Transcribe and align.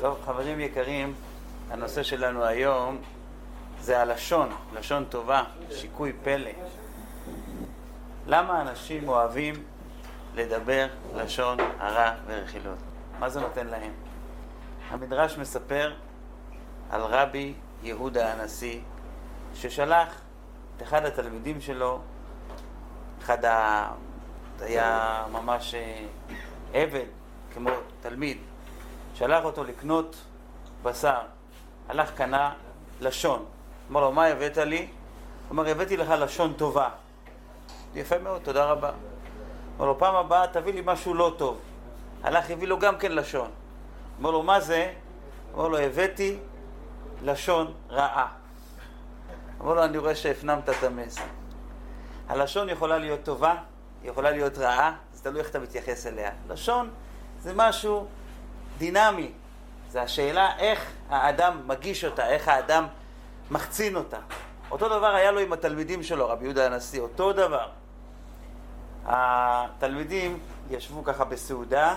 טוב, 0.00 0.18
חברים 0.24 0.60
יקרים, 0.60 1.14
הנושא 1.70 2.02
שלנו 2.02 2.44
היום 2.44 2.98
זה 3.80 4.00
הלשון, 4.00 4.48
לשון 4.74 5.04
טובה, 5.04 5.44
שיקוי 5.70 6.12
פלא. 6.22 6.50
למה 8.26 8.60
אנשים 8.60 9.08
אוהבים 9.08 9.54
לדבר 10.34 10.86
לשון 11.14 11.58
הרע 11.78 12.14
ורכילות? 12.26 12.78
מה 13.18 13.28
זה 13.28 13.40
נותן 13.40 13.66
להם? 13.66 13.92
המדרש 14.90 15.38
מספר 15.38 15.94
על 16.90 17.00
רבי 17.00 17.54
יהודה 17.82 18.32
הנשיא, 18.32 18.80
ששלח 19.54 20.20
את 20.76 20.82
אחד 20.82 21.04
התלמידים 21.04 21.60
שלו, 21.60 22.00
אחד 23.22 23.44
ה... 23.44 23.92
היה 24.60 25.24
ממש 25.32 25.74
אה, 25.74 26.04
עבד, 26.72 27.06
כמו 27.54 27.70
תלמיד, 28.00 28.38
שלח 29.14 29.44
אותו 29.44 29.64
לקנות 29.64 30.16
בשר, 30.82 31.20
הלך 31.88 32.14
קנה 32.14 32.52
לשון. 33.00 33.44
אמר 33.90 34.00
לו, 34.00 34.12
מה 34.12 34.26
הבאת 34.26 34.56
לי? 34.56 34.88
אומר, 35.50 35.68
הבאתי 35.68 35.96
לך 35.96 36.10
לשון 36.10 36.52
טובה. 36.52 36.88
יפה 37.94 38.18
מאוד, 38.18 38.42
תודה 38.42 38.64
רבה. 38.64 38.90
אמר 39.76 39.86
לו, 39.86 39.98
פעם 39.98 40.14
הבאה 40.14 40.46
תביא 40.46 40.72
לי 40.72 40.82
משהו 40.84 41.14
לא 41.14 41.34
טוב. 41.38 41.60
הלך, 42.22 42.50
הביא 42.50 42.68
לו 42.68 42.78
גם 42.78 42.98
כן 42.98 43.12
לשון. 43.12 43.50
אמר 44.20 44.30
לו, 44.30 44.42
מה 44.42 44.60
זה? 44.60 44.92
אמר 45.54 45.68
לו, 45.68 45.78
הבאתי 45.78 46.38
לשון 47.22 47.74
רעה. 47.90 48.28
אמר 49.60 49.74
לו, 49.74 49.84
אני 49.84 49.98
רואה 49.98 50.14
שהפנמת 50.14 50.68
את 50.68 50.82
המסר. 50.84 51.22
הלשון 52.28 52.68
יכולה 52.68 52.98
להיות 52.98 53.20
טובה, 53.22 53.54
יכולה 54.04 54.30
להיות 54.30 54.58
רעה, 54.58 54.96
זה 55.12 55.24
תלוי 55.24 55.40
איך 55.40 55.50
אתה 55.50 55.58
מתייחס 55.58 56.06
אליה. 56.06 56.30
לשון 56.48 56.90
זה 57.40 57.52
משהו 57.54 58.06
דינמי. 58.82 59.30
זה 59.90 60.02
השאלה 60.02 60.58
איך 60.58 60.90
האדם 61.10 61.60
מגיש 61.66 62.04
אותה, 62.04 62.28
איך 62.28 62.48
האדם 62.48 62.86
מחצין 63.50 63.96
אותה. 63.96 64.18
אותו 64.70 64.88
דבר 64.88 65.14
היה 65.14 65.30
לו 65.30 65.40
עם 65.40 65.52
התלמידים 65.52 66.02
שלו, 66.02 66.28
רבי 66.28 66.44
יהודה 66.44 66.66
הנשיא, 66.66 67.00
אותו 67.00 67.32
דבר. 67.32 67.68
התלמידים 69.06 70.38
ישבו 70.70 71.04
ככה 71.04 71.24
בסעודה, 71.24 71.96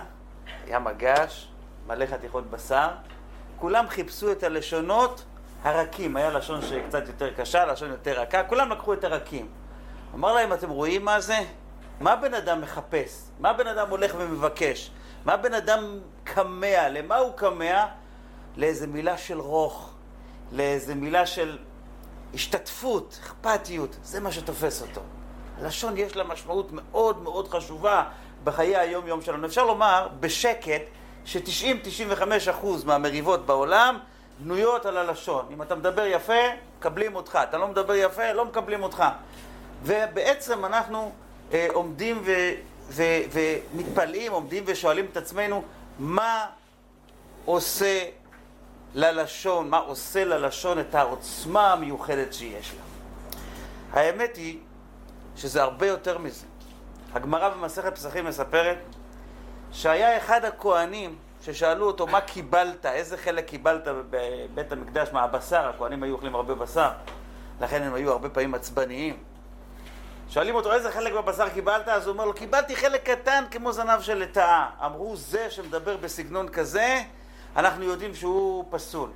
היה 0.66 0.80
מגש, 0.80 1.48
מלא 1.88 2.06
חתיכות 2.06 2.50
בשר, 2.50 2.88
כולם 3.60 3.86
חיפשו 3.90 4.32
את 4.32 4.44
הלשונות 4.44 5.26
הרכים, 5.64 6.16
היה 6.16 6.30
לשון 6.30 6.62
שקצת 6.62 7.08
יותר 7.08 7.34
קשה, 7.34 7.66
לשון 7.66 7.90
יותר 7.90 8.22
רכה, 8.22 8.44
כולם 8.44 8.72
לקחו 8.72 8.94
את 8.94 9.04
הרכים. 9.04 9.48
אמר 10.16 10.34
להם, 10.34 10.54
אתם 10.54 10.70
רואים 10.70 11.06
מה 11.06 11.22
זה? 11.22 11.38
מה 12.00 12.16
בן 12.16 12.34
אדם 12.34 12.62
מחפש? 12.62 13.24
מה 13.40 13.54
בן 13.54 13.68
אדם 13.68 13.90
הולך 13.90 14.16
ומבקש? 14.18 14.92
מה 15.26 15.38
בן 15.38 15.54
אדם 15.54 16.00
כמה? 16.26 16.90
למה 16.90 17.18
הוא 17.18 17.38
כמה? 17.38 17.88
לאיזה 18.58 18.88
מילה 18.88 19.18
של 19.18 19.40
רוך, 19.40 19.94
לאיזה 20.52 20.96
מילה 20.96 21.26
של 21.26 21.58
השתתפות, 22.34 23.20
אכפתיות, 23.24 23.96
זה 24.04 24.20
מה 24.20 24.32
שתופס 24.32 24.82
אותו. 24.82 25.02
הלשון 25.62 25.98
יש 25.98 26.16
לה 26.16 26.24
משמעות 26.24 26.68
מאוד 26.72 27.24
מאוד 27.24 27.48
חשובה 27.48 28.04
בחיי 28.44 28.78
היום-יום 28.78 29.22
שלנו. 29.22 29.48
אפשר 29.48 29.66
לומר 29.66 30.08
בשקט 30.20 30.82
ש-90-95% 31.26 32.66
מהמריבות 32.86 33.46
בעולם 33.46 33.98
בנויות 34.40 34.86
על 34.86 34.98
הלשון. 34.98 35.46
אם 35.52 35.62
אתה 35.62 35.76
מדבר 35.76 36.06
יפה, 36.06 36.34
מקבלים 36.78 37.16
אותך. 37.16 37.40
אתה 37.50 37.58
לא 37.58 37.68
מדבר 37.68 37.96
יפה, 37.96 38.32
לא 38.32 38.46
מקבלים 38.46 38.84
אותך. 38.84 39.04
ובעצם 39.84 40.66
אנחנו 40.66 41.12
אה, 41.54 41.68
עומדים 41.74 42.22
ו... 42.26 42.32
ו- 42.90 43.22
ומתפלאים, 43.32 44.32
עומדים 44.32 44.64
ושואלים 44.68 45.06
את 45.12 45.18
עצמנו, 45.18 45.64
מה 46.00 46.46
עושה 47.46 48.06
ללשון, 48.96 49.70
מה 49.70 49.78
עושה 49.78 50.26
ללשון 50.26 50.80
את 50.80 50.96
העוצמה 50.96 51.74
המיוחדת 51.74 52.34
שיש 52.34 52.74
לה. 52.74 52.82
האמת 54.00 54.36
היא 54.36 54.60
שזה 55.36 55.64
הרבה 55.64 55.88
יותר 55.88 56.18
מזה. 56.18 56.46
הגמרא 57.14 57.50
במסכת 57.50 57.96
פסחים 57.96 58.26
מספרת 58.26 58.78
שהיה 59.72 60.18
אחד 60.18 60.46
הכהנים 60.46 61.16
ששאלו 61.42 61.88
אותו 61.88 62.08
מה 62.08 62.22
קיבלת, 62.22 62.86
איזה 62.86 63.18
חלק 63.18 63.46
קיבלת 63.46 63.88
בבית 64.10 64.72
המקדש 64.72 65.10
מהבשר, 65.12 65.70
הכהנים 65.70 66.04
היו 66.04 66.14
אוכלים 66.16 66.36
הרבה 66.36 66.56
בשר, 66.56 66.90
לכן 67.62 67.82
הם 67.82 67.94
היו 67.94 68.12
הרבה 68.12 68.30
פעמים 68.30 68.56
עצבניים. 68.56 69.18
שואלים 70.30 70.56
אותו 70.56 70.74
איזה 70.74 70.92
חלק 70.92 71.14
בבשר 71.14 71.50
קיבלת? 71.50 71.88
אז 71.88 72.08
הוא 72.08 72.14
אומר 72.14 72.26
לו, 72.26 72.34
קיבלתי 72.34 72.76
חלק 72.76 73.10
קטן 73.10 73.44
כמו 73.52 73.72
זנב 73.72 74.02
של 74.02 74.18
לטאה. 74.18 74.70
אמרו, 74.86 75.16
זה 75.16 75.50
שמדבר 75.50 75.98
בסגנון 75.98 76.50
כזה, 76.50 77.02
אנחנו 77.56 77.84
יודעים 77.84 78.16
שהוא 78.16 78.66
פסול. 78.70 79.10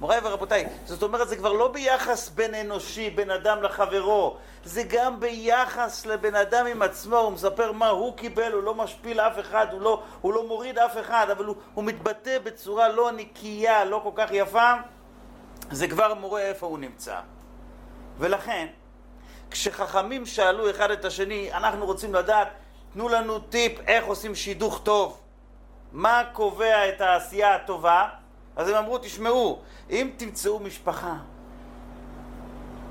מוריי 0.00 0.20
ורבותיי, 0.22 0.68
זאת 0.84 1.02
אומרת, 1.02 1.28
זה 1.28 1.36
כבר 1.36 1.52
לא 1.52 1.68
ביחס 1.68 2.28
בין 2.28 2.54
אנושי, 2.54 3.10
בין 3.10 3.30
אדם 3.30 3.62
לחברו, 3.62 4.36
זה 4.64 4.82
גם 4.88 5.20
ביחס 5.20 6.06
לבן 6.06 6.34
אדם 6.34 6.66
עם 6.66 6.82
עצמו, 6.82 7.16
הוא 7.16 7.32
מספר 7.32 7.72
מה 7.72 7.88
הוא 7.88 8.16
קיבל, 8.16 8.52
הוא 8.52 8.62
לא 8.62 8.74
משפיל 8.74 9.20
אף 9.20 9.38
אחד, 9.38 9.66
הוא 9.72 9.80
לא, 9.80 10.02
הוא 10.20 10.32
לא 10.32 10.46
מוריד 10.46 10.78
אף 10.78 10.98
אחד, 11.00 11.26
אבל 11.30 11.44
הוא, 11.44 11.56
הוא 11.74 11.84
מתבטא 11.84 12.38
בצורה 12.38 12.88
לא 12.88 13.12
נקייה, 13.12 13.84
לא 13.84 14.00
כל 14.02 14.10
כך 14.14 14.28
יפה, 14.32 14.72
זה 15.70 15.88
כבר 15.88 16.14
מורה 16.14 16.40
איפה 16.40 16.66
הוא 16.66 16.78
נמצא. 16.78 17.16
ולכן, 18.18 18.66
כשחכמים 19.52 20.26
שאלו 20.26 20.70
אחד 20.70 20.90
את 20.90 21.04
השני, 21.04 21.52
אנחנו 21.52 21.86
רוצים 21.86 22.14
לדעת, 22.14 22.48
תנו 22.92 23.08
לנו 23.08 23.38
טיפ 23.38 23.80
איך 23.86 24.04
עושים 24.04 24.34
שידוך 24.34 24.80
טוב. 24.82 25.20
מה 25.92 26.22
קובע 26.32 26.88
את 26.88 27.00
העשייה 27.00 27.54
הטובה? 27.54 28.08
אז 28.56 28.68
הם 28.68 28.74
אמרו, 28.74 28.98
תשמעו, 28.98 29.60
אם 29.90 30.10
תמצאו 30.16 30.58
משפחה, 30.58 31.14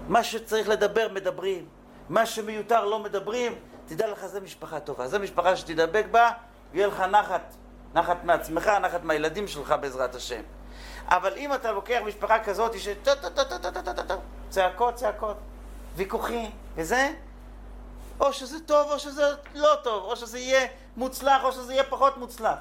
מה 0.07 0.23
שצריך 0.23 0.69
לדבר, 0.69 1.07
מדברים. 1.13 1.65
מה 2.09 2.25
שמיותר, 2.25 2.85
לא 2.85 2.99
מדברים. 2.99 3.55
תדע 3.85 4.07
לך, 4.07 4.25
זו 4.25 4.41
משפחה 4.41 4.79
טובה. 4.79 5.07
זו 5.07 5.19
משפחה 5.19 5.55
שתדבק 5.55 6.05
בה, 6.11 6.31
ויהיה 6.71 6.87
לך 6.87 6.99
נחת. 6.99 7.53
נחת 7.93 8.23
מעצמך, 8.23 8.67
נחת 8.67 9.03
מהילדים 9.03 9.47
שלך 9.47 9.75
בעזרת 9.81 10.15
השם. 10.15 10.41
אבל 11.07 11.33
אם 11.37 11.53
אתה 11.53 11.71
לוקח 11.71 11.99
משפחה 12.05 12.39
כזאת, 12.39 12.79
ש... 12.79 12.87
צעקות, 14.49 14.95
צעקות. 14.95 15.37
ויכוחים, 15.95 16.51
וזה, 16.75 17.13
או 18.19 18.33
שזה 18.33 18.59
טוב 18.59 18.91
או 18.91 18.99
שזה 18.99 19.23
לא 19.55 19.75
טוב, 19.83 20.03
או 20.03 20.15
שזה 20.15 20.39
יהיה 20.39 20.67
מוצלח 20.97 21.43
או 21.43 21.51
שזה 21.51 21.73
יהיה 21.73 21.83
פחות 21.83 22.17
מוצלח. 22.17 22.57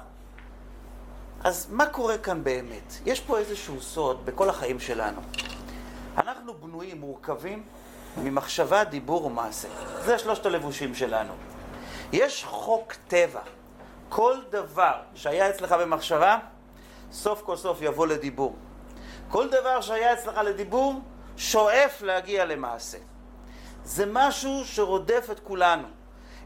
אז 1.43 1.67
מה 1.69 1.85
קורה 1.85 2.17
כאן 2.17 2.43
באמת? 2.43 2.93
יש 3.05 3.19
פה 3.19 3.37
איזשהו 3.37 3.81
סוד 3.81 4.25
בכל 4.25 4.49
החיים 4.49 4.79
שלנו. 4.79 5.21
אנחנו 6.17 6.53
בנויים, 6.53 6.99
מורכבים, 6.99 7.63
ממחשבה, 8.17 8.83
דיבור 8.83 9.25
ומעשה. 9.25 9.67
זה 10.05 10.19
שלושת 10.19 10.45
הלבושים 10.45 10.95
שלנו. 10.95 11.33
יש 12.13 12.43
חוק 12.43 12.93
טבע. 13.07 13.39
כל 14.09 14.37
דבר 14.49 14.93
שהיה 15.15 15.49
אצלך 15.49 15.71
במחשבה, 15.71 16.37
סוף 17.11 17.41
כל 17.41 17.55
סוף 17.57 17.77
יבוא 17.81 18.07
לדיבור. 18.07 18.55
כל 19.29 19.49
דבר 19.49 19.81
שהיה 19.81 20.13
אצלך 20.13 20.37
לדיבור, 20.37 21.01
שואף 21.37 22.01
להגיע 22.01 22.45
למעשה. 22.45 22.97
זה 23.85 24.05
משהו 24.07 24.65
שרודף 24.65 25.27
את 25.31 25.39
כולנו. 25.39 25.87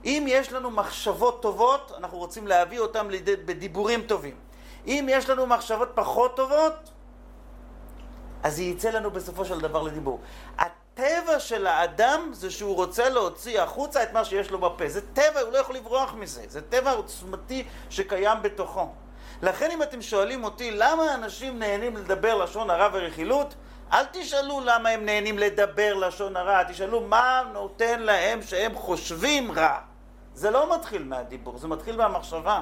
אם 0.06 0.26
יש 0.28 0.54
לנו 0.54 0.72
מחשבות 0.72 1.42
טובות, 1.42 1.92
אנחנו 1.98 2.18
רוצים 2.18 2.48
להביא 2.48 2.80
אותן 2.80 3.08
בדיבורים 3.46 4.02
טובים. 4.02 4.36
אם 4.88 5.08
יש 5.12 5.30
לנו 5.30 5.46
מחשבות 5.46 5.92
פחות 5.96 6.36
טובות, 6.36 6.74
אז 8.44 8.56
זה 8.56 8.64
יצא 8.64 8.90
לנו 8.90 9.12
בסופו 9.12 9.46
של 9.46 9.60
דבר 9.60 9.82
לדיבור. 9.82 10.20
הטבע 10.58 11.40
של 11.40 11.68
האדם 11.68 12.30
זה 12.34 12.52
שהוא 12.52 12.76
רוצה 12.76 13.10
להוציא 13.10 13.62
החוצה 13.62 14.04
את 14.04 14.14
מה 14.14 14.26
שיש 14.26 14.52
לו 14.52 14.60
בפה. 14.60 14.90
זה 14.90 15.02
טבע, 15.14 15.40
הוא 15.42 15.54
לא 15.54 15.58
יכול 15.58 15.76
לברוח 15.76 16.14
מזה. 16.14 16.44
זה 16.48 16.62
טבע 16.62 16.92
עוצמתי 16.92 17.64
שקיים 17.90 18.38
בתוכו. 18.42 18.88
לכן 19.42 19.72
אם 19.72 19.84
אתם 19.84 20.02
שואלים 20.02 20.44
אותי 20.44 20.72
למה 20.72 21.14
אנשים 21.14 21.60
נהנים 21.60 21.98
לדבר 21.98 22.36
לשון 22.36 22.70
הרע 22.70 22.90
ורכילות, 22.94 23.56
אל 23.94 24.06
תשאלו 24.12 24.62
למה 24.66 24.90
הם 24.90 25.06
נהנים 25.06 25.40
לדבר 25.40 25.94
לשון 25.94 26.38
הרע, 26.38 26.64
תשאלו 26.64 27.02
מה 27.02 27.44
נותן 27.54 28.00
להם 28.00 28.42
שהם 28.42 28.76
חושבים 28.76 29.52
רע. 29.52 29.80
זה 30.34 30.52
לא 30.52 30.76
מתחיל 30.76 31.04
מהדיבור, 31.04 31.58
זה 31.58 31.68
מתחיל 31.68 31.96
מהמחשבה. 31.96 32.62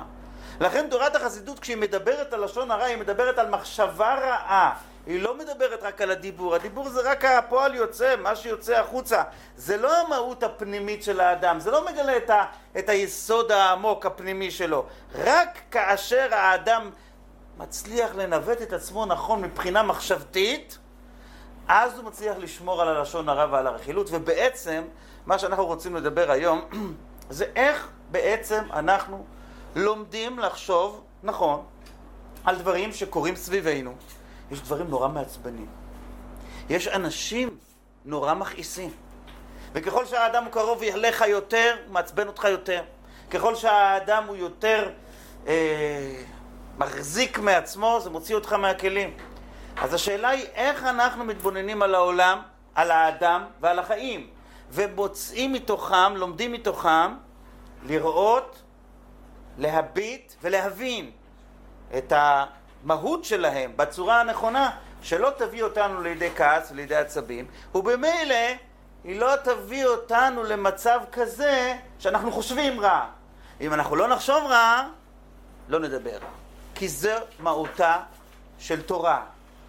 לכן 0.60 0.88
תורת 0.90 1.16
החסידות 1.16 1.60
כשהיא 1.60 1.78
מדברת 1.78 2.34
על 2.34 2.44
לשון 2.44 2.72
הרע, 2.72 2.84
היא 2.84 2.98
מדברת 2.98 3.38
על 3.38 3.50
מחשבה 3.50 4.16
רעה. 4.16 4.76
היא 5.06 5.22
לא 5.22 5.38
מדברת 5.38 5.84
רק 5.84 6.02
על 6.02 6.12
הדיבור, 6.12 6.56
הדיבור 6.56 6.90
זה 6.90 7.02
רק 7.12 7.26
הפועל 7.26 7.76
יוצא, 7.76 8.16
מה 8.16 8.36
שיוצא 8.36 8.80
החוצה. 8.80 9.24
זה 9.58 9.78
לא 9.78 10.02
המהות 10.02 10.44
הפנימית 10.44 11.04
של 11.04 11.20
האדם, 11.20 11.60
זה 11.60 11.72
לא 11.72 11.86
מגלה 11.86 12.18
את, 12.18 12.30
ה, 12.30 12.46
את 12.78 12.90
היסוד 12.90 13.52
העמוק 13.52 14.06
הפנימי 14.06 14.52
שלו. 14.52 14.86
רק 15.16 15.60
כאשר 15.72 16.28
האדם 16.32 16.90
מצליח 17.58 18.16
לנווט 18.16 18.62
את 18.62 18.74
עצמו 18.74 19.06
נכון 19.06 19.42
מבחינה 19.42 19.84
מחשבתית, 19.84 20.78
אז 21.68 21.98
הוא 21.98 22.06
מצליח 22.06 22.38
לשמור 22.38 22.82
על 22.82 22.88
הלשון 22.88 23.30
הרע 23.30 23.48
ועל 23.52 23.68
הרכילות, 23.68 24.08
ובעצם 24.12 24.84
מה 25.26 25.40
שאנחנו 25.40 25.66
רוצים 25.66 25.96
לדבר 25.96 26.32
היום 26.32 26.62
זה 27.30 27.46
איך 27.56 27.90
בעצם 28.12 28.64
אנחנו 28.74 29.26
לומדים 29.76 30.40
לחשוב 30.40 31.04
נכון, 31.24 31.66
על 32.44 32.56
דברים 32.56 32.92
שקורים 32.92 33.36
סביבנו. 33.36 33.94
יש 34.52 34.62
דברים 34.62 34.88
נורא 34.88 35.08
מעצבנים. 35.08 35.68
יש 36.70 36.88
אנשים 36.88 37.58
נורא 38.06 38.34
מכעיסים. 38.34 38.90
וככל 39.74 40.06
שהאדם 40.06 40.44
הוא 40.44 40.52
קרוב 40.52 40.84
אליך 40.84 41.24
יותר, 41.28 41.76
הוא 41.86 41.94
מעצבן 41.94 42.28
אותך 42.28 42.44
יותר. 42.44 42.82
ככל 43.32 43.56
שהאדם 43.56 44.24
הוא 44.28 44.36
יותר 44.36 44.90
אה, 45.48 46.24
מחזיק 46.78 47.40
מעצמו, 47.40 48.00
זה 48.04 48.10
מוציא 48.10 48.36
אותך 48.36 48.54
מהכלים. 48.54 49.14
אז 49.82 49.94
השאלה 49.94 50.30
היא 50.30 50.46
איך 50.54 50.84
אנחנו 50.84 51.24
מתבוננים 51.24 51.82
על 51.82 51.96
העולם, 51.96 52.40
על 52.76 52.92
האדם 52.92 53.44
ועל 53.62 53.80
החיים, 53.80 54.28
ומוצאים 54.72 55.54
מתוכם, 55.54 56.16
לומדים 56.16 56.52
מתוכם, 56.52 57.14
לראות, 57.84 58.62
להביט 59.58 60.34
ולהבין 60.42 61.12
את 61.98 62.14
המהות 62.16 63.26
שלהם 63.26 63.72
בצורה 63.76 64.22
הנכונה, 64.22 64.72
שלא 65.02 65.32
תביא 65.38 65.64
אותנו 65.64 66.02
לידי 66.02 66.30
כעס 66.36 66.72
ולידי 66.72 66.96
עצבים, 66.96 67.46
ובמילא 67.76 68.36
היא 69.04 69.20
לא 69.20 69.36
תביא 69.44 69.86
אותנו 69.86 70.44
למצב 70.44 71.00
כזה 71.12 71.78
שאנחנו 72.00 72.32
חושבים 72.32 72.80
רע. 72.80 73.06
אם 73.62 73.74
אנחנו 73.74 73.96
לא 73.96 74.08
נחשוב 74.08 74.44
רע, 74.46 74.88
לא 75.68 75.80
נדבר. 75.80 76.18
כי 76.76 76.88
זו 76.88 77.10
מהותה 77.40 77.98
של 78.60 78.82
תורה. 78.82 79.22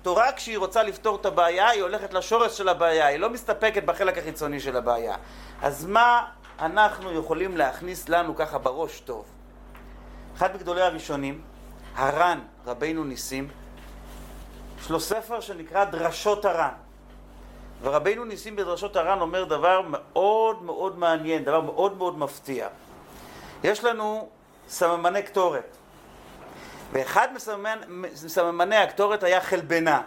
תורה 0.05 0.33
כשהיא 0.33 0.59
רוצה 0.59 0.83
לפתור 0.83 1.17
את 1.17 1.27
הבעיה, 1.27 1.69
היא 1.69 1.83
הולכת 1.83 2.15
לשורש 2.15 2.59
של 2.59 2.69
הבעיה, 2.69 3.07
היא 3.07 3.19
לא 3.19 3.31
מסתפקת 3.31 3.85
בחלק 3.85 4.19
החיצוני 4.19 4.61
של 4.61 4.77
הבעיה. 4.77 5.17
אז 5.63 5.87
מה 5.87 6.27
אנחנו 6.59 7.13
יכולים 7.13 7.57
להכניס 7.57 8.09
לנו 8.09 8.37
ככה 8.37 8.59
בראש 8.59 9.01
טוב? 9.01 9.25
אחד 10.37 10.55
מגדולי 10.55 10.83
הראשונים, 10.83 11.41
הר"ן, 11.95 12.41
רבינו 12.67 13.05
ניסים, 13.05 13.49
יש 14.81 14.91
לו 14.91 15.01
ספר 15.01 15.41
שנקרא 15.41 15.85
דרשות 15.85 16.45
הר"ן. 16.45 16.75
ורבינו 17.83 18.25
ניסים 18.25 18.57
בדרשות 18.57 18.97
הר"ן 18.97 19.21
אומר 19.21 19.45
דבר 19.45 19.81
מאוד 19.89 20.63
מאוד 20.63 20.99
מעניין, 20.99 21.45
דבר 21.45 21.61
מאוד 21.61 21.99
מאוד 21.99 22.19
מפתיע. 22.19 22.69
יש 23.65 23.85
לנו 23.85 24.29
סממני 24.69 25.23
קטורת. 25.23 25.77
ואחד 26.95 27.29
מסממני, 28.25 28.77
הקטורת 28.77 29.23
היה 29.23 29.41
חלבנה. 29.41 30.03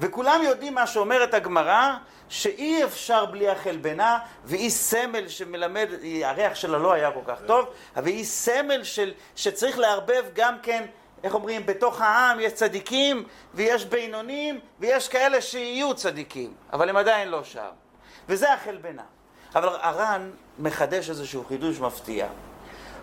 וכולם 0.00 0.40
יודעים 0.42 0.74
מה 0.74 0.86
שאומרת 0.86 1.34
הגמרא, 1.34 1.94
שאי 2.28 2.84
אפשר 2.84 3.26
בלי 3.26 3.48
החלבנה, 3.48 4.18
והיא 4.44 4.70
סמל 4.70 5.28
שמלמד, 5.28 5.88
הריח 6.24 6.54
שלה 6.54 6.78
לא 6.78 6.92
היה 6.92 7.10
כל 7.10 7.20
כך 7.26 7.38
טוב, 7.46 7.66
אבל 7.96 8.06
היא 8.06 8.24
סמל 8.24 8.84
של, 8.84 9.12
שצריך 9.36 9.78
לערבב 9.78 10.24
גם 10.34 10.54
כן, 10.62 10.86
איך 11.24 11.34
אומרים, 11.34 11.66
בתוך 11.66 12.00
העם 12.00 12.40
יש 12.40 12.52
צדיקים, 12.52 13.24
ויש 13.54 13.84
בינונים, 13.84 14.60
ויש 14.80 15.08
כאלה 15.08 15.40
שיהיו 15.40 15.94
צדיקים, 15.94 16.54
אבל 16.72 16.88
הם 16.88 16.96
עדיין 16.96 17.28
לא 17.28 17.44
שם. 17.44 17.70
וזה 18.28 18.52
החלבנה. 18.52 19.02
אבל 19.54 19.68
הר"ן 19.68 20.30
מחדש 20.58 21.10
איזשהו 21.10 21.44
חידוש 21.44 21.80
מפתיע. 21.80 22.26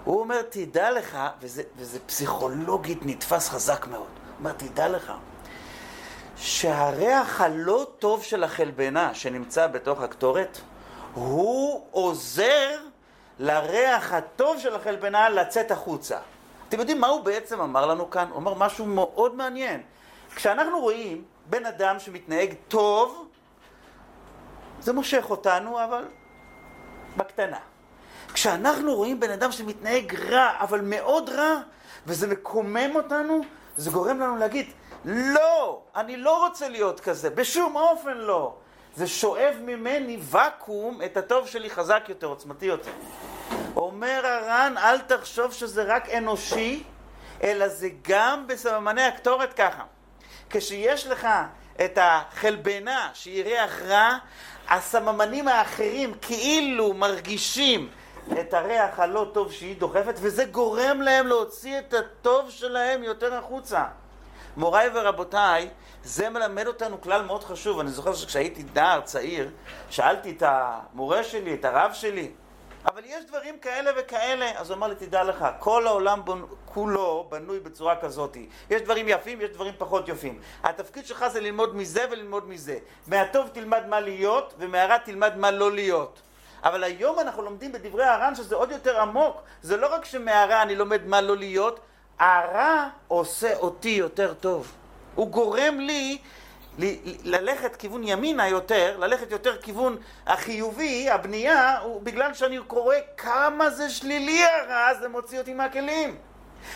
הוא 0.05 0.19
אומר, 0.19 0.41
תדע 0.41 0.91
לך, 0.91 1.17
וזה, 1.41 1.63
וזה 1.77 1.99
פסיכולוגית 1.99 2.99
נתפס 3.01 3.49
חזק 3.49 3.87
מאוד, 3.87 3.99
הוא 4.01 4.39
אומר, 4.39 4.51
תדע 4.51 4.87
לך, 4.87 5.11
שהריח 6.37 7.41
הלא 7.41 7.87
טוב 7.99 8.23
של 8.23 8.43
החלבנה 8.43 9.13
שנמצא 9.13 9.67
בתוך 9.67 10.01
הקטורת, 10.01 10.57
הוא 11.13 11.85
עוזר 11.91 12.77
לריח 13.39 14.13
הטוב 14.13 14.59
של 14.59 14.75
החלבנה 14.75 15.29
לצאת 15.29 15.71
החוצה. 15.71 16.17
אתם 16.69 16.79
יודעים 16.79 17.01
מה 17.01 17.07
הוא 17.07 17.23
בעצם 17.23 17.61
אמר 17.61 17.85
לנו 17.85 18.09
כאן? 18.09 18.27
הוא 18.29 18.37
אמר 18.37 18.53
משהו 18.53 18.85
מאוד 18.85 19.35
מעניין. 19.35 19.81
כשאנחנו 20.35 20.79
רואים 20.79 21.23
בן 21.45 21.65
אדם 21.65 21.99
שמתנהג 21.99 22.53
טוב, 22.67 23.27
זה 24.79 24.93
מושך 24.93 25.25
אותנו, 25.29 25.83
אבל 25.83 26.05
בקטנה. 27.17 27.59
כשאנחנו 28.35 28.95
רואים 28.95 29.19
בן 29.19 29.31
אדם 29.31 29.51
שמתנהג 29.51 30.15
רע, 30.15 30.51
אבל 30.59 30.81
מאוד 30.81 31.29
רע, 31.29 31.59
וזה 32.07 32.27
מקומם 32.27 32.95
אותנו, 32.95 33.41
זה 33.77 33.91
גורם 33.91 34.19
לנו 34.19 34.37
להגיד, 34.37 34.65
לא, 35.05 35.81
אני 35.95 36.17
לא 36.17 36.45
רוצה 36.45 36.69
להיות 36.69 36.99
כזה, 36.99 37.29
בשום 37.29 37.75
אופן 37.75 38.17
לא. 38.17 38.53
זה 38.95 39.07
שואב 39.07 39.55
ממני 39.61 40.17
ואקום 40.21 41.01
את 41.05 41.17
הטוב 41.17 41.47
שלי 41.47 41.69
חזק 41.69 42.03
יותר, 42.09 42.27
עוצמתי 42.27 42.65
יותר. 42.65 42.91
אומר 43.75 44.21
הר"ן, 44.25 44.75
אל 44.77 44.99
תחשוב 44.99 45.53
שזה 45.53 45.83
רק 45.83 46.09
אנושי, 46.09 46.83
אלא 47.43 47.67
זה 47.67 47.89
גם 48.01 48.47
בסממני 48.47 49.03
הקטורת 49.03 49.53
ככה. 49.53 49.83
כשיש 50.49 51.07
לך 51.07 51.27
את 51.85 51.97
החלבנה 52.01 53.09
שהיא 53.13 53.43
ריח 53.43 53.81
רע, 53.81 54.17
הסממנים 54.69 55.47
האחרים 55.47 56.13
כאילו 56.21 56.93
מרגישים 56.93 57.89
את 58.31 58.53
הריח 58.53 58.99
הלא 58.99 59.27
טוב 59.33 59.51
שהיא 59.51 59.75
דוחפת, 59.77 60.13
וזה 60.17 60.45
גורם 60.45 61.01
להם 61.01 61.27
להוציא 61.27 61.79
את 61.79 61.93
הטוב 61.93 62.49
שלהם 62.49 63.03
יותר 63.03 63.33
החוצה. 63.33 63.83
מוריי 64.57 64.89
ורבותיי, 64.93 65.69
זה 66.03 66.29
מלמד 66.29 66.67
אותנו 66.67 67.01
כלל 67.01 67.21
מאוד 67.21 67.43
חשוב. 67.43 67.79
אני 67.79 67.89
זוכר 67.89 68.13
שכשהייתי 68.13 68.63
נער 68.75 69.01
צעיר, 69.01 69.49
שאלתי 69.89 70.31
את 70.31 70.43
המורה 70.45 71.23
שלי, 71.23 71.53
את 71.53 71.65
הרב 71.65 71.93
שלי, 71.93 72.31
אבל 72.85 73.01
יש 73.05 73.25
דברים 73.25 73.59
כאלה 73.59 73.91
וכאלה. 73.97 74.51
אז 74.55 74.69
הוא 74.69 74.77
אמר 74.77 74.87
לי, 74.87 74.95
תדע 74.95 75.23
לך, 75.23 75.45
כל 75.59 75.87
העולם 75.87 76.25
בונ... 76.25 76.45
כולו 76.65 77.27
בנוי 77.29 77.59
בצורה 77.59 77.95
כזאת. 77.95 78.37
יש 78.69 78.81
דברים 78.81 79.05
יפים, 79.09 79.41
יש 79.41 79.49
דברים 79.49 79.73
פחות 79.77 80.09
יפים. 80.09 80.39
התפקיד 80.63 81.05
שלך 81.05 81.27
זה 81.27 81.41
ללמוד 81.41 81.75
מזה 81.75 82.05
וללמוד 82.11 82.49
מזה. 82.49 82.77
מהטוב 83.07 83.47
תלמד 83.47 83.85
מה 83.87 83.99
להיות, 83.99 84.53
ומהרע 84.57 84.97
תלמד 84.97 85.37
מה 85.37 85.51
לא 85.51 85.71
להיות. 85.71 86.21
אבל 86.65 86.83
היום 86.83 87.19
אנחנו 87.19 87.41
לומדים 87.41 87.71
בדברי 87.71 88.03
הר"ן 88.03 88.35
שזה 88.35 88.55
עוד 88.55 88.71
יותר 88.71 89.01
עמוק. 89.01 89.41
זה 89.61 89.77
לא 89.77 89.93
רק 89.93 90.05
שמהרע 90.05 90.61
אני 90.61 90.75
לומד 90.75 91.05
מה 91.05 91.21
לא 91.21 91.37
להיות, 91.37 91.79
הרע 92.19 92.87
עושה 93.07 93.57
אותי 93.57 93.89
יותר 93.89 94.33
טוב. 94.33 94.71
הוא 95.15 95.27
גורם 95.27 95.79
לי 95.79 96.17
ללכת 97.23 97.75
כיוון 97.75 98.03
ימינה 98.03 98.47
יותר, 98.47 98.97
ללכת 98.97 99.31
יותר 99.31 99.57
כיוון 99.61 99.97
החיובי, 100.27 101.09
הבנייה, 101.09 101.79
הוא 101.79 102.01
בגלל 102.01 102.33
שאני 102.33 102.59
קורא 102.67 102.95
כמה 103.17 103.69
זה 103.69 103.89
שלילי 103.89 104.43
הרע, 104.45 104.93
זה 104.99 105.07
מוציא 105.07 105.39
אותי 105.39 105.53
מהכלים. 105.53 106.17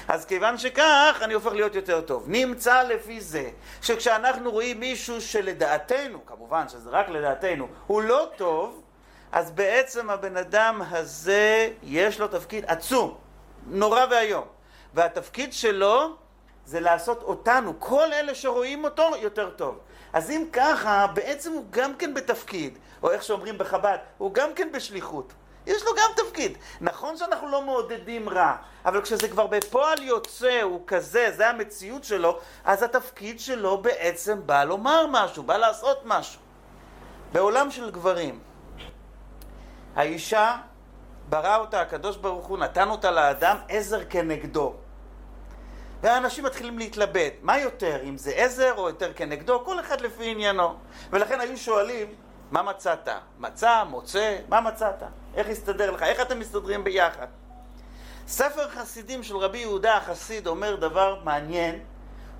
אז 0.07 0.25
כיוון 0.25 0.57
שכך, 0.57 1.19
אני 1.21 1.33
הופך 1.33 1.51
להיות 1.51 1.75
יותר 1.75 2.01
טוב. 2.01 2.23
נמצא 2.27 2.83
לפי 2.83 3.21
זה, 3.21 3.49
שכשאנחנו 3.81 4.51
רואים 4.51 4.79
מישהו 4.79 5.21
שלדעתנו, 5.21 6.25
כמובן 6.25 6.69
שזה 6.69 6.89
רק 6.89 7.09
לדעתנו, 7.09 7.67
הוא 7.87 8.01
לא 8.01 8.29
טוב, 8.35 8.81
אז 9.31 9.51
בעצם 9.51 10.09
הבן 10.09 10.37
אדם 10.37 10.81
הזה 10.89 11.69
יש 11.83 12.19
לו 12.19 12.27
תפקיד 12.27 12.65
עצום, 12.67 13.17
נורא 13.67 14.05
ואיום. 14.11 14.45
והתפקיד 14.93 15.53
שלו 15.53 16.15
זה 16.65 16.79
לעשות 16.79 17.23
אותנו, 17.23 17.73
כל 17.79 18.13
אלה 18.13 18.35
שרואים 18.35 18.83
אותו, 18.83 19.11
יותר 19.21 19.49
טוב. 19.49 19.79
אז 20.13 20.31
אם 20.31 20.45
ככה, 20.53 21.07
בעצם 21.13 21.51
הוא 21.51 21.65
גם 21.69 21.95
כן 21.95 22.13
בתפקיד, 22.13 22.77
או 23.03 23.11
איך 23.11 23.23
שאומרים 23.23 23.57
בחב"ד, 23.57 23.97
הוא 24.17 24.33
גם 24.33 24.53
כן 24.53 24.71
בשליחות. 24.71 25.33
יש 25.67 25.83
לו 25.83 25.91
גם 25.95 26.09
תפקיד. 26.15 26.57
נכון 26.81 27.17
שאנחנו 27.17 27.49
לא 27.49 27.61
מעודדים 27.61 28.29
רע, 28.29 28.55
אבל 28.85 29.01
כשזה 29.01 29.27
כבר 29.27 29.47
בפועל 29.47 30.03
יוצא, 30.03 30.61
הוא 30.61 30.81
כזה, 30.87 31.31
זה 31.35 31.49
המציאות 31.49 32.03
שלו, 32.03 32.39
אז 32.65 32.83
התפקיד 32.83 33.39
שלו 33.39 33.77
בעצם 33.77 34.39
בא 34.45 34.63
לומר 34.63 35.05
משהו, 35.09 35.43
בא 35.43 35.57
לעשות 35.57 36.01
משהו. 36.05 36.41
בעולם 37.31 37.71
של 37.71 37.91
גברים, 37.91 38.39
האישה, 39.95 40.57
ברא 41.29 41.57
אותה 41.57 41.81
הקדוש 41.81 42.17
ברוך 42.17 42.47
הוא, 42.47 42.57
נתן 42.57 42.89
אותה 42.89 43.11
לאדם 43.11 43.57
עזר 43.69 44.05
כנגדו. 44.09 44.73
והאנשים 46.01 46.45
מתחילים 46.45 46.79
להתלבט, 46.79 47.33
מה 47.41 47.57
יותר, 47.57 47.99
אם 48.03 48.17
זה 48.17 48.31
עזר 48.35 48.73
או 48.77 48.89
יותר 48.89 49.13
כנגדו, 49.13 49.65
כל 49.65 49.79
אחד 49.79 50.01
לפי 50.01 50.31
עניינו. 50.31 50.75
ולכן 51.09 51.39
היו 51.39 51.57
שואלים, 51.57 52.07
מה 52.51 52.61
מצאת? 52.63 53.09
מצא, 53.39 53.83
מוצא, 53.89 54.37
מה 54.49 54.61
מצאת? 54.61 55.03
איך 55.35 55.47
הסתדר 55.47 55.91
לך? 55.91 56.03
איך 56.03 56.21
אתם 56.21 56.39
מסתדרים 56.39 56.83
ביחד? 56.83 57.27
ספר 58.27 58.69
חסידים 58.69 59.23
של 59.23 59.37
רבי 59.37 59.57
יהודה 59.57 59.97
החסיד 59.97 60.47
אומר 60.47 60.75
דבר 60.75 61.21
מעניין, 61.23 61.79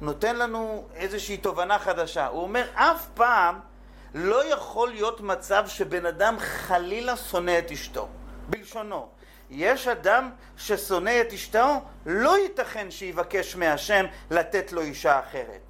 נותן 0.02 0.36
לנו 0.36 0.88
איזושהי 0.96 1.38
תובנה 1.38 1.80
חדשה. 1.80 2.28
הוא 2.28 2.42
אומר, 2.42 2.66
אף 2.74 3.08
פעם 3.14 3.60
לא 4.14 4.46
יכול 4.54 4.90
להיות 4.90 5.22
מצב 5.22 5.68
שבן 5.68 6.06
אדם 6.06 6.36
חלילה 6.40 7.18
שונא 7.18 7.60
את 7.60 7.72
אשתו, 7.72 8.08
בלשונו. 8.50 9.08
יש 9.50 9.88
אדם 9.88 10.30
ששונא 10.58 11.22
את 11.22 11.34
אשתו, 11.34 11.82
לא 12.06 12.38
ייתכן 12.38 12.92
שיבקש 12.92 13.56
מהשם 13.56 14.06
לתת 14.32 14.72
לו 14.72 14.82
אישה 14.82 15.20
אחרת. 15.20 15.62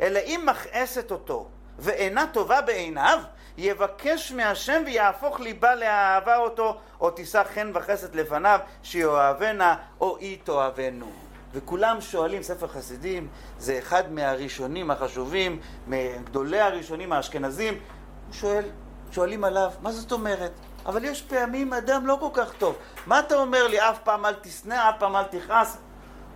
אלא 0.00 0.18
אם 0.18 0.46
מכעסת 0.46 1.10
אותו 1.10 1.48
ואינה 1.78 2.26
טובה 2.32 2.60
בעיניו, 2.60 3.18
יבקש 3.58 4.32
מהשם 4.32 4.82
ויהפוך 4.86 5.40
ליבה 5.40 5.74
לאהבה 5.74 6.36
אותו, 6.36 6.80
או 7.00 7.10
תישא 7.10 7.42
חן 7.54 7.70
וחסד 7.74 8.14
לפניו, 8.14 8.60
שיאהבנה 8.82 9.76
או 10.00 10.16
היא 10.16 10.38
תאהבנו. 10.44 11.21
וכולם 11.52 12.00
שואלים, 12.00 12.42
ספר 12.42 12.68
חסידים, 12.68 13.28
זה 13.58 13.78
אחד 13.78 14.12
מהראשונים 14.12 14.90
החשובים, 14.90 15.60
מגדולי 15.86 16.60
הראשונים 16.60 17.12
האשכנזים, 17.12 17.74
הוא 17.74 18.34
שואל, 18.34 18.64
שואלים 19.12 19.44
עליו, 19.44 19.70
מה 19.82 19.92
זאת 19.92 20.12
אומרת? 20.12 20.52
אבל 20.86 21.04
יש 21.04 21.22
פעמים 21.22 21.72
אדם 21.72 22.06
לא 22.06 22.16
כל 22.20 22.28
כך 22.32 22.52
טוב. 22.52 22.76
מה 23.06 23.20
אתה 23.20 23.34
אומר 23.34 23.66
לי, 23.66 23.80
אף 23.80 23.98
פעם 24.04 24.26
אל 24.26 24.34
תשנא, 24.34 24.90
אף 24.90 24.94
פעם 24.98 25.16
אל 25.16 25.24
תכעס? 25.24 25.72
הוא 25.74 25.80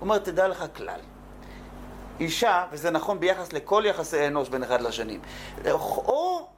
אומר, 0.00 0.18
תדע 0.18 0.48
לך 0.48 0.64
כלל. 0.76 1.00
אישה, 2.20 2.64
וזה 2.72 2.90
נכון 2.90 3.20
ביחס 3.20 3.52
לכל 3.52 3.82
יחסי 3.86 4.26
אנוש 4.26 4.48
בין 4.48 4.62
אחד 4.62 4.80
לשנים, 4.80 5.20
או 5.64 6.48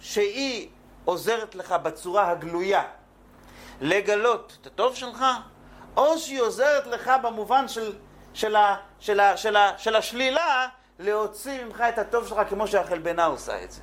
שהיא 0.00 0.68
עוזרת 1.04 1.54
לך 1.54 1.72
בצורה 1.72 2.30
הגלויה 2.30 2.82
לגלות 3.80 4.56
את 4.60 4.66
הטוב 4.66 4.94
שלך, 4.94 5.24
או 5.98 6.18
שהיא 6.18 6.40
עוזרת 6.40 6.86
לך 6.86 7.10
במובן 7.22 7.68
של, 7.68 7.92
של, 8.34 8.56
ה, 8.56 8.76
של, 9.00 9.20
ה, 9.20 9.36
של, 9.36 9.56
ה, 9.56 9.78
של 9.78 9.96
השלילה 9.96 10.68
להוציא 10.98 11.64
ממך 11.64 11.80
את 11.88 11.98
הטוב 11.98 12.28
שלך 12.28 12.40
כמו 12.48 12.66
שהחלבנה 12.66 13.24
עושה 13.24 13.64
את 13.64 13.72
זה. 13.72 13.80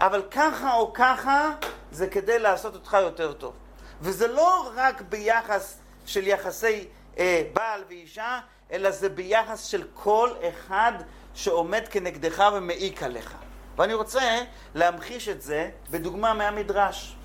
אבל 0.00 0.22
ככה 0.30 0.74
או 0.74 0.92
ככה 0.92 1.52
זה 1.90 2.06
כדי 2.06 2.38
לעשות 2.38 2.74
אותך 2.74 2.96
יותר 3.00 3.32
טוב. 3.32 3.52
וזה 4.00 4.28
לא 4.28 4.70
רק 4.74 5.00
ביחס 5.00 5.80
של 6.06 6.26
יחסי 6.26 6.88
אה, 7.18 7.42
בעל 7.52 7.84
ואישה, 7.88 8.40
אלא 8.72 8.90
זה 8.90 9.08
ביחס 9.08 9.64
של 9.64 9.84
כל 9.94 10.30
אחד 10.48 10.92
שעומד 11.34 11.88
כנגדך 11.88 12.44
ומעיק 12.54 13.02
עליך. 13.02 13.34
ואני 13.76 13.94
רוצה 13.94 14.40
להמחיש 14.74 15.28
את 15.28 15.42
זה 15.42 15.70
בדוגמה 15.90 16.34
מהמדרש. 16.34 17.16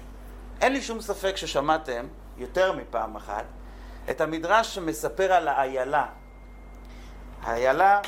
אין 0.61 0.73
לי 0.73 0.81
שום 0.81 1.01
ספק 1.01 1.37
ששמעתם 1.37 2.07
יותר 2.37 2.71
מפעם 2.71 3.15
אחת 3.15 3.45
את 4.09 4.21
המדרש 4.21 4.75
שמספר 4.75 5.33
על 5.33 5.47
האיילה. 5.47 6.05
האיילה, 7.41 8.01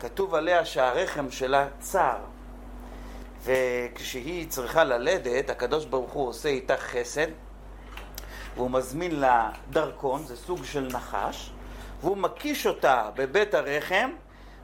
כתוב 0.00 0.34
עליה 0.34 0.64
שהרחם 0.64 1.30
שלה 1.30 1.66
צר, 1.80 2.16
וכשהיא 3.44 4.48
צריכה 4.48 4.84
ללדת, 4.84 5.50
הקדוש 5.50 5.84
ברוך 5.84 6.12
הוא 6.12 6.28
עושה 6.28 6.48
איתה 6.48 6.76
חסד, 6.76 7.26
והוא 8.54 8.70
מזמין 8.70 9.20
לה 9.20 9.50
דרכון, 9.70 10.24
זה 10.24 10.36
סוג 10.36 10.64
של 10.64 10.88
נחש, 10.92 11.50
והוא 12.00 12.16
מקיש 12.16 12.66
אותה 12.66 13.10
בבית 13.14 13.54
הרחם, 13.54 14.10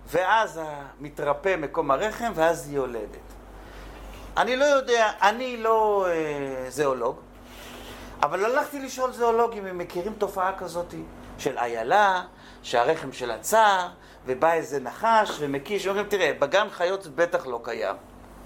ואז 0.06 0.60
מתרפא 1.00 1.56
מקום 1.58 1.90
הרחם, 1.90 2.32
ואז 2.34 2.68
היא 2.68 2.76
יולדת. 2.76 3.34
אני 4.36 4.56
לא 4.56 4.64
יודע, 4.64 5.10
אני 5.22 5.56
לא 5.56 6.06
אה, 6.08 6.70
זואולוג, 6.70 7.16
אבל 8.22 8.44
הלכתי 8.44 8.78
לשאול 8.78 9.12
זואולוגים 9.12 9.66
אם 9.66 9.78
מכירים 9.78 10.12
תופעה 10.18 10.58
כזאת 10.58 10.94
של 11.38 11.58
איילה, 11.58 12.22
שהרחם 12.62 13.12
שלה 13.12 13.38
צר, 13.38 13.88
ובא 14.26 14.52
איזה 14.52 14.80
נחש 14.80 15.36
ומקיש, 15.40 15.86
אומרים, 15.86 16.06
תראה, 16.06 16.32
בגן 16.38 16.66
חיות 16.70 17.02
זה 17.02 17.10
בטח 17.14 17.46
לא 17.46 17.60
קיים. 17.64 17.96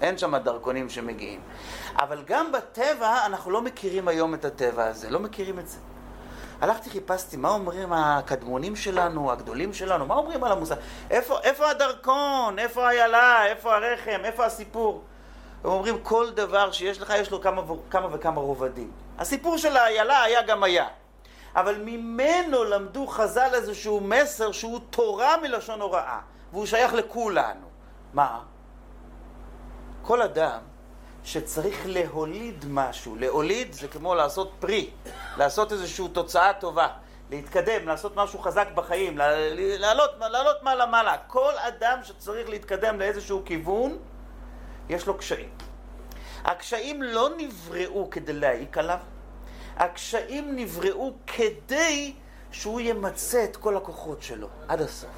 אין 0.01 0.17
שם 0.17 0.37
דרכונים 0.37 0.89
שמגיעים. 0.89 1.41
אבל 1.95 2.23
גם 2.25 2.51
בטבע, 2.51 3.25
אנחנו 3.25 3.51
לא 3.51 3.61
מכירים 3.61 4.07
היום 4.07 4.33
את 4.33 4.45
הטבע 4.45 4.85
הזה, 4.85 5.09
לא 5.09 5.19
מכירים 5.19 5.59
את 5.59 5.67
זה. 5.67 5.77
הלכתי, 6.61 6.89
חיפשתי, 6.89 7.37
מה 7.37 7.49
אומרים 7.49 7.93
הקדמונים 7.93 8.75
שלנו, 8.75 9.31
הגדולים 9.31 9.73
שלנו, 9.73 10.05
מה 10.05 10.15
אומרים 10.15 10.43
על 10.43 10.51
המושג? 10.51 10.75
איפה, 11.09 11.39
איפה 11.43 11.69
הדרכון? 11.69 12.59
איפה 12.59 12.87
האיילה? 12.87 13.45
איפה 13.45 13.75
הרחם? 13.75 14.19
איפה 14.23 14.45
הסיפור? 14.45 15.03
הם 15.63 15.69
אומרים, 15.69 15.97
כל 16.03 16.29
דבר 16.29 16.71
שיש 16.71 17.01
לך, 17.01 17.13
יש 17.17 17.31
לו 17.31 17.41
כמה, 17.41 17.61
כמה 17.89 18.07
וכמה 18.11 18.41
רובדים. 18.41 18.91
הסיפור 19.19 19.57
של 19.57 19.77
האיילה 19.77 20.23
היה 20.23 20.41
גם 20.41 20.63
היה. 20.63 20.87
אבל 21.55 21.81
ממנו 21.85 22.63
למדו 22.63 23.07
חז"ל 23.07 23.49
איזשהו 23.53 24.01
מסר 24.01 24.51
שהוא 24.51 24.79
תורה 24.89 25.37
מלשון 25.37 25.81
הוראה, 25.81 26.19
והוא 26.51 26.65
שייך 26.65 26.93
לכולנו. 26.93 27.67
מה? 28.13 28.39
כל 30.01 30.21
אדם 30.21 30.59
שצריך 31.23 31.81
להוליד 31.85 32.65
משהו, 32.69 33.15
להוליד 33.15 33.73
זה 33.73 33.87
כמו 33.87 34.15
לעשות 34.15 34.51
פרי, 34.59 34.89
לעשות 35.37 35.71
איזושהי 35.71 36.07
תוצאה 36.07 36.53
טובה, 36.53 36.87
להתקדם, 37.29 37.87
לעשות 37.87 38.15
משהו 38.15 38.39
חזק 38.39 38.67
בחיים, 38.75 39.17
לעלות, 39.17 40.09
לעלות 40.19 40.63
מעלה 40.63 40.85
מעלה. 40.85 41.17
כל 41.27 41.53
אדם 41.57 41.99
שצריך 42.03 42.49
להתקדם 42.49 42.99
לאיזשהו 42.99 43.41
כיוון, 43.45 43.97
יש 44.89 45.07
לו 45.07 45.17
קשיים. 45.17 45.68
הקשיים 46.45 47.03
לא 47.03 47.29
נבראו 47.37 48.09
כדי 48.09 48.33
להעיק 48.33 48.77
עליו, 48.77 48.99
הקשיים 49.77 50.55
נבראו 50.55 51.13
כדי 51.27 52.13
שהוא 52.51 52.79
ימצה 52.79 53.43
את 53.43 53.57
כל 53.57 53.77
הכוחות 53.77 54.23
שלו 54.23 54.47
עד 54.67 54.81
הסוף. 54.81 55.09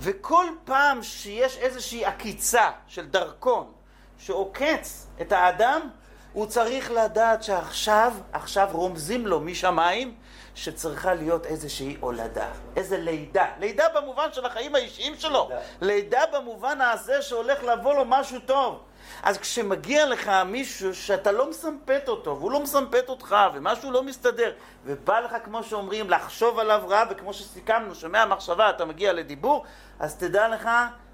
וכל 0.00 0.46
פעם 0.64 1.02
שיש 1.02 1.58
איזושהי 1.58 2.04
עקיצה 2.04 2.70
של 2.86 3.06
דרכון 3.06 3.72
שעוקץ 4.18 5.06
את 5.20 5.32
האדם, 5.32 5.88
הוא 6.32 6.46
צריך 6.46 6.90
לדעת 6.90 7.42
שעכשיו, 7.42 8.12
עכשיו 8.32 8.68
רומזים 8.72 9.26
לו 9.26 9.40
משמיים 9.40 10.14
שצריכה 10.54 11.14
להיות 11.14 11.46
איזושהי 11.46 11.96
הולדה, 12.00 12.48
איזה 12.76 12.98
לידה. 12.98 13.46
לידה 13.58 13.84
במובן 13.94 14.28
של 14.32 14.46
החיים 14.46 14.74
האישיים 14.74 15.14
שלו. 15.18 15.50
לידה 15.80 16.20
במובן 16.32 16.80
הזה 16.80 17.22
שהולך 17.22 17.64
לבוא 17.64 17.94
לו 17.94 18.04
משהו 18.04 18.40
טוב. 18.40 18.80
אז 19.22 19.38
כשמגיע 19.38 20.06
לך 20.06 20.30
מישהו 20.46 20.94
שאתה 20.94 21.32
לא 21.32 21.50
מסמפת 21.50 22.02
אותו, 22.08 22.36
והוא 22.38 22.50
לא 22.50 22.60
מסמפת 22.60 23.04
אותך, 23.08 23.36
ומשהו 23.54 23.90
לא 23.90 24.02
מסתדר, 24.02 24.52
ובא 24.84 25.20
לך, 25.20 25.36
כמו 25.44 25.62
שאומרים, 25.62 26.10
לחשוב 26.10 26.58
עליו 26.58 26.82
רע, 26.88 27.04
וכמו 27.10 27.32
שסיכמנו, 27.32 27.94
שמהמחשבה 27.94 28.70
אתה 28.70 28.84
מגיע 28.84 29.12
לדיבור, 29.12 29.64
אז 30.00 30.16
תדע 30.16 30.48
לך, 30.48 30.68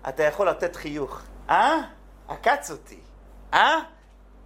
אתה 0.09 0.23
יכול 0.23 0.49
לתת 0.49 0.77
חיוך. 0.77 1.23
אה? 1.51 1.79
עקץ 2.29 2.71
אותי. 2.71 3.01
אה? 3.55 3.79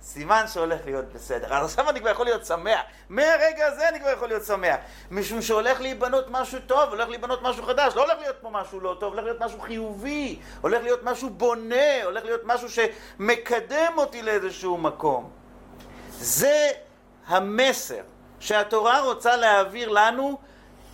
סימן 0.07 0.45
שהולך 0.53 0.81
להיות 0.85 1.13
בסדר. 1.13 1.55
אז 1.55 1.65
עכשיו 1.65 1.91
אני 1.91 2.01
כבר 2.01 2.11
יכול 2.11 2.25
להיות 2.25 2.47
שמח. 2.47 2.81
מהרגע 3.09 3.67
הזה 3.67 3.89
אני 3.89 4.01
כבר 4.01 4.11
יכול 4.11 4.29
להיות 4.29 4.45
שמח. 4.45 4.77
משום 5.11 5.43
שהולך 5.43 5.81
להיבנות 5.81 6.25
משהו 6.31 6.59
טוב, 6.67 6.89
הולך 6.89 7.09
להיבנות 7.09 7.43
משהו 7.43 7.65
חדש. 7.65 7.93
לא 7.97 8.03
הולך 8.05 8.19
להיות 8.21 8.37
פה 8.41 8.51
משהו 8.51 8.81
לא 8.81 8.97
טוב, 9.01 9.13
הולך 9.13 9.25
להיות 9.25 9.41
משהו 9.41 9.61
חיובי. 9.61 10.39
הולך 10.61 10.83
להיות 10.83 11.03
משהו 11.03 11.31
בונה, 11.31 12.05
הולך 12.05 12.25
להיות 12.25 12.41
משהו 12.45 12.69
שמקדם 12.71 13.93
אותי 13.97 14.23
לאיזשהו 14.23 14.79
מקום. 14.79 15.31
זה 16.11 16.71
המסר 17.27 18.03
שהתורה 18.41 19.01
רוצה 19.01 19.37
להעביר 19.37 19.89
לנו. 19.89 20.39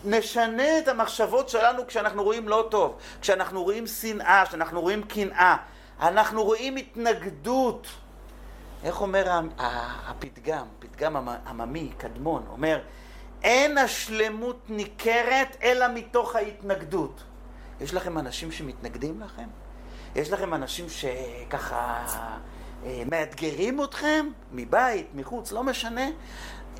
נשנה 0.05 0.79
את 0.79 0.89
המחשבות 0.89 1.49
שלנו 1.49 1.87
כשאנחנו 1.87 2.25
רואים 2.25 2.49
לא 2.49 2.67
טוב, 2.71 2.99
כשאנחנו 3.21 3.63
רואים 3.63 3.87
שנאה, 3.87 4.45
כשאנחנו 4.47 4.81
רואים 4.81 5.03
קנאה. 5.03 5.57
אנחנו 6.01 6.45
רואים 6.45 6.77
התנגדות. 6.77 7.87
איך 8.85 9.01
אומר 9.01 9.41
הפתגם, 10.07 10.67
פתגם 10.79 11.29
עממי, 11.47 11.93
קדמון, 11.97 12.45
אומר, 12.51 12.81
אין 13.43 13.79
השלמות 13.79 14.61
ניכרת 14.69 15.57
אלא 15.63 15.87
מתוך 15.95 16.37
ההתנגדות. 16.37 17.23
יש 17.81 17.95
לכם 17.95 18.19
אנשים 18.19 18.53
שמתנגדים 18.53 19.21
לכם? 19.21 19.49
יש 20.15 20.33
לכם 20.33 20.55
אנשים 20.55 20.87
שככה 20.89 22.05
אה, 22.85 23.03
מאתגרים 23.11 23.85
אתכם? 23.85 24.27
מבית, 24.53 25.07
מחוץ, 25.15 25.53
לא 25.53 25.63
משנה. 25.63 26.07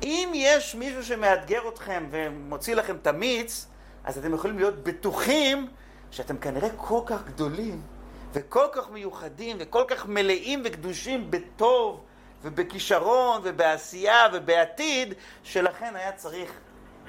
אם 0.03 0.31
יש 0.33 0.75
מישהו 0.75 1.03
שמאתגר 1.03 1.61
אתכם 1.67 2.07
ומוציא 2.11 2.75
לכם 2.75 2.95
את 2.95 3.07
המיץ, 3.07 3.67
אז 4.03 4.17
אתם 4.17 4.33
יכולים 4.33 4.57
להיות 4.57 4.83
בטוחים 4.83 5.67
שאתם 6.11 6.37
כנראה 6.37 6.69
כל 6.77 7.01
כך 7.05 7.25
גדולים 7.25 7.81
וכל 8.33 8.65
כך 8.71 8.89
מיוחדים 8.89 9.57
וכל 9.59 9.83
כך 9.87 10.05
מלאים 10.05 10.61
וקדושים 10.65 11.31
בטוב 11.31 12.03
ובכישרון 12.43 13.41
ובעשייה 13.43 14.27
ובעתיד, 14.33 15.13
שלכן 15.43 15.95
היה 15.95 16.11
צריך 16.11 16.51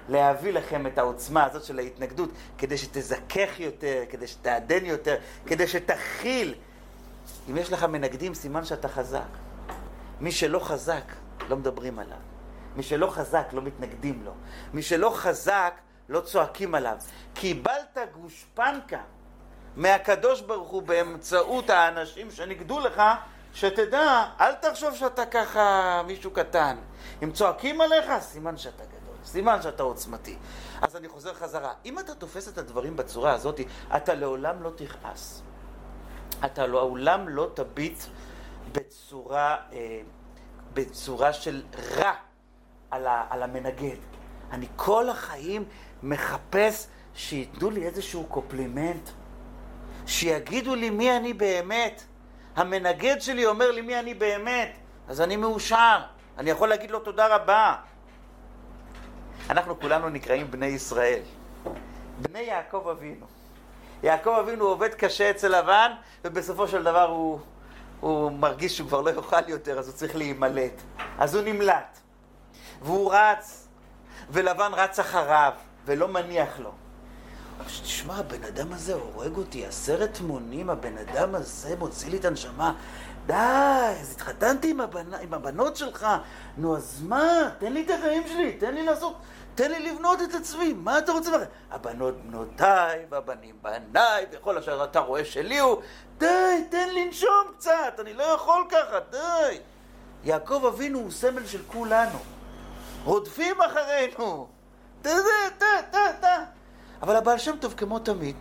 להביא 0.09 0.53
לכם 0.53 0.87
את 0.87 0.99
העוצמה 0.99 1.45
הזאת 1.45 1.65
של 1.65 1.79
ההתנגדות, 1.79 2.31
כדי 2.59 2.79
שתזכך 2.79 3.61
יותר, 3.61 4.03
כדי 4.11 4.27
שתעדן 4.27 4.87
יותר, 4.87 5.17
כדי 5.47 5.67
שתכיל. 5.67 6.55
אם 7.51 7.57
יש 7.57 7.73
לך 7.73 7.85
מנגדים, 7.85 8.35
סימן 8.35 8.65
שאתה 8.65 8.89
חזק. 8.89 9.21
מי 10.21 10.33
שלא 10.33 10.59
חזק, 10.59 11.05
לא 11.49 11.57
מדברים 11.57 11.99
עליו. 11.99 12.19
מי 12.77 12.83
שלא 12.83 13.11
חזק, 13.11 13.47
לא 13.53 13.63
מתנגדים 13.63 14.23
לו. 14.25 14.33
מי 14.75 14.83
שלא 14.83 15.11
חזק, 15.15 15.75
לא 16.09 16.21
צועקים 16.21 16.75
עליו. 16.75 16.97
קיבלת 17.35 17.99
גושפנקה 18.13 19.01
מהקדוש 19.77 20.41
ברוך 20.41 20.69
הוא 20.69 20.83
באמצעות 20.83 21.71
האנשים 21.71 22.31
שנגדו 22.31 22.81
לך, 22.81 23.03
שתדע, 23.55 24.25
אל 24.41 24.55
תחשוב 24.55 24.95
שאתה 24.95 25.27
ככה 25.27 26.03
מישהו 26.07 26.31
קטן. 26.31 26.77
אם 27.23 27.33
צועקים 27.33 27.81
עליך, 27.81 28.13
סימן 28.21 28.57
שאתה 28.57 28.85
גדול, 28.85 29.17
סימן 29.25 29.63
שאתה 29.63 29.83
עוצמתי. 29.83 30.37
אז 30.83 30.97
אני 30.97 31.09
חוזר 31.09 31.35
חזרה. 31.35 31.73
אם 31.85 31.99
אתה 31.99 32.15
תופס 32.15 32.49
את 32.49 32.59
הדברים 32.59 32.97
בצורה 32.97 33.33
הזאת, 33.33 33.61
אתה 33.97 34.15
לעולם 34.15 34.63
לא 34.63 34.71
תכעס. 34.77 35.43
אתה 36.45 36.67
לעולם 36.67 37.29
לא 37.29 37.51
תביט 37.55 37.99
בצורה, 38.73 39.57
אה, 39.73 40.01
בצורה 40.75 41.33
של 41.33 41.63
רע 41.97 42.13
על, 42.91 43.43
המנגד. 43.43 43.97
אני 44.51 44.67
כל 44.77 45.09
החיים 45.11 45.65
מחפש 46.03 46.87
שייתנו 47.15 47.71
לי 47.71 47.87
איזשהו 47.87 48.25
קופלימנט, 48.25 49.11
שיגידו 50.07 50.75
לי 50.75 50.91
מי 50.91 51.17
אני 51.17 51.33
באמת. 51.33 52.03
המנגד 52.57 53.17
שלי 53.21 53.47
אומר 53.47 53.71
לי 53.71 53.81
מי 53.81 53.99
אני 53.99 54.15
באמת, 54.15 54.79
אז 55.09 55.21
אני 55.21 55.37
מאושר, 55.37 55.99
אני 56.39 56.51
יכול 56.51 56.69
להגיד 56.69 56.91
לו 56.91 56.99
תודה 56.99 57.37
רבה. 57.37 57.75
אנחנו 59.51 59.81
כולנו 59.81 60.09
נקראים 60.09 60.51
בני 60.51 60.67
ישראל, 60.67 61.21
בני 62.21 62.39
יעקב 62.39 62.89
אבינו. 62.89 63.27
יעקב 64.03 64.31
אבינו 64.31 64.65
עובד 64.65 64.95
קשה 64.95 65.31
אצל 65.31 65.59
לבן, 65.59 65.93
ובסופו 66.25 66.69
של 66.69 66.83
דבר 66.83 67.09
הוא, 67.09 67.39
הוא 68.01 68.33
מרגיש 68.33 68.77
שהוא 68.77 68.89
כבר 68.89 69.01
לא 69.01 69.11
יאכל 69.11 69.49
יותר, 69.49 69.79
אז 69.79 69.89
הוא 69.89 69.95
צריך 69.95 70.17
להימלט. 70.17 70.83
אז 71.19 71.35
הוא 71.35 71.45
נמלט. 71.45 71.99
והוא 72.83 73.15
רץ, 73.15 73.69
ולבן 74.31 74.71
רץ 74.75 74.99
אחריו, 74.99 75.53
ולא 75.85 76.09
מניח 76.09 76.59
לו. 76.59 76.73
תשמע, 77.83 78.17
הבן 78.17 78.45
אדם 78.45 78.73
הזה 78.73 78.95
הורג 78.95 79.37
אותי 79.37 79.67
עשרת 79.67 80.21
מונים, 80.21 80.71
הבן 80.71 80.99
אדם 80.99 81.35
הזה 81.35 81.77
מוציא 81.79 82.11
לי 82.11 82.17
את 82.17 82.25
הנשמה. 82.25 82.75
די, 83.27 83.35
אז 84.01 84.13
התחתנתי 84.13 84.71
עם, 84.71 84.81
הבנ... 84.81 85.15
עם 85.15 85.35
הבנות 85.35 85.77
שלך. 85.77 86.07
נו, 86.57 86.77
אז 86.77 87.03
מה? 87.03 87.51
תן 87.59 87.73
לי 87.73 87.85
את 87.85 87.91
החיים 87.91 88.23
שלי, 88.29 88.53
תן 88.53 88.75
לי 88.75 88.87
לעשות, 88.87 89.17
תן 89.55 89.71
לי 89.71 89.93
לבנות 89.93 90.23
את 90.23 90.35
עצמי, 90.35 90.73
מה 90.73 90.99
אתה 90.99 91.13
רוצה? 91.13 91.31
הבנות 91.71 92.15
בנותיי, 92.17 93.07
והבנים 93.11 93.55
בניי, 93.63 94.27
וכל 94.33 94.59
השאר 94.59 94.85
אתה 94.85 95.01
רואה 95.01 95.25
שלי 95.25 95.59
הוא. 95.59 95.83
די, 96.19 96.65
תן 96.71 96.89
לנשום 96.95 97.45
קצת, 97.59 97.95
אני 97.99 98.15
לא 98.15 98.23
יכול 98.23 98.65
ככה, 98.71 98.99
די. 99.11 99.59
יעקב 100.25 100.65
אבינו 100.65 100.99
הוא 100.99 101.11
סמל 101.11 101.47
של 101.47 101.63
כולנו. 101.67 102.19
רודפים 103.05 103.57
אחרינו. 103.63 104.49
תה, 105.03 105.11
תה, 105.59 105.67
תה, 105.91 106.13
תה. 106.21 106.45
אבל 107.05 107.17
הבעל 107.17 107.39
שם 107.39 107.57
טוב, 107.61 107.75
כמו 107.77 107.99
תמיד, 107.99 108.37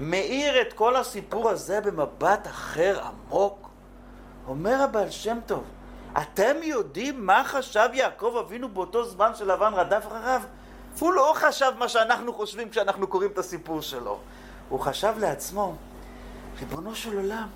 מאיר 0.00 0.62
את 0.62 0.72
כל 0.72 0.96
הסיפור 0.96 1.50
הזה 1.50 1.80
במבט 1.80 2.46
אחר 2.46 3.00
עמוק. 3.04 3.68
אומר 4.46 4.82
הבעל 4.82 5.10
שם 5.10 5.38
טוב, 5.46 5.64
אתם 6.22 6.56
יודעים 6.62 7.26
מה 7.26 7.44
חשב 7.44 7.88
יעקב 7.92 8.36
אבינו 8.46 8.68
באותו 8.68 9.04
זמן 9.04 9.34
שלבן 9.34 9.72
רדף 9.74 10.06
אחריו? 10.06 10.42
הוא 10.98 11.12
לא 11.12 11.32
חשב 11.36 11.72
מה 11.78 11.88
שאנחנו 11.88 12.32
חושבים 12.34 12.70
כשאנחנו 12.70 13.06
קוראים 13.06 13.30
את 13.30 13.38
הסיפור 13.38 13.80
שלו. 13.80 14.18
הוא 14.68 14.80
חשב 14.80 15.14
לעצמו, 15.18 15.74
ריבונו 16.60 16.94
של 16.94 17.16
עולם, 17.16 17.48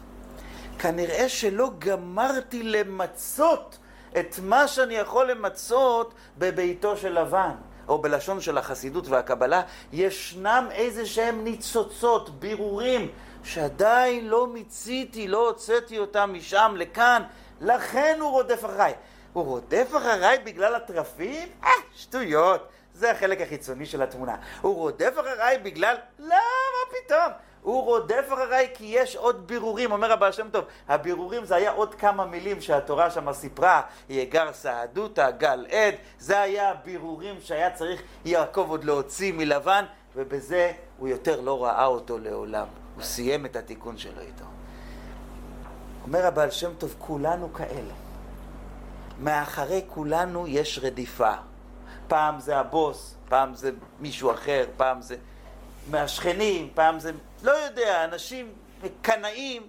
כנראה 0.79 1.29
שלא 1.29 1.71
גמרתי 1.79 2.63
למצות 2.63 3.79
את 4.19 4.37
מה 4.43 4.69
שאני 4.69 4.95
יכול 4.95 5.31
למצות 5.31 6.15
בביתו 6.39 6.97
של 6.97 7.21
לבן. 7.21 7.55
או 7.89 7.99
בלשון 7.99 8.41
של 8.41 8.59
החסידות 8.59 9.09
והקבלה, 9.09 9.63
ישנם 9.93 10.69
איזה 10.71 11.07
שהם 11.07 11.45
ניצוצות, 11.45 12.41
בירורים, 12.41 13.09
שעדיין 13.45 14.29
לא 14.29 14.47
מיציתי, 14.47 15.29
לא 15.29 15.49
הוצאתי 15.49 15.99
אותם 15.99 16.31
משם 16.35 16.75
לכאן, 16.77 17.23
לכן 17.61 18.17
הוא 18.21 18.31
רודף 18.31 18.65
אחריי. 18.65 18.95
הוא 19.33 19.45
רודף 19.45 19.89
אחריי 19.97 20.39
בגלל 20.39 20.75
התרפים? 20.75 21.49
אה, 21.65 21.71
שטויות. 21.95 22.69
זה 22.95 23.11
החלק 23.11 23.41
החיצוני 23.41 23.87
של 23.87 24.03
התמונה. 24.03 24.37
הוא 24.61 24.75
רודף 24.75 25.13
אחריי 25.21 25.59
בגלל... 25.59 25.97
למה 26.19 26.83
פתאום? 26.91 27.46
הוא 27.67 27.85
רודף 27.85 28.25
אחריי 28.29 28.69
כי 28.75 28.85
יש 28.85 29.17
עוד 29.17 29.47
בירורים, 29.47 29.93
אומר 29.93 30.13
הבעל 30.13 30.33
שם 30.33 30.49
טוב, 30.51 30.65
הבירורים 30.89 31.45
זה 31.45 31.55
היה 31.55 31.71
עוד 31.71 31.95
כמה 31.95 32.25
מילים 32.25 32.61
שהתורה 32.61 33.11
שמה 33.11 33.33
סיפרה, 33.33 33.83
יגר 34.09 34.53
סעדותא, 34.53 35.31
גל 35.31 35.67
עד, 35.71 35.95
זה 36.19 36.41
היה 36.41 36.71
הבירורים 36.71 37.37
שהיה 37.41 37.71
צריך 37.71 38.03
יעקב 38.25 38.67
עוד 38.69 38.85
להוציא 38.85 39.33
מלבן, 39.33 39.85
ובזה 40.17 40.73
הוא 40.99 41.09
יותר 41.09 41.41
לא 41.41 41.65
ראה 41.65 41.87
אותו 41.87 42.19
לעולם. 42.19 42.67
הוא 42.95 43.03
סיים 43.03 43.47
את 43.47 43.57
התיקון 43.57 43.99
שלו 43.99 44.21
איתו. 44.21 44.45
אומר 46.03 46.27
הבעל 46.27 46.51
שם 46.51 46.71
טוב, 46.79 46.95
כולנו 46.99 47.53
כאלה. 47.53 47.95
מאחרי 49.21 49.85
כולנו 49.89 50.47
יש 50.47 50.81
רדיפה. 50.83 51.35
פעם 52.09 52.41
זה 52.41 52.59
הבוס, 52.59 53.17
פעם 53.29 53.55
זה 53.55 53.71
מישהו 54.01 54.31
אחר, 54.31 54.65
פעם 54.77 55.03
זה 55.03 55.17
מהשכנים, 55.91 56.69
פעם 56.75 57.01
זה, 57.01 57.13
לא 57.43 57.51
יודע, 57.51 58.05
אנשים 58.05 58.53
קנאים. 59.03 59.63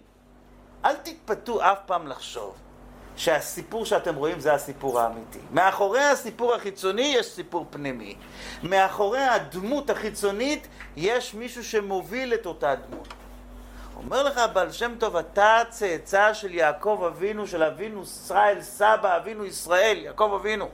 אל 0.86 0.96
תתפתו 0.96 1.62
אף 1.62 1.80
פעם 1.86 2.08
לחשוב 2.08 2.56
שהסיפור 3.16 3.86
שאתם 3.86 4.16
רואים 4.16 4.40
זה 4.40 4.54
הסיפור 4.54 5.00
האמיתי. 5.00 5.40
מאחורי 5.52 6.04
הסיפור 6.04 6.54
החיצוני 6.54 7.14
יש 7.18 7.26
סיפור 7.26 7.66
פנימי. 7.70 8.16
מאחורי 8.64 9.24
הדמות 9.24 9.90
החיצונית 9.90 10.68
יש 10.96 11.34
מישהו 11.34 11.64
שמוביל 11.64 12.34
את 12.34 12.46
אותה 12.46 12.76
דמות. 12.76 13.08
אומר 13.96 14.24
לך 14.24 14.38
הבעל 14.38 14.72
שם 14.72 14.96
טוב, 15.00 15.16
אתה 15.16 15.62
צאצא 15.70 16.34
של 16.34 16.54
יעקב 16.54 17.04
אבינו, 17.08 17.48
של 17.48 17.64
אבינו 17.64 18.02
ישראל, 18.02 18.62
סבא 18.62 19.18
אבינו 19.18 19.46
ישראל, 19.46 19.98
יעקב 19.98 20.32
אבינו. 20.40 20.70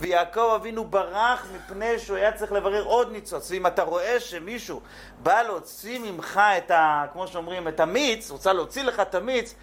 ויעקב 0.00 0.52
אבינו 0.56 0.84
ברח 0.84 1.46
מפני 1.54 1.98
שהוא 1.98 2.16
היה 2.16 2.32
צריך 2.32 2.52
לברר 2.52 2.84
עוד 2.84 3.12
ניצוץ. 3.12 3.50
ואם 3.50 3.66
אתה 3.66 3.82
רואה 3.82 4.20
שמישהו 4.20 4.80
בא 5.22 5.42
להוציא 5.42 5.98
ממך 5.98 6.40
את 6.58 6.70
ה... 6.70 7.04
כמו 7.12 7.28
שאומרים, 7.28 7.68
את 7.68 7.80
המיץ, 7.80 8.30
רוצה 8.30 8.52
להוציא 8.52 8.82
לך 8.82 9.00
את 9.00 9.14
המיץ, 9.14 9.54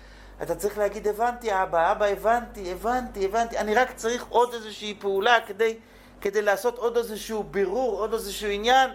אתה 0.41 0.55
צריך 0.55 0.77
להגיד, 0.77 1.07
הבנתי 1.07 1.63
אבא, 1.63 1.91
אבא, 1.91 2.05
הבנתי, 2.05 2.71
הבנתי, 2.71 3.25
הבנתי, 3.25 3.57
אני 3.57 3.75
רק 3.75 3.91
צריך 3.95 4.25
עוד 4.29 4.53
איזושהי 4.53 4.97
פעולה 4.99 5.37
כדי, 5.47 5.77
כדי 6.21 6.41
לעשות 6.41 6.77
עוד 6.77 6.97
איזשהו 6.97 7.43
בירור, 7.43 7.99
עוד 7.99 8.13
איזשהו 8.13 8.49
עניין. 8.49 8.89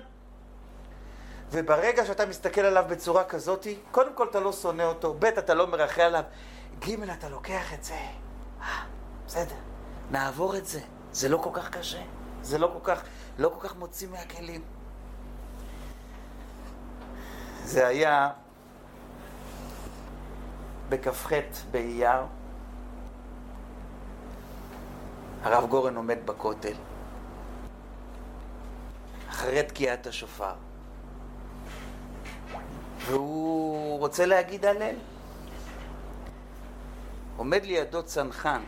וברגע 1.50 2.06
שאתה 2.06 2.26
מסתכל 2.26 2.60
עליו 2.60 2.84
בצורה 2.88 3.24
כזאת, 3.24 3.66
קודם 3.90 4.14
כל 4.14 4.26
אתה 4.30 4.40
לא 4.40 4.52
שונא 4.52 4.82
אותו, 4.82 5.14
ב' 5.18 5.24
אתה 5.24 5.54
לא 5.54 5.66
מרחם 5.66 6.02
עליו, 6.02 6.22
ג' 6.78 7.10
אתה 7.10 7.28
לוקח 7.28 7.74
את 7.74 7.84
זה, 7.84 7.94
אה, 8.62 8.82
בסדר, 9.26 9.54
נעבור 10.10 10.56
את 10.56 10.66
זה. 10.66 10.80
זה 11.16 11.28
לא 11.28 11.38
כל 11.38 11.50
כך 11.52 11.70
קשה, 11.70 12.02
זה 12.42 12.58
לא 12.58 12.70
כל 12.72 12.78
כך, 12.84 13.02
לא 13.38 13.48
כל 13.48 13.68
כך 13.68 13.76
מוציא 13.76 14.08
מהכלים. 14.08 14.60
זה 17.64 17.86
היה 17.86 18.30
בכ"ח 20.88 21.32
באייר, 21.70 22.22
הרב 25.42 25.68
גורן 25.68 25.96
עומד 25.96 26.18
בכותל, 26.24 26.76
אחרי 29.30 29.62
תקיעת 29.62 30.06
השופר, 30.06 30.54
והוא 32.98 33.98
רוצה 33.98 34.26
להגיד 34.26 34.64
הלל. 34.64 34.94
עומד 37.36 37.64
לידו 37.64 38.02
צנחן, 38.02 38.62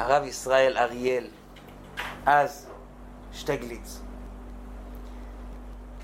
הרב 0.00 0.24
ישראל 0.24 0.78
אריאל, 0.78 1.26
אז 2.26 2.66
שטגליץ, 3.32 4.00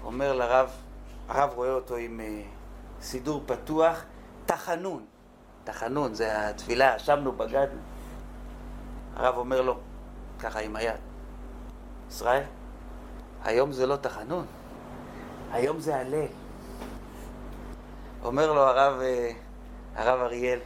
אומר 0.05 0.33
לרב, 0.33 0.71
הרב 1.29 1.51
רואה 1.55 1.71
אותו 1.71 1.97
עם 1.97 2.21
uh, 2.21 3.03
סידור 3.05 3.43
פתוח, 3.47 4.05
תחנון, 4.47 5.05
תחנון, 5.65 6.15
זה 6.15 6.49
התפילה, 6.49 6.97
ישבנו, 6.97 7.33
בגדנו. 7.33 7.81
הרב 9.17 9.37
אומר 9.37 9.63
לו, 9.63 9.79
ככה 10.39 10.61
עם 10.61 10.77
היד, 10.77 11.01
ישראל, 12.09 12.43
היום 13.45 13.73
זה 13.73 13.87
לא 13.87 13.97
תחנון, 13.97 14.47
היום 15.53 15.81
זה 15.81 15.97
הלל. 15.97 16.27
אומר 18.25 18.53
לו 18.53 18.61
הרב, 18.61 19.01
uh, 19.01 19.99
הרב 19.99 20.21
אריאל, 20.21 20.59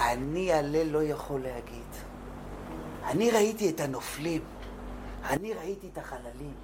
אני 0.00 0.52
הלל 0.52 0.86
לא 0.86 1.02
יכול 1.02 1.40
להגיד. 1.40 1.85
אני 3.06 3.30
ראיתי 3.30 3.70
את 3.70 3.80
הנופלים, 3.80 4.42
אני 5.24 5.54
ראיתי 5.54 5.88
את 5.92 5.98
החללים, 5.98 6.54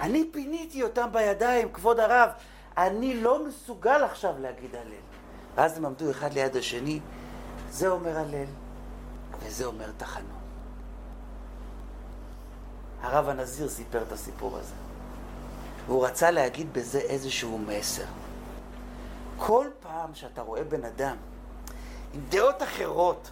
אני 0.00 0.28
פיניתי 0.32 0.82
אותם 0.82 1.08
בידיים, 1.12 1.72
כבוד 1.72 2.00
הרב, 2.00 2.30
אני 2.76 3.14
לא 3.14 3.46
מסוגל 3.46 4.04
עכשיו 4.04 4.34
להגיד 4.38 4.74
הלל. 4.74 4.92
ואז 5.54 5.78
הם 5.78 5.86
עמדו 5.86 6.10
אחד 6.10 6.32
ליד 6.32 6.56
השני, 6.56 7.00
זה 7.70 7.88
אומר 7.88 8.18
הלל, 8.18 8.46
וזה 9.40 9.64
אומר 9.64 9.90
תחנון. 9.96 10.38
הרב 13.00 13.28
הנזיר 13.28 13.68
סיפר 13.68 14.02
את 14.02 14.12
הסיפור 14.12 14.56
הזה, 14.56 14.74
והוא 15.86 16.06
רצה 16.06 16.30
להגיד 16.30 16.72
בזה 16.72 16.98
איזשהו 16.98 17.58
מסר. 17.58 18.04
כל 19.36 19.66
פעם 19.80 20.14
שאתה 20.14 20.42
רואה 20.42 20.64
בן 20.64 20.84
אדם 20.84 21.16
עם 22.14 22.20
דעות 22.28 22.62
אחרות, 22.62 23.30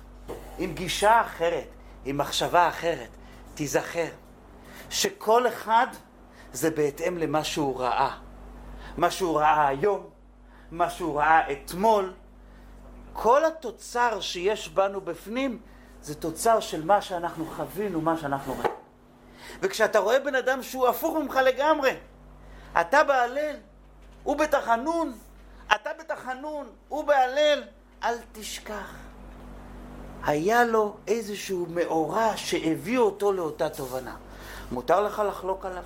עם 0.59 0.75
גישה 0.75 1.21
אחרת, 1.21 1.69
עם 2.07 2.19
מחשבה 2.19 2.69
אחרת, 2.69 3.09
תיזכר 3.55 4.09
שכל 4.91 5.49
אחד 5.49 5.87
זה 6.53 6.71
בהתאם 6.71 7.19
למה 7.19 7.45
שהוא 7.45 7.81
ראה. 7.81 8.19
מה 8.97 9.11
שהוא 9.11 9.39
ראה 9.39 9.69
היום, 9.69 10.11
מה 10.71 10.91
שהוא 10.91 11.19
ראה 11.19 11.53
אתמול. 11.53 12.13
כל 13.13 13.45
התוצר 13.45 14.21
שיש 14.21 14.69
בנו 14.69 15.01
בפנים 15.01 15.61
זה 16.03 16.15
תוצר 16.15 16.61
של 16.61 16.85
מה 16.85 17.03
שאנחנו 17.03 17.47
חווינו, 17.47 18.01
מה 18.01 18.17
שאנחנו 18.17 18.53
ראינו. 18.53 18.75
וכשאתה 19.61 19.99
רואה 19.99 20.21
בן 20.21 20.35
אדם 20.35 20.63
שהוא 20.63 20.89
הפוך 20.89 21.17
ממך 21.17 21.37
לגמרי, 21.37 21.97
אתה 22.81 23.05
בהלל, 23.05 23.57
הוא 24.23 24.37
בתחנון, 24.37 25.13
אתה 25.75 25.91
בתחנון, 25.99 26.71
הוא 26.89 27.05
בהלל, 27.05 27.63
אל 28.03 28.15
תשכח. 28.33 29.06
היה 30.27 30.65
לו 30.65 30.97
איזשהו 31.07 31.67
מאורע 31.71 32.33
שהביא 32.37 32.99
אותו 32.99 33.33
לאותה 33.33 33.69
תובנה. 33.69 34.17
מותר 34.73 35.01
לך 35.01 35.23
לחלוק 35.29 35.67
עליו. 35.67 35.83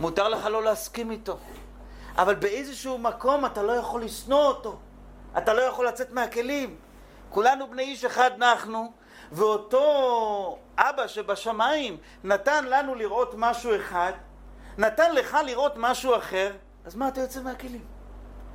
מותר 0.00 0.28
לך 0.28 0.46
לא 0.46 0.62
להסכים 0.64 1.10
איתו. 1.10 1.36
אבל 2.16 2.34
באיזשהו 2.34 2.98
מקום 2.98 3.46
אתה 3.46 3.62
לא 3.62 3.72
יכול 3.72 4.04
לשנוא 4.04 4.44
אותו. 4.44 4.76
אתה 5.38 5.54
לא 5.54 5.62
יכול 5.62 5.88
לצאת 5.88 6.12
מהכלים. 6.12 6.76
כולנו 7.30 7.70
בני 7.70 7.82
איש 7.82 8.04
אחד 8.04 8.30
נחנו, 8.38 8.92
ואותו 9.32 10.58
אבא 10.78 11.06
שבשמיים 11.06 11.96
נתן 12.24 12.64
לנו 12.64 12.94
לראות 12.94 13.34
משהו 13.36 13.76
אחד, 13.76 14.12
נתן 14.78 15.14
לך 15.14 15.36
לראות 15.46 15.72
משהו 15.76 16.16
אחר, 16.16 16.52
אז 16.84 16.94
מה 16.94 17.08
אתה 17.08 17.20
יוצא 17.20 17.42
מהכלים? 17.42 17.84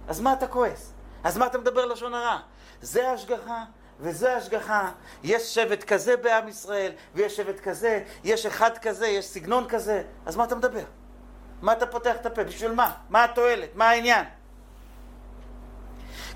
אז 0.07 0.21
מה 0.21 0.33
אתה 0.33 0.47
כועס? 0.47 0.93
אז 1.23 1.37
מה 1.37 1.45
אתה 1.45 1.57
מדבר 1.57 1.85
לשון 1.85 2.13
הרע? 2.13 2.39
זה 2.81 3.11
השגחה 3.11 3.63
וזה 3.99 4.35
השגחה. 4.35 4.91
יש 5.23 5.55
שבט 5.55 5.83
כזה 5.83 6.17
בעם 6.17 6.47
ישראל, 6.47 6.91
ויש 7.15 7.37
שבט 7.37 7.59
כזה, 7.59 8.03
יש 8.23 8.45
אחד 8.45 8.77
כזה, 8.77 9.07
יש 9.07 9.25
סגנון 9.25 9.67
כזה, 9.67 10.03
אז 10.25 10.35
מה 10.35 10.43
אתה 10.43 10.55
מדבר? 10.55 10.83
מה 11.61 11.73
אתה 11.73 11.85
פותח 11.85 12.15
את 12.15 12.25
הפה? 12.25 12.43
בשביל 12.43 12.71
מה? 12.71 12.93
מה 13.09 13.23
התועלת? 13.23 13.75
מה 13.75 13.89
העניין? 13.89 14.25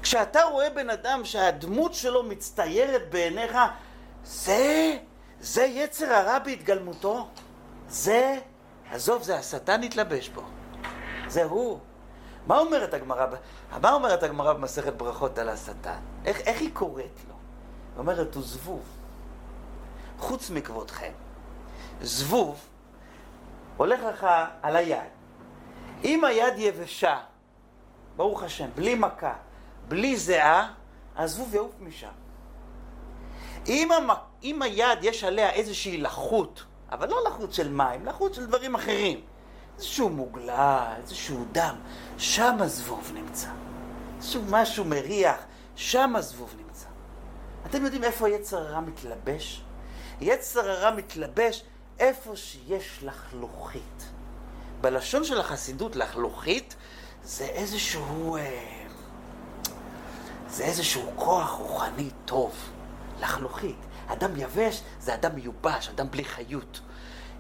כשאתה 0.02 0.44
רואה 0.44 0.70
בן 0.70 0.90
אדם 0.90 1.26
שהדמות 1.26 1.94
שלו 1.94 2.24
מצטיירת 2.24 3.10
בעיניך, 3.10 3.58
זה, 4.26 4.98
זה 5.40 5.64
יצר 5.64 6.14
הרע 6.14 6.40
בהתגלמותו. 6.40 7.28
זה, 7.88 8.36
עזוב, 8.92 9.24
זה 9.24 9.36
השטן 9.36 9.84
התלבש 9.84 10.30
בו. 10.30 10.42
זה 11.28 11.44
הוא. 11.44 11.80
מה 12.48 12.60
אומרת 12.60 12.94
הגמרא? 12.94 13.26
מה 13.82 13.94
אומרת 13.94 14.24
הגמרא 14.24 14.54
במסכת 14.54 14.94
ברכות 14.94 15.38
על 15.38 15.50
השטן? 15.50 16.00
איך, 16.26 16.40
איך 16.40 16.62
היא 16.62 16.70
קוראת 16.74 17.20
לו? 17.28 17.33
אומרת, 17.98 18.36
הוא 18.36 18.44
זבוב. 18.44 18.84
חוץ 20.20 20.50
מכבודכם. 20.50 21.12
זבוב 22.02 22.60
הולך 23.78 24.00
לך 24.04 24.28
על 24.62 24.76
היד. 24.76 25.10
אם 26.04 26.26
היד 26.26 26.54
יבשה, 26.58 27.20
ברוך 28.16 28.44
השם, 28.44 28.70
בלי 28.76 28.96
מכה, 28.96 29.34
בלי 29.88 30.18
זיעה, 30.18 30.74
הזבוב 31.16 31.56
יעוף 31.56 31.72
משם. 31.80 32.12
אם, 33.68 33.92
המ... 33.92 34.10
אם 34.44 34.62
היד 34.62 35.00
יש 35.02 35.24
עליה 35.24 35.52
איזושהי 35.52 35.98
לחות, 35.98 36.64
אבל 36.92 37.10
לא 37.10 37.18
לחות 37.28 37.54
של 37.54 37.72
מים, 37.72 38.06
לחות 38.06 38.34
של 38.34 38.46
דברים 38.46 38.76
אחרים, 38.76 39.22
איזשהו 39.76 40.10
מוגלה, 40.10 40.96
איזשהו 40.98 41.46
דם, 41.52 41.76
שם 42.18 42.56
הזבוב 42.60 43.12
נמצא. 43.14 43.50
איזשהו 44.18 44.42
משהו 44.50 44.86
מריח, 44.86 45.38
שם 45.76 46.16
הזבוב 46.16 46.50
נמצא. 46.50 46.63
אתם 47.66 47.84
יודעים 47.86 48.04
איפה 48.04 48.30
יצר 48.30 48.58
הרע 48.58 48.80
מתלבש? 48.80 49.64
יצר 50.22 50.70
הרע 50.70 50.96
מתלבש 50.96 51.64
איפה 52.00 52.36
שיש 52.36 53.00
לחלוכית. 53.04 54.10
בלשון 54.82 55.24
של 55.24 55.40
החסידות, 55.40 55.96
לחלוכית 55.96 56.76
זה 57.24 57.46
איזשהו... 57.46 58.38
אה, 58.38 58.84
זה 60.50 60.64
איזשהו 60.64 61.12
כוח 61.16 61.50
רוחני 61.50 62.10
טוב, 62.26 62.54
לחלוכית. 63.20 63.78
אדם 64.08 64.32
יבש 64.36 64.82
זה 65.00 65.14
אדם 65.14 65.36
מיובש, 65.36 65.90
אדם 65.90 66.12
בלי 66.12 66.24
חיות. 66.24 66.80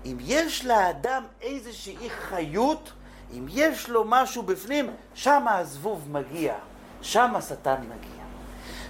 אם 0.05 0.17
יש 0.19 0.65
לאדם 0.65 1.23
איזושהי 1.41 2.09
חיות, 2.09 2.91
אם 3.31 3.45
יש 3.49 3.89
לו 3.89 4.03
משהו 4.07 4.43
בפנים, 4.43 4.89
שם 5.13 5.45
הזבוב 5.47 6.11
מגיע, 6.11 6.55
שם 7.01 7.35
השטן 7.35 7.81
מגיע. 7.81 8.22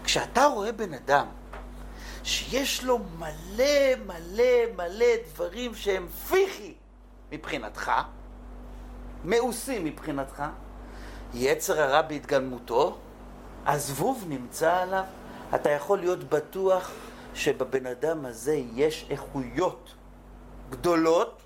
כשאתה 0.03 0.45
רואה 0.45 0.71
בן 0.71 0.93
אדם 0.93 1.25
שיש 2.23 2.83
לו 2.83 2.99
מלא 3.19 3.95
מלא 4.05 4.43
מלא 4.75 5.05
דברים 5.33 5.75
שהם 5.75 6.07
פיחי 6.07 6.73
מבחינתך, 7.31 7.91
מאוסים 9.25 9.85
מבחינתך, 9.85 10.43
יצר 11.33 11.81
הרע 11.81 12.01
בהתגלמותו, 12.01 12.97
הזבוב 13.65 14.25
נמצא 14.27 14.73
עליו, 14.73 15.03
אתה 15.55 15.69
יכול 15.69 15.99
להיות 15.99 16.23
בטוח 16.23 16.91
שבבן 17.33 17.85
אדם 17.85 18.25
הזה 18.25 18.59
יש 18.73 19.05
איכויות 19.09 19.93
גדולות, 20.69 21.41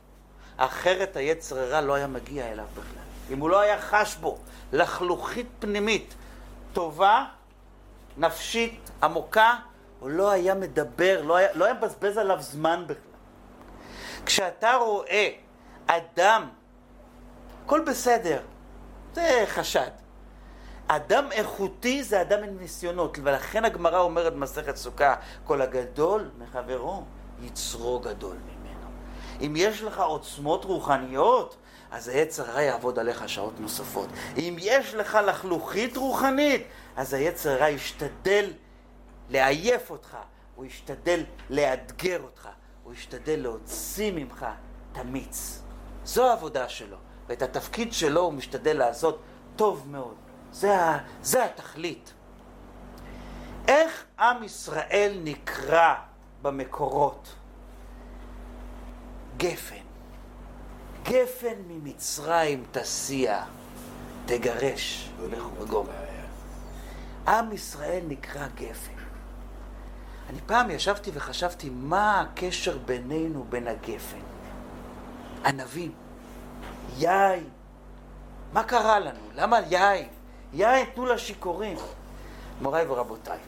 אחרת 0.58 1.16
היצר 1.16 1.60
הרע 1.60 1.82
לא 1.82 1.94
היה 1.94 2.08
מגיע 2.08 2.52
אליו 2.52 2.66
בכלל. 2.74 3.34
אם 3.34 3.40
הוא 3.40 3.50
לא 3.50 3.60
היה 3.60 3.82
חש 3.82 4.16
בו 4.16 4.38
לחלוכית 4.74 5.48
פנימית 5.60 6.16
טובה, 6.74 7.26
נפשית, 8.18 8.90
עמוקה, 9.04 9.56
הוא 10.00 10.10
לא 10.10 10.32
היה 10.32 10.56
מדבר, 10.56 11.22
לא 11.22 11.36
היה, 11.36 11.48
לא 11.54 11.66
היה 11.66 11.74
מבזבז 11.74 12.18
עליו 12.18 12.38
זמן 12.42 12.84
בכלל. 12.88 13.04
כשאתה 14.26 14.76
רואה 14.76 15.30
אדם, 15.88 16.50
הכל 17.66 17.82
בסדר, 17.88 18.42
זה 19.14 19.44
חשד. 19.48 19.90
אדם 20.88 21.32
איכותי 21.32 22.04
זה 22.04 22.22
אדם 22.22 22.44
עם 22.44 22.58
ניסיונות, 22.60 23.18
ולכן 23.24 23.66
הגמרא 23.66 24.00
אומרת 24.00 24.34
במסכת 24.34 24.76
סוכה, 24.76 25.16
כל 25.44 25.62
הגדול 25.62 26.30
מחברו, 26.38 27.04
יצרו 27.42 28.00
גדול 28.00 28.38
ממנו. 28.46 28.88
אם 29.42 29.54
יש 29.58 29.82
לך 29.82 30.00
עוצמות 30.00 30.66
רוחניות, 30.66 31.58
אז 31.92 32.08
היצר 32.08 32.50
הרע 32.50 32.62
יעבוד 32.62 33.00
עליך 33.00 33.30
שעות 33.30 33.60
נוספות. 33.60 34.10
אם 34.38 34.56
יש 34.60 34.94
לך 34.94 35.18
לחלוכית 35.28 35.98
רוחנית, 35.98 36.64
אז 36.96 37.14
היצר 37.14 37.50
הרע 37.52 37.70
ישתדל 37.70 38.54
לעייף 39.30 39.90
אותך, 39.90 40.18
הוא 40.56 40.66
ישתדל 40.66 41.24
לאתגר 41.50 42.22
אותך, 42.24 42.50
הוא 42.84 42.94
ישתדל 42.94 43.40
להוציא 43.40 44.12
ממך 44.12 44.46
את 44.92 44.98
המיץ. 44.98 45.62
זו 46.06 46.30
העבודה 46.30 46.70
שלו, 46.70 46.98
ואת 47.28 47.42
התפקיד 47.42 47.94
שלו 47.94 48.22
הוא 48.22 48.34
משתדל 48.34 48.78
לעשות 48.78 49.22
טוב 49.56 49.88
מאוד. 49.92 50.16
זה, 50.52 50.78
ה, 50.78 51.00
זה 51.22 51.46
התכלית. 51.46 52.14
איך 53.68 54.06
עם 54.20 54.44
ישראל 54.44 55.18
נקרא 55.24 55.96
במקורות? 56.42 57.36
גפן. 59.38 59.87
גפן 61.10 61.56
ממצרים 61.68 62.64
תסיע, 62.72 63.44
תגרש 64.26 65.10
וגומר. 65.60 65.92
עם 67.28 67.52
ישראל 67.52 68.04
נקרא 68.08 68.48
גפן. 68.56 68.98
אני 70.30 70.40
פעם 70.46 70.72
ישבתי 70.72 71.12
וחשבתי 71.14 71.70
מה 71.70 72.22
הקשר 72.22 72.78
בינינו 72.78 73.46
בין 73.50 73.68
הגפן. 73.68 74.20
ענבים, 75.46 75.92
יין, 76.98 77.50
מה 78.54 78.64
קרה 78.64 79.00
לנו? 79.00 79.20
למה 79.36 79.60
יין? 79.60 80.08
יין 80.54 80.86
תנו 80.96 81.06
לשיכורים. 81.06 81.78
מוריי 82.62 82.86
ורבותיי, 82.88 83.40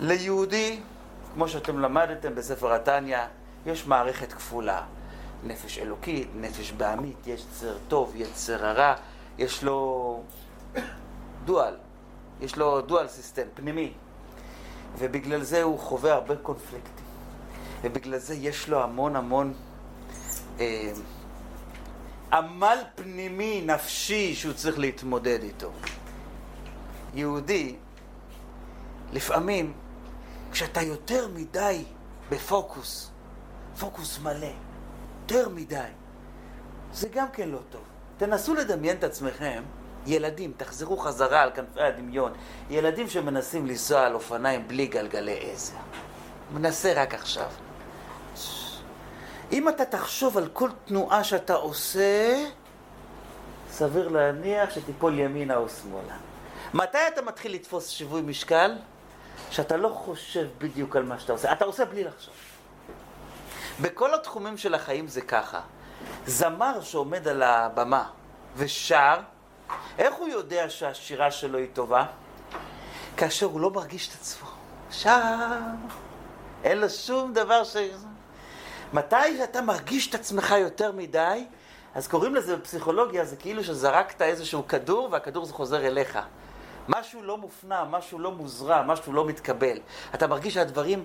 ליהודי, 0.00 0.80
כמו 1.34 1.48
שאתם 1.48 1.78
למדתם 1.78 2.34
בספר 2.34 2.72
התניא, 2.72 3.18
יש 3.66 3.86
מערכת 3.86 4.32
כפולה. 4.32 4.82
נפש 5.44 5.78
אלוקית, 5.78 6.28
נפש 6.34 6.72
בעמית, 6.72 7.26
יש 7.26 7.46
צר 7.50 7.76
טוב, 7.88 8.12
יצר 8.16 8.66
הרע, 8.66 8.94
יש 9.38 9.62
לו 9.62 10.22
דואל, 11.44 11.74
יש 12.40 12.56
לו 12.56 12.80
דואל 12.80 13.08
סיסטם, 13.08 13.46
פנימי. 13.54 13.92
ובגלל 14.98 15.42
זה 15.42 15.62
הוא 15.62 15.78
חווה 15.78 16.14
הרבה 16.14 16.36
קונפליקטים. 16.36 17.04
ובגלל 17.82 18.18
זה 18.18 18.34
יש 18.34 18.68
לו 18.68 18.82
המון 18.82 19.16
המון 19.16 19.54
אה, 20.60 20.92
עמל 22.32 22.78
פנימי, 22.94 23.62
נפשי, 23.66 24.34
שהוא 24.34 24.52
צריך 24.52 24.78
להתמודד 24.78 25.42
איתו. 25.42 25.70
יהודי, 27.14 27.76
לפעמים, 29.12 29.72
כשאתה 30.52 30.82
יותר 30.82 31.28
מדי 31.28 31.84
בפוקוס, 32.30 33.10
פוקוס 33.78 34.18
מלא, 34.18 34.52
יותר 35.30 35.48
מדי, 35.48 35.80
זה 36.92 37.08
גם 37.08 37.26
כן 37.32 37.48
לא 37.48 37.58
טוב. 37.70 37.82
תנסו 38.16 38.54
לדמיין 38.54 38.96
את 38.96 39.04
עצמכם, 39.04 39.62
ילדים, 40.06 40.52
תחזרו 40.56 40.96
חזרה 40.96 41.42
על 41.42 41.50
כנפי 41.54 41.80
הדמיון, 41.80 42.32
ילדים 42.70 43.08
שמנסים 43.08 43.66
לנסוע 43.66 44.06
על 44.06 44.14
אופניים 44.14 44.68
בלי 44.68 44.86
גלגלי 44.86 45.38
עזר. 45.40 45.76
מנסה 46.52 46.92
רק 47.02 47.14
עכשיו. 47.14 47.50
אם 49.52 49.68
אתה 49.68 49.84
תחשוב 49.84 50.38
על 50.38 50.48
כל 50.52 50.70
תנועה 50.84 51.24
שאתה 51.24 51.54
עושה, 51.54 52.44
סביר 53.70 54.08
להניח 54.08 54.70
שתיפול 54.70 55.18
ימינה 55.18 55.56
או 55.56 55.68
שמאלה. 55.68 56.16
מתי 56.74 56.98
אתה 57.14 57.22
מתחיל 57.22 57.54
לתפוס 57.54 57.88
שיווי 57.88 58.22
משקל? 58.22 58.76
שאתה 59.50 59.76
לא 59.76 59.88
חושב 59.88 60.48
בדיוק 60.58 60.96
על 60.96 61.02
מה 61.02 61.18
שאתה 61.18 61.32
עושה. 61.32 61.52
אתה 61.52 61.64
עושה 61.64 61.84
בלי 61.84 62.04
לחשוב. 62.04 62.34
בכל 63.80 64.14
התחומים 64.14 64.56
של 64.56 64.74
החיים 64.74 65.08
זה 65.08 65.20
ככה. 65.20 65.60
זמר 66.26 66.80
שעומד 66.80 67.28
על 67.28 67.42
הבמה 67.42 68.08
ושר, 68.56 69.20
איך 69.98 70.14
הוא 70.14 70.28
יודע 70.28 70.70
שהשירה 70.70 71.30
שלו 71.30 71.58
היא 71.58 71.68
טובה? 71.72 72.04
כאשר 73.16 73.46
הוא 73.46 73.60
לא 73.60 73.70
מרגיש 73.70 74.08
את 74.08 74.14
עצמו. 74.14 74.48
שר, 74.90 75.20
אין 76.64 76.78
לו 76.78 76.90
שום 76.90 77.32
דבר 77.32 77.64
ש... 77.64 77.76
מתי 78.92 79.36
שאתה 79.36 79.62
מרגיש 79.62 80.08
את 80.08 80.14
עצמך 80.14 80.54
יותר 80.58 80.92
מדי, 80.92 81.46
אז 81.94 82.08
קוראים 82.08 82.34
לזה 82.34 82.56
בפסיכולוגיה, 82.56 83.24
זה 83.24 83.36
כאילו 83.36 83.64
שזרקת 83.64 84.22
איזשהו 84.22 84.68
כדור 84.68 85.08
והכדור 85.12 85.44
זה 85.44 85.52
חוזר 85.52 85.86
אליך. 85.86 86.18
משהו 86.88 87.22
לא 87.22 87.38
מופנם, 87.38 87.86
משהו 87.90 88.18
לא 88.18 88.32
מוזרע, 88.32 88.82
משהו 88.82 89.12
לא 89.12 89.24
מתקבל. 89.24 89.78
אתה 90.14 90.26
מרגיש 90.26 90.54
שהדברים, 90.54 91.04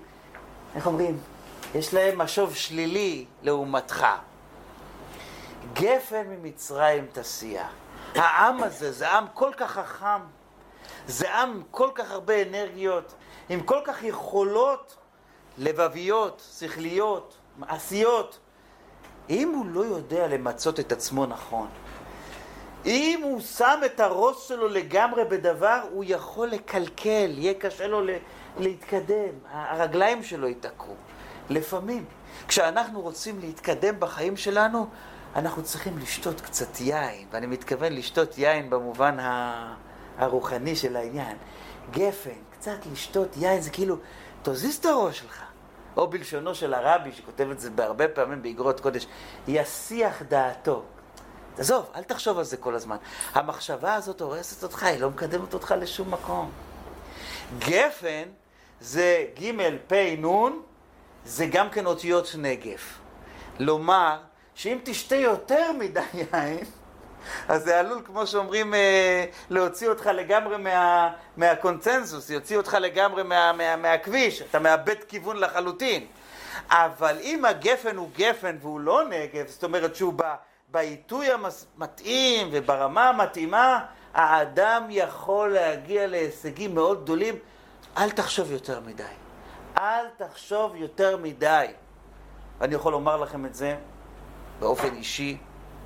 איך 0.76 0.88
אומרים, 0.88 1.18
יש 1.76 1.94
להם 1.94 2.18
משוב 2.18 2.56
שלילי 2.56 3.26
לעומתך. 3.42 4.06
גפן 5.74 6.28
ממצרים 6.28 7.06
תסיע. 7.14 7.68
העם 8.16 8.64
הזה 8.64 8.92
זה 8.92 9.10
עם 9.10 9.26
כל 9.34 9.52
כך 9.58 9.72
חכם, 9.72 10.22
זה 11.08 11.34
עם 11.34 11.62
כל 11.72 11.90
כך 11.96 12.12
הרבה 12.12 12.42
אנרגיות, 12.42 13.14
עם 13.50 13.64
כל 13.64 13.80
כך 13.86 14.04
יכולות 14.04 14.96
לבביות, 15.58 16.44
שכליות, 16.60 17.38
מעשיות. 17.58 18.40
אם 19.30 19.54
הוא 19.56 19.66
לא 19.66 19.82
יודע 19.82 20.28
למצות 20.28 20.80
את 20.80 20.92
עצמו 20.92 21.26
נכון, 21.26 21.68
אם 22.86 23.20
הוא 23.24 23.42
שם 23.42 23.80
את 23.86 24.00
הראש 24.00 24.48
שלו 24.48 24.68
לגמרי 24.68 25.26
בדבר, 25.26 25.82
הוא 25.92 26.04
יכול 26.08 26.48
לקלקל, 26.48 27.32
יהיה 27.38 27.54
קשה 27.54 27.88
לו 27.88 28.02
להתקדם, 28.58 29.34
הרגליים 29.52 30.24
שלו 30.24 30.48
ייתקעו. 30.48 30.96
לפעמים, 31.54 32.06
כשאנחנו 32.48 33.02
רוצים 33.02 33.40
להתקדם 33.40 34.00
בחיים 34.00 34.38
שלנו, 34.38 34.88
אנחנו 35.36 35.64
צריכים 35.64 35.98
לשתות 35.98 36.42
קצת 36.42 36.80
יין, 36.80 37.28
ואני 37.32 37.48
מתכוון 37.48 37.94
לשתות 37.94 38.38
יין 38.38 38.70
במובן 38.70 39.18
הרוחני 40.18 40.76
של 40.76 40.96
העניין. 40.96 41.38
גפן, 41.92 42.40
קצת 42.52 42.78
לשתות 42.92 43.38
יין, 43.38 43.62
זה 43.62 43.70
כאילו, 43.70 43.98
תזיז 44.44 44.76
את 44.76 44.86
הראש 44.86 45.20
שלך. 45.20 45.44
או 45.98 46.08
בלשונו 46.08 46.56
של 46.56 46.74
הרבי, 46.74 47.12
שכותב 47.12 47.48
את 47.52 47.60
זה 47.60 47.70
בהרבה 47.70 48.08
פעמים 48.08 48.42
באגרות 48.42 48.80
קודש, 48.80 49.08
יסיח 49.48 50.22
דעתו. 50.22 50.84
עזוב, 51.58 51.86
אל 51.96 52.04
תחשוב 52.04 52.38
על 52.38 52.44
זה 52.44 52.58
כל 52.58 52.76
הזמן. 52.76 52.98
המחשבה 53.34 53.94
הזאת 53.94 54.22
הורסת 54.22 54.64
אותך, 54.64 54.84
היא 54.84 55.00
לא 55.00 55.10
מקדמת 55.10 55.54
אותך 55.54 55.74
לשום 55.80 56.12
מקום. 56.12 56.52
גפן 57.60 58.24
זה 58.82 59.26
ג' 59.40 59.52
פ' 59.88 59.94
נ', 59.94 60.52
זה 61.26 61.46
גם 61.46 61.70
כן 61.70 61.86
אותיות 61.86 62.36
נגף. 62.38 63.00
לומר 63.60 64.18
שאם 64.56 64.78
תשתה 64.84 65.16
יותר 65.16 65.72
מדי 65.80 66.00
יין, 66.14 66.66
אז 67.48 67.64
זה 67.64 67.80
עלול, 67.80 68.02
כמו 68.06 68.28
שאומרים, 68.28 68.74
אה, 68.74 69.26
להוציא 69.50 69.90
אותך 69.90 70.06
לגמרי 70.06 70.58
מה, 70.58 71.10
מהקונצנזוס, 71.38 72.30
יוציא 72.30 72.58
אותך 72.58 72.78
לגמרי 72.82 73.24
מה, 73.24 73.52
מה, 73.54 73.76
מהכביש, 73.76 74.42
אתה 74.42 74.60
מאבד 74.60 75.04
כיוון 75.08 75.38
לחלוטין. 75.38 76.06
אבל 76.70 77.18
אם 77.22 77.46
הגפן 77.46 77.98
הוא 77.98 78.10
גפן 78.18 78.58
והוא 78.62 78.80
לא 78.80 79.04
נגב, 79.10 79.48
זאת 79.48 79.64
אומרת 79.64 79.96
שהוא 79.96 80.14
בעיתוי 80.72 81.28
המתאים 81.32 82.50
וברמה 82.52 83.10
המתאימה, 83.10 83.86
האדם 84.14 84.84
יכול 84.90 85.54
להגיע 85.54 86.08
להישגים 86.08 86.76
מאוד 86.76 87.04
גדולים. 87.04 87.36
אל 87.98 88.10
תחשוב 88.10 88.52
יותר 88.52 88.80
מדי. 88.80 89.23
אל 89.78 90.06
תחשוב 90.18 90.76
יותר 90.76 91.18
מדי. 91.18 91.68
אני 92.62 92.76
יכול 92.76 92.92
לומר 92.92 93.18
לכם 93.18 93.46
את 93.46 93.56
זה 93.56 93.78
באופן 94.60 94.96
אישי 94.96 95.38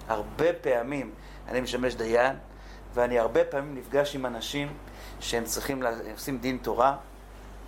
הרבה 0.07 0.53
פעמים. 0.53 1.11
אני 1.47 1.61
משמש 1.61 1.95
דיין, 1.95 2.35
ואני 2.93 3.19
הרבה 3.19 3.43
פעמים 3.43 3.75
נפגש 3.75 4.15
עם 4.15 4.25
אנשים 4.25 4.77
שהם 5.19 5.43
צריכים, 5.43 5.81
לעשות 5.81 6.35
דין 6.39 6.57
תורה, 6.57 6.95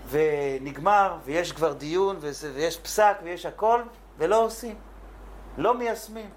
ונגמר, 0.09 1.17
ויש 1.25 1.51
כבר 1.51 1.73
דיון, 1.73 2.17
ויש 2.55 2.77
פסק, 2.77 3.17
ויש 3.23 3.45
הכל, 3.45 3.81
ולא 4.17 4.45
עושים. 4.45 4.75
לא 5.57 5.77
מיישמים. 5.77 6.29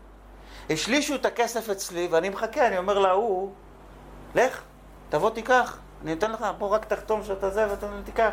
השלישו 0.71 1.14
את 1.14 1.27
הכסף 1.27 1.71
אצלי, 1.71 2.09
ואני 2.11 2.29
מחכה, 2.29 2.66
אני 2.66 2.79
אומר 2.79 2.99
להוא, 2.99 3.51
לך, 4.35 4.62
תבוא 5.09 5.31
תיקח, 5.31 5.79
אני 6.03 6.12
אתן 6.12 6.33
לך, 6.33 6.47
בוא 6.59 6.68
רק 6.68 6.85
תחתום 6.85 7.25
שאתה 7.25 7.51
זה 7.51 7.71
ואתה 7.71 7.87
תיקח. 8.05 8.33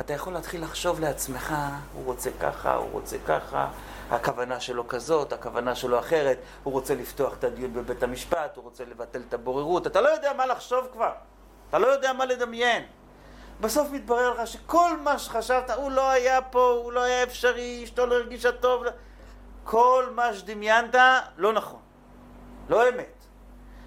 אתה 0.00 0.12
יכול 0.12 0.32
להתחיל 0.32 0.62
לחשוב 0.62 1.00
לעצמך, 1.00 1.54
הוא 1.94 2.04
רוצה 2.04 2.30
ככה, 2.40 2.74
הוא 2.74 2.90
רוצה 2.92 3.16
ככה, 3.26 3.68
הכוונה 4.10 4.60
שלו 4.60 4.88
כזאת, 4.88 5.32
הכוונה 5.32 5.74
שלו 5.74 5.98
אחרת, 5.98 6.38
הוא 6.62 6.72
רוצה 6.72 6.94
לפתוח 6.94 7.34
את 7.38 7.44
הדיון 7.44 7.74
בבית 7.74 8.02
המשפט, 8.02 8.56
הוא 8.56 8.64
רוצה 8.64 8.84
לבטל 8.84 9.22
את 9.28 9.34
הבוררות, 9.34 9.86
אתה 9.86 10.00
לא 10.00 10.08
יודע 10.08 10.32
מה 10.32 10.46
לחשוב 10.46 10.88
כבר, 10.92 11.12
אתה 11.68 11.78
לא 11.78 11.86
יודע 11.86 12.12
מה 12.12 12.24
לדמיין. 12.24 12.86
בסוף 13.60 13.90
מתברר 13.90 14.34
לך 14.34 14.46
שכל 14.46 14.96
מה 14.96 15.18
שחשבת, 15.18 15.70
הוא 15.70 15.90
לא 15.90 16.10
היה 16.10 16.42
פה, 16.42 16.80
הוא 16.84 16.92
לא 16.92 17.02
היה 17.02 17.22
אפשרי, 17.22 17.80
אשתו 17.84 18.06
לא 18.06 18.14
הרגישה 18.14 18.52
טוב, 18.52 18.84
כל 19.64 20.06
מה 20.14 20.34
שדמיינת 20.34 20.94
לא 21.36 21.52
נכון, 21.52 21.80
לא 22.68 22.88
אמת. 22.88 23.24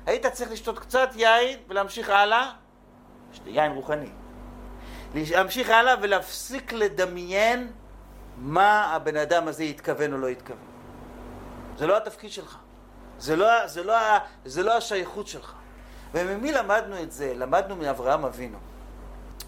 היית 0.06 0.26
צריך 0.26 0.52
לשתות 0.52 0.80
קצת 0.80 1.10
יין 1.16 1.60
ולהמשיך 1.68 2.10
הלאה, 2.10 2.52
יין 3.46 3.72
רוחני. 3.72 4.23
להמשיך 5.14 5.70
הלאה 5.70 5.96
ולהפסיק 6.02 6.74
לדמיין 6.74 7.72
מה 8.38 8.84
הבן 8.96 9.18
אדם 9.18 9.48
הזה 9.48 9.64
התכוון 9.64 10.14
או 10.14 10.18
לא 10.18 10.28
התכוון. 10.28 10.58
זה 11.78 11.88
לא 11.88 11.98
התפקיד 11.98 12.32
שלך. 12.32 12.58
זה 13.20 13.36
לא, 13.36 13.68
זה 13.68 13.84
לא, 13.84 13.98
זה 14.46 14.64
לא 14.64 14.78
השייכות 14.78 15.28
שלך. 15.28 15.54
וממי 16.14 16.52
למדנו 16.52 17.02
את 17.02 17.12
זה? 17.12 17.34
למדנו 17.36 17.76
מאברהם 17.76 18.26
אבינו. 18.26 18.58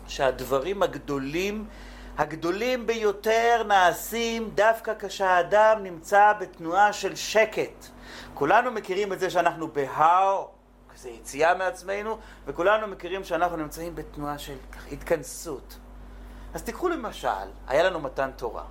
שהדברים 0.08 0.84
הגדולים, 0.84 1.66
הגדולים 2.18 2.88
ביותר 2.88 3.64
נעשים 3.68 4.50
דווקא 4.56 4.94
כשהאדם 5.00 5.84
נמצא 5.84 6.34
בתנועה 6.40 6.94
של 6.94 7.16
שקט. 7.16 7.86
כולנו 8.34 8.72
מכירים 8.72 9.14
את 9.14 9.20
זה 9.20 9.30
שאנחנו 9.30 9.68
בהר, 9.68 10.46
כזה 11.06 11.14
יציאה 11.14 11.56
מעצמנו, 11.56 12.18
וכולנו 12.46 12.88
מכירים 12.88 13.24
שאנחנו 13.24 13.58
נמצאים 13.58 13.96
בתנועה 13.96 14.38
של 14.38 14.56
התכנסות. 14.92 15.78
אז 16.54 16.64
תיקחו 16.64 16.90
למשל, 16.90 17.28
היה 17.68 17.84
לנו 17.84 18.00
מתן 18.00 18.32
תורה. 18.36 18.64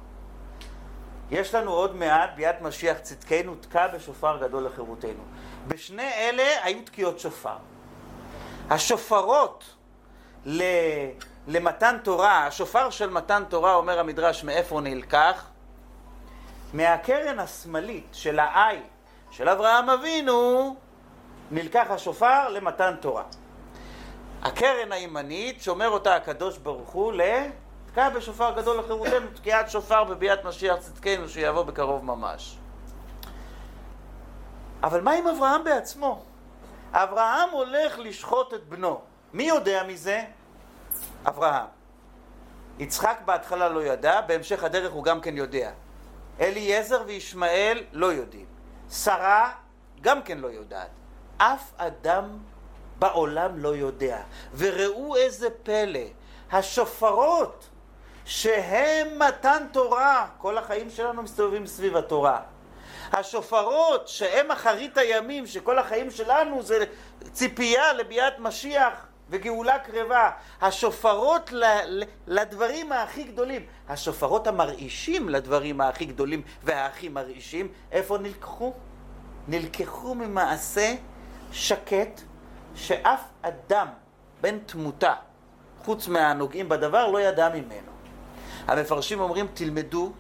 יש 1.31 1.55
לנו 1.55 1.71
עוד 1.71 1.97
מעט 1.97 2.31
ביאת 2.37 2.63
משיח 2.63 2.99
צדקנו 2.99 3.55
תקע 3.55 3.87
בשופר 3.87 4.39
גדול 4.43 4.65
לחירותנו. 4.67 5.23
בשני 5.69 6.13
אלה 6.15 6.65
היו 6.65 6.85
תקיעות 6.85 7.21
שופר. 7.21 7.57
השופרות 8.71 9.65
ל... 10.47 10.63
למתן 11.47 11.97
תורה, 12.03 12.47
השופר 12.47 12.91
של 12.91 13.11
מתן 13.11 13.43
תורה, 13.49 13.75
אומר 13.75 13.99
המדרש, 13.99 14.45
מאיפה 14.45 14.81
נלקח? 14.81 15.47
מהקרן 16.73 17.39
השמאלית 17.39 18.07
של 18.13 18.39
העי 18.39 18.81
של 19.31 19.49
אברהם 19.49 19.91
אבינו, 19.91 20.77
נלקח 21.51 21.87
השופר 21.91 22.49
למתן 22.49 22.95
תורה. 23.01 23.23
הקרן 24.43 24.93
הימנית, 24.93 25.63
שומר 25.63 25.89
אותה 25.89 26.17
הקדוש 26.17 26.59
ברוך 26.59 26.91
הוא 26.91 27.13
ל... 27.13 27.21
תקע 27.87 28.09
בשופר 28.09 28.53
גדול 28.57 28.79
לחירותנו, 28.79 29.27
תקיעת 29.35 29.71
שופר 29.71 30.05
בביאת 30.05 30.45
משיח 30.45 30.77
צדקנו 30.77 31.29
שיבוא 31.29 31.63
בקרוב 31.63 32.05
ממש. 32.05 32.57
אבל 34.83 35.01
מה 35.01 35.13
עם 35.13 35.27
אברהם 35.27 35.65
בעצמו? 35.65 36.23
אברהם 36.93 37.51
הולך 37.53 37.99
לשחוט 37.99 38.55
את 38.55 38.69
בנו. 38.69 39.01
מי 39.33 39.43
יודע 39.43 39.83
מזה? 39.89 40.25
אברהם. 41.27 41.67
יצחק 42.79 43.19
בהתחלה 43.25 43.69
לא 43.69 43.85
ידע, 43.85 44.21
בהמשך 44.21 44.65
הדרך 44.65 44.93
הוא 44.93 45.05
גם 45.05 45.21
כן 45.21 45.37
יודע. 45.37 45.71
אליעזר 46.41 47.03
וישמעאל 47.07 47.85
לא 47.93 48.13
יודעים. 48.13 48.47
שרה 48.91 49.53
גם 50.01 50.23
כן 50.23 50.39
לא 50.39 50.49
יודעת. 50.49 50.91
אף 51.39 51.73
אדם 51.77 52.39
בעולם 52.99 53.59
לא 53.59 53.69
יודע. 53.69 54.19
וראו 54.57 55.17
איזה 55.17 55.51
פלא, 55.63 56.01
השופרות 56.53 57.69
שהם 58.25 59.19
מתן 59.19 59.67
תורה, 59.73 60.27
כל 60.39 60.59
החיים 60.59 60.91
שלנו 60.91 61.23
מסתובבים 61.23 61.67
סביב 61.67 61.97
התורה. 61.97 62.41
השופרות 63.13 64.09
שהם 64.09 64.51
אחרית 64.51 64.99
הימים, 64.99 65.47
שכל 65.47 65.79
החיים 65.79 66.11
שלנו 66.11 66.63
זה 66.63 66.85
ציפייה 67.33 67.93
לביאת 67.93 68.39
משיח 68.39 69.07
וגאולה 69.31 69.79
קרבה. 69.79 70.31
השופרות 70.61 71.53
לדברים 72.27 72.93
הכי 72.93 73.25
גדולים, 73.25 73.67
השופרות 73.89 74.47
המרעישים 74.47 75.29
לדברים 75.29 75.81
הכי 75.81 76.05
גדולים 76.05 76.43
והכי 76.63 77.09
מרעישים, 77.09 77.69
איפה 77.93 78.19
נלקחו? 78.19 78.73
נלקחו 79.49 80.15
ממעשה 80.15 80.95
שקט 81.55 82.21
שאף 82.75 83.21
אדם 83.43 83.87
בן 84.41 84.59
תמותה, 84.59 85.15
חוץ 85.85 86.09
מהנוגעים 86.09 86.69
בדבר, 86.69 87.11
לא 87.11 87.21
ידע 87.21 87.49
ממנו. 87.49 87.93
המפרשים 88.67 89.21
אומרים, 89.21 89.47
תלמדו 89.55 90.13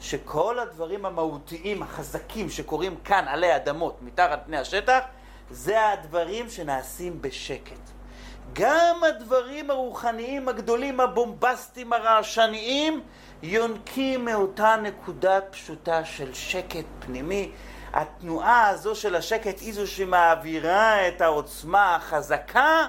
שכל 0.00 0.58
הדברים 0.58 1.06
המהותיים, 1.06 1.82
החזקים, 1.82 2.50
שקורים 2.50 2.96
כאן 3.04 3.24
עלי 3.28 3.56
אדמות, 3.56 4.02
מתחת 4.02 4.42
פני 4.46 4.56
השטח, 4.56 5.00
זה 5.50 5.88
הדברים 5.88 6.50
שנעשים 6.50 7.22
בשקט. 7.22 7.80
גם 8.52 8.96
הדברים 9.08 9.70
הרוחניים 9.70 10.48
הגדולים, 10.48 11.00
הבומבסטיים, 11.00 11.92
הרעשניים, 11.92 13.00
יונקים 13.42 14.24
מאותה 14.24 14.76
נקודה 14.82 15.40
פשוטה 15.40 16.04
של 16.04 16.34
שקט 16.34 16.84
פנימי. 16.98 17.52
התנועה 17.94 18.68
הזו 18.68 18.94
של 18.94 19.14
השקט 19.14 19.60
היא 19.60 19.74
זו 19.74 19.86
שמעבירה 19.86 21.08
את 21.08 21.20
העוצמה 21.20 21.96
החזקה 21.96 22.86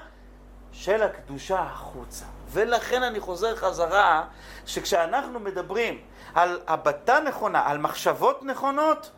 של 0.71 1.03
הקדושה 1.03 1.59
החוצה. 1.59 2.25
ולכן 2.51 3.03
אני 3.03 3.19
חוזר 3.19 3.55
חזרה, 3.55 4.23
שכשאנחנו 4.65 5.39
מדברים 5.39 5.99
על 6.33 6.59
הבטה 6.67 7.19
נכונה, 7.19 7.61
על 7.65 7.77
מחשבות 7.77 8.43
נכונות, 8.43 9.11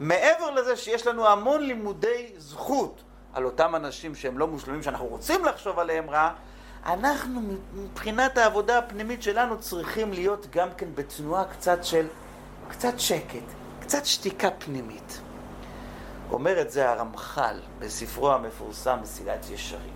מעבר 0.00 0.50
לזה 0.50 0.76
שיש 0.76 1.06
לנו 1.06 1.28
המון 1.28 1.62
לימודי 1.62 2.32
זכות 2.38 3.02
על 3.34 3.44
אותם 3.44 3.76
אנשים 3.76 4.14
שהם 4.14 4.38
לא 4.38 4.46
מושלמים, 4.46 4.82
שאנחנו 4.82 5.06
רוצים 5.06 5.44
לחשוב 5.44 5.78
עליהם 5.78 6.10
רע, 6.10 6.30
אנחנו 6.86 7.40
מבחינת 7.74 8.38
העבודה 8.38 8.78
הפנימית 8.78 9.22
שלנו 9.22 9.60
צריכים 9.60 10.12
להיות 10.12 10.46
גם 10.50 10.68
כן 10.76 10.88
בתנועה 10.94 11.44
קצת 11.44 11.84
של, 11.84 12.06
קצת 12.68 12.94
שקט, 12.98 13.44
קצת 13.80 14.06
שתיקה 14.06 14.50
פנימית. 14.50 15.20
אומר 16.32 16.60
את 16.60 16.70
זה 16.70 16.90
הרמח"ל 16.90 17.60
בספרו 17.78 18.32
המפורסם 18.32 18.98
מסילת 19.02 19.50
ישרים. 19.50 19.92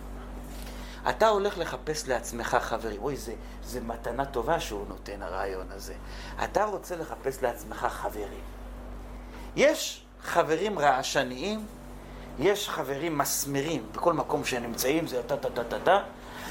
אתה 1.08 1.28
הולך 1.28 1.58
לחפש 1.58 2.08
לעצמך 2.08 2.56
חברים. 2.60 3.02
אוי, 3.02 3.16
זה, 3.16 3.34
זה 3.64 3.80
מתנה 3.80 4.24
טובה 4.24 4.60
שהוא 4.60 4.86
נותן, 4.88 5.22
הרעיון 5.22 5.66
הזה. 5.70 5.94
אתה 6.44 6.64
רוצה 6.64 6.96
לחפש 6.96 7.42
לעצמך 7.42 7.86
חברים. 7.90 8.40
יש 9.56 10.04
חברים 10.22 10.78
רעשניים, 10.78 11.66
יש 12.38 12.68
חברים 12.68 13.18
מסמרים, 13.18 13.86
בכל 13.92 14.12
מקום 14.12 14.44
שהם 14.44 14.62
נמצאים 14.62 15.06
זה 15.06 15.22
טה-טה-טה-טה, 15.22 16.02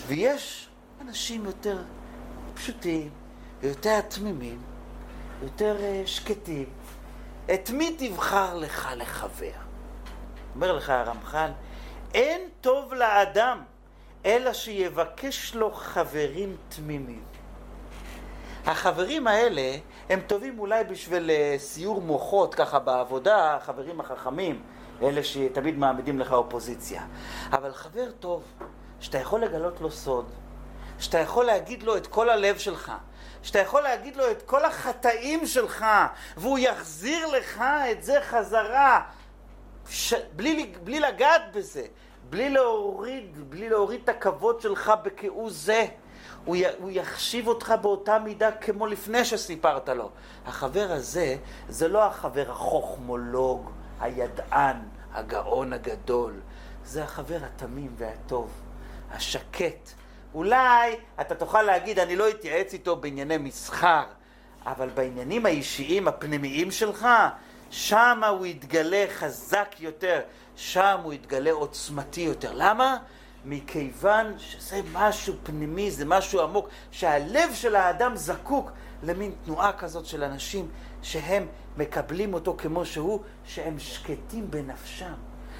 ויש 0.07 0.69
אנשים 1.01 1.45
יותר 1.45 1.83
פשוטים, 2.53 3.09
יותר 3.63 4.01
תמימים, 4.01 4.61
יותר 5.43 5.77
uh, 5.77 6.07
שקטים. 6.07 6.65
את 7.53 7.69
מי 7.69 7.95
תבחר 7.97 8.55
לך 8.57 8.89
לחבר? 8.95 9.64
אומר 10.55 10.73
לך 10.73 10.89
הרמח"ל, 10.89 11.49
אין 12.13 12.41
טוב 12.61 12.93
לאדם 12.93 13.63
אלא 14.25 14.53
שיבקש 14.53 15.55
לו 15.55 15.71
חברים 15.71 16.57
תמימים. 16.69 17.23
החברים 18.65 19.27
האלה 19.27 19.77
הם 20.09 20.19
טובים 20.27 20.59
אולי 20.59 20.83
בשביל 20.83 21.31
אה, 21.31 21.55
סיור 21.57 22.01
מוחות 22.01 22.55
ככה 22.55 22.79
בעבודה, 22.79 23.55
החברים 23.55 23.99
החכמים, 23.99 24.63
אלה 25.01 25.23
שתמיד 25.23 25.77
מעמידים 25.77 26.19
לך 26.19 26.31
אופוזיציה. 26.31 27.03
אבל 27.51 27.73
חבר 27.73 28.11
טוב, 28.19 28.43
שאתה 28.99 29.17
יכול 29.17 29.41
לגלות 29.41 29.81
לו 29.81 29.91
סוד, 29.91 30.25
שאתה 30.99 31.19
יכול 31.19 31.45
להגיד 31.45 31.83
לו 31.83 31.97
את 31.97 32.07
כל 32.07 32.29
הלב 32.29 32.57
שלך, 32.57 32.91
שאתה 33.43 33.59
יכול 33.59 33.81
להגיד 33.81 34.15
לו 34.15 34.31
את 34.31 34.41
כל 34.41 34.65
החטאים 34.65 35.45
שלך, 35.45 35.85
והוא 36.37 36.59
יחזיר 36.59 37.27
לך 37.27 37.63
את 37.91 38.03
זה 38.03 38.21
חזרה, 38.21 39.01
ש... 39.89 40.13
בלי, 40.35 40.73
בלי 40.83 40.99
לגעת 40.99 41.41
בזה, 41.53 41.85
בלי 42.29 42.49
להוריד, 42.49 43.49
בלי 43.49 43.69
להוריד 43.69 44.01
את 44.03 44.09
הכבוד 44.09 44.61
שלך 44.61 44.93
בכהוא 45.03 45.49
זה. 45.51 45.85
הוא, 46.45 46.55
י, 46.55 46.63
הוא 46.77 46.91
יחשיב 46.91 47.47
אותך 47.47 47.73
באותה 47.81 48.19
מידה 48.19 48.51
כמו 48.51 48.87
לפני 48.87 49.25
שסיפרת 49.25 49.89
לו. 49.89 50.09
החבר 50.45 50.87
הזה, 50.91 51.35
זה 51.69 51.87
לא 51.87 52.03
החבר 52.03 52.51
החוכמולוג, 52.51 53.71
הידען, 53.99 54.77
הגאון 55.13 55.73
הגדול. 55.73 56.33
זה 56.85 57.03
החבר 57.03 57.37
התמים 57.43 57.95
והטוב, 57.97 58.49
השקט. 59.11 59.89
אולי 60.33 60.95
אתה 61.21 61.35
תוכל 61.35 61.61
להגיד, 61.61 61.99
אני 61.99 62.15
לא 62.15 62.29
אתייעץ 62.29 62.73
איתו 62.73 62.95
בענייני 62.95 63.37
מסחר, 63.37 64.03
אבל 64.65 64.89
בעניינים 64.89 65.45
האישיים, 65.45 66.07
הפנימיים 66.07 66.71
שלך, 66.71 67.07
שם 67.75 68.23
הוא 68.29 68.45
יתגלה 68.45 69.05
חזק 69.09 69.75
יותר, 69.79 70.21
שם 70.55 70.99
הוא 71.03 71.13
יתגלה 71.13 71.51
עוצמתי 71.51 72.21
יותר. 72.21 72.51
למה? 72.53 72.97
מכיוון 73.45 74.33
שזה 74.37 74.81
משהו 74.93 75.33
פנימי, 75.43 75.91
זה 75.91 76.05
משהו 76.05 76.41
עמוק, 76.41 76.69
שהלב 76.91 77.53
של 77.53 77.75
האדם 77.75 78.15
זקוק 78.15 78.71
למין 79.03 79.31
תנועה 79.45 79.73
כזאת 79.73 80.05
של 80.05 80.23
אנשים 80.23 80.67
שהם 81.01 81.47
מקבלים 81.77 82.33
אותו 82.33 82.55
כמו 82.57 82.85
שהוא, 82.85 83.19
שהם 83.45 83.79
שקטים 83.79 84.51
בנפשם. 84.51 85.13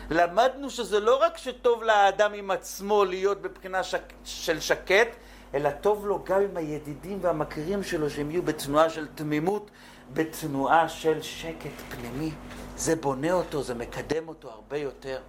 למדנו 0.10 0.70
שזה 0.70 1.00
לא 1.00 1.22
רק 1.22 1.38
שטוב 1.38 1.84
לאדם 1.84 2.34
עם 2.34 2.52
עצמו 2.52 3.06
להיות 3.06 3.42
בבחינה 3.42 3.84
שק... 3.84 4.14
של 4.24 4.60
שקט, 4.60 5.08
אלא 5.56 5.70
טוב 5.70 6.06
לו 6.06 6.24
גם 6.24 6.42
עם 6.42 6.58
הידידים 6.58 7.18
והמכירים 7.22 7.84
שלו 7.84 8.10
שהם 8.10 8.32
יהיו 8.32 8.44
בתנועה 8.44 8.90
של 8.90 9.08
תמימות, 9.16 9.72
בתנועה 10.14 10.90
של 10.90 11.22
שקט 11.22 11.82
פנימי. 11.90 12.32
זה 12.78 12.96
בונה 12.96 13.32
אותו, 13.32 13.64
זה 13.64 13.74
מקדם 13.74 14.28
אותו 14.28 14.50
הרבה 14.50 14.78
יותר. 14.78 15.22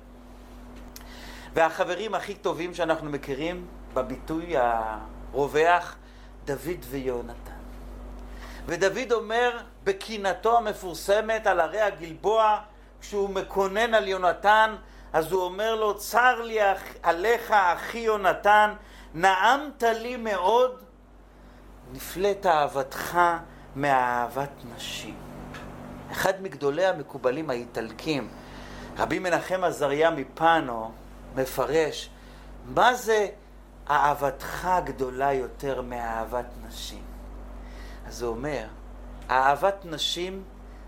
והחברים 1.54 2.14
הכי 2.14 2.34
טובים 2.34 2.74
שאנחנו 2.74 3.10
מכירים 3.10 3.66
בביטוי 3.94 4.54
הרווח, 4.56 5.96
דוד 6.44 6.84
ויונתן. 6.90 7.52
ודוד 8.66 9.12
אומר 9.12 9.58
בקינתו 9.84 10.56
המפורסמת 10.56 11.46
על 11.46 11.60
הרי 11.60 11.80
הגלבוע, 11.80 12.58
כשהוא 13.00 13.30
מקונן 13.30 13.94
על 13.94 14.08
יונתן, 14.08 14.76
אז 15.12 15.32
הוא 15.32 15.42
אומר 15.42 15.74
לו, 15.74 15.98
צר 15.98 16.42
לי 16.42 16.58
עליך 17.02 17.50
אחי 17.50 17.98
יונתן, 17.98 18.74
נעמת 19.16 19.82
לי 19.82 20.16
מאוד, 20.16 20.70
נפלאת 21.92 22.46
אהבתך 22.46 23.18
מאהבת 23.76 24.50
נשים. 24.76 25.14
אחד 26.12 26.42
מגדולי 26.42 26.86
המקובלים 26.86 27.50
האיטלקים, 27.50 28.28
רבי 28.98 29.18
מנחם 29.18 29.64
עזריה 29.64 30.10
מפאנו, 30.10 30.90
מפרש 31.34 32.10
מה 32.66 32.94
זה 32.94 33.28
אהבתך 33.90 34.68
גדולה 34.84 35.32
יותר 35.32 35.82
מאהבת 35.82 36.46
נשים. 36.68 37.04
אז 38.06 38.22
הוא 38.22 38.30
אומר, 38.30 38.66
אהבת 39.30 39.76
נשים 39.84 40.42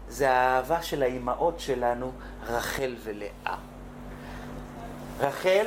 זה 0.09 0.31
האהבה 0.31 0.83
של 0.83 1.03
האימהות 1.03 1.61
שלנו, 1.61 2.13
רחל 2.47 2.97
ולאה. 3.05 3.57
רחל 5.21 5.67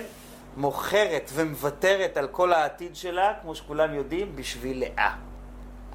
מוכרת 0.56 1.30
ומוותרת 1.34 2.18
על 2.18 2.28
כל 2.28 2.54
העתיד 2.54 2.96
שלה, 2.96 3.34
כמו 3.42 3.56
שכולם 3.56 3.94
יודעים, 3.94 4.36
בשביל 4.36 4.80
לאה. 4.80 5.16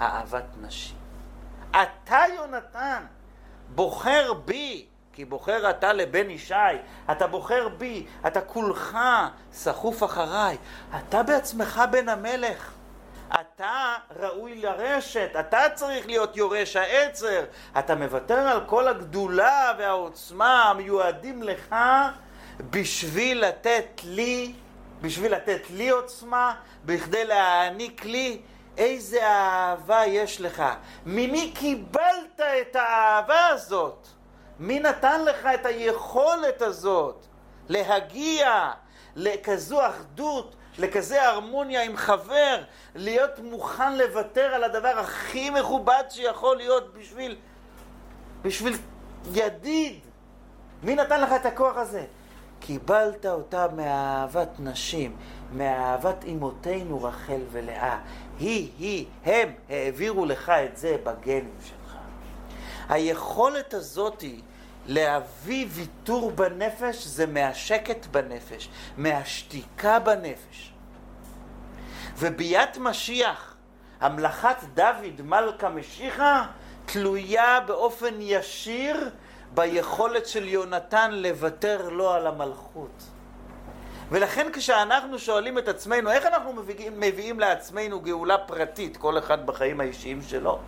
אהבת 0.01 0.45
נשים. 0.61 0.97
אתה, 1.71 2.23
יונתן, 2.37 3.03
בוחר 3.75 4.33
בי, 4.33 4.87
כי 5.13 5.25
בוחר 5.25 5.71
אתה 5.71 5.93
לבן 5.93 6.31
ישי, 6.31 6.55
אתה 7.11 7.27
בוחר 7.27 7.69
בי, 7.69 8.07
אתה 8.27 8.41
כולך 8.41 8.99
סחוף 9.53 10.03
אחריי, 10.05 10.57
אתה 10.97 11.23
בעצמך 11.23 11.83
בן 11.91 12.09
המלך. 12.09 12.73
אתה 13.41 13.95
ראוי 14.21 14.61
לרשת, 14.61 15.31
אתה 15.41 15.61
צריך 15.75 16.07
להיות 16.07 16.37
יורש 16.37 16.77
העצר, 16.77 17.45
אתה 17.79 17.95
מוותר 17.95 18.39
על 18.39 18.61
כל 18.67 18.89
הגדולה 18.89 19.73
והעוצמה 19.79 20.63
המיועדים 20.63 21.43
לך 21.43 21.75
בשביל 22.61 23.45
לתת 23.47 24.01
לי, 24.05 24.53
בשביל 25.01 25.33
לתת 25.33 25.63
לי 25.71 25.89
עוצמה, 25.89 26.55
בכדי 26.85 27.25
להעניק 27.25 28.05
לי 28.05 28.41
איזה 28.79 29.27
אהבה 29.27 30.07
יש 30.07 30.41
לך. 30.41 30.63
ממי 31.07 31.53
קיבלת 31.55 32.41
את 32.41 32.77
האהבה 32.77 33.47
הזאת? 33.47 34.07
מי 34.59 34.81
נתן 34.81 35.25
לך 35.25 35.47
את 35.55 35.67
היכולת 35.67 36.63
הזאת 36.63 37.27
להגיע 37.69 38.71
לכזו 39.17 39.87
אחדות, 39.87 40.57
לכזה 40.79 41.29
הרמוניה 41.29 41.83
עם 41.83 41.97
חבר, 41.97 42.63
להיות 42.95 43.39
מוכן 43.39 43.97
לוותר 43.97 44.55
על 44.55 44.65
הדבר 44.65 44.99
הכי 44.99 45.51
מכובד 45.51 46.05
שיכול 46.11 46.57
להיות 46.57 46.95
בשביל, 46.95 47.37
בשביל 48.43 48.77
ידיד? 49.33 50.01
מי 50.83 50.95
נתן 50.95 51.21
לך 51.21 51.33
את 51.33 51.47
הכוח 51.47 51.77
הזה? 51.77 52.05
קיבלת 52.61 53.27
אותה 53.27 53.67
מאהבת 53.77 54.49
נשים, 54.59 55.17
מאהבת 55.53 56.25
אמותינו 56.25 57.03
רחל 57.03 57.41
ולאה. 57.53 57.99
היא, 58.39 58.71
היא, 58.79 59.07
הם 59.25 59.53
העבירו 59.69 60.27
לך 60.27 60.49
את 60.49 60.77
זה 60.77 60.97
בגנים 61.05 61.55
שלך. 61.65 61.97
היכולת 62.89 63.75
הזאת 63.75 64.25
להביא 64.87 65.67
ויתור 65.71 66.31
בנפש 66.31 67.07
זה 67.07 67.27
מהשקט 67.27 68.07
בנפש, 68.07 68.69
מהשתיקה 68.97 69.99
בנפש. 69.99 70.73
וביאת 72.19 72.79
משיח, 72.79 73.57
המלכת 74.01 74.57
דוד 74.75 75.23
מלכה 75.25 75.69
משיחה, 75.69 76.47
תלויה 76.87 77.61
באופן 77.67 78.15
ישיר 78.21 79.11
ביכולת 79.57 80.27
של 80.27 80.49
יונתן 80.49 81.11
לוותר 81.13 81.89
לו 81.89 82.11
על 82.11 82.27
המלכות. 82.27 83.03
ולכן 84.11 84.47
כשאנחנו 84.53 85.19
שואלים 85.19 85.59
את 85.59 85.69
עצמנו, 85.69 86.11
איך 86.11 86.27
אנחנו 86.27 86.53
מביאים, 86.53 87.01
מביאים 87.01 87.41
לעצמנו 87.41 88.01
גאולה 88.01 88.39
פרטית, 88.39 88.97
כל 88.97 89.19
אחד 89.19 89.47
בחיים 89.47 89.81
האישיים 89.81 90.23
שלו? 90.23 90.59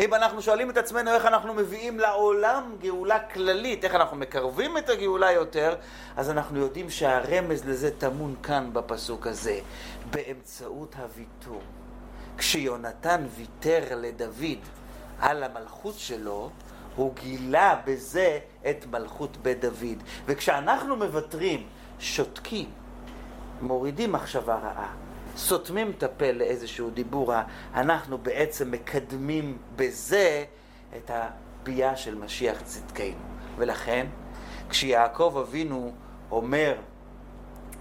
אם 0.00 0.14
אנחנו 0.14 0.42
שואלים 0.42 0.70
את 0.70 0.76
עצמנו 0.76 1.10
איך 1.10 1.26
אנחנו 1.26 1.54
מביאים 1.54 2.00
לעולם 2.00 2.76
גאולה 2.80 3.18
כללית, 3.18 3.84
איך 3.84 3.94
אנחנו 3.94 4.16
מקרבים 4.16 4.78
את 4.78 4.88
הגאולה 4.88 5.32
יותר, 5.32 5.74
אז 6.16 6.30
אנחנו 6.30 6.58
יודעים 6.58 6.90
שהרמז 6.90 7.64
לזה 7.64 7.90
טמון 7.98 8.34
כאן 8.42 8.70
בפסוק 8.72 9.26
הזה, 9.26 9.58
באמצעות 10.10 10.94
הוויתור. 10.98 11.62
כשיונתן 12.38 13.26
ויתר 13.36 13.84
לדוד 13.96 14.58
על 15.20 15.42
המלכות 15.42 15.94
שלו, 15.98 16.50
הוא 16.96 17.14
גילה 17.14 17.80
בזה 17.84 18.38
את 18.70 18.86
מלכות 18.90 19.36
בית 19.36 19.60
דוד. 19.60 20.02
וכשאנחנו 20.26 20.96
מוותרים, 20.96 21.66
שותקים, 21.98 22.70
מורידים 23.60 24.12
מחשבה 24.12 24.54
רעה, 24.54 24.92
סותמים 25.36 25.92
את 25.98 26.02
הפה 26.02 26.32
לאיזשהו 26.32 26.90
דיבור 26.90 27.32
רע, 27.32 27.42
אנחנו 27.74 28.18
בעצם 28.18 28.70
מקדמים 28.70 29.58
בזה 29.76 30.44
את 30.96 31.10
הביאה 31.14 31.96
של 31.96 32.14
משיח 32.14 32.60
צדקנו. 32.62 33.14
ולכן, 33.56 34.06
כשיעקב 34.68 35.36
אבינו 35.48 35.92
אומר, 36.30 36.74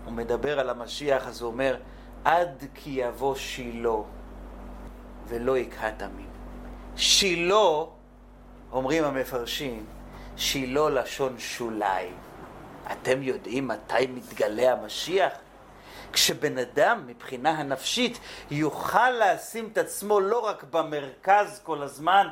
הוא 0.06 0.14
מדבר 0.14 0.60
על 0.60 0.70
המשיח, 0.70 1.28
אז 1.28 1.42
הוא 1.42 1.52
אומר, 1.52 1.78
עד 2.26 2.64
כי 2.74 2.90
יבוא 2.90 3.36
שילה 3.36 3.98
ולא 5.28 5.58
יכהת 5.58 6.02
עמים. 6.02 6.30
שילה, 6.96 7.84
אומרים 8.74 9.04
המפרשים, 9.04 9.86
שילה 10.38 10.90
לשון 10.90 11.40
שוליים. 11.40 12.14
אתם 12.92 13.24
יודעים 13.24 13.68
מתי 13.68 14.08
מתגלה 14.08 14.72
המשיח? 14.72 15.32
כשבן 16.14 16.58
אדם 16.58 17.04
מבחינה 17.08 17.50
הנפשית 17.50 18.20
יוכל 18.52 19.10
לשים 19.10 19.70
את 19.74 19.78
עצמו 19.78 20.20
לא 20.20 20.40
רק 20.40 20.64
במרכז 20.64 21.62
כל 21.64 21.82
הזמן, 21.82 22.28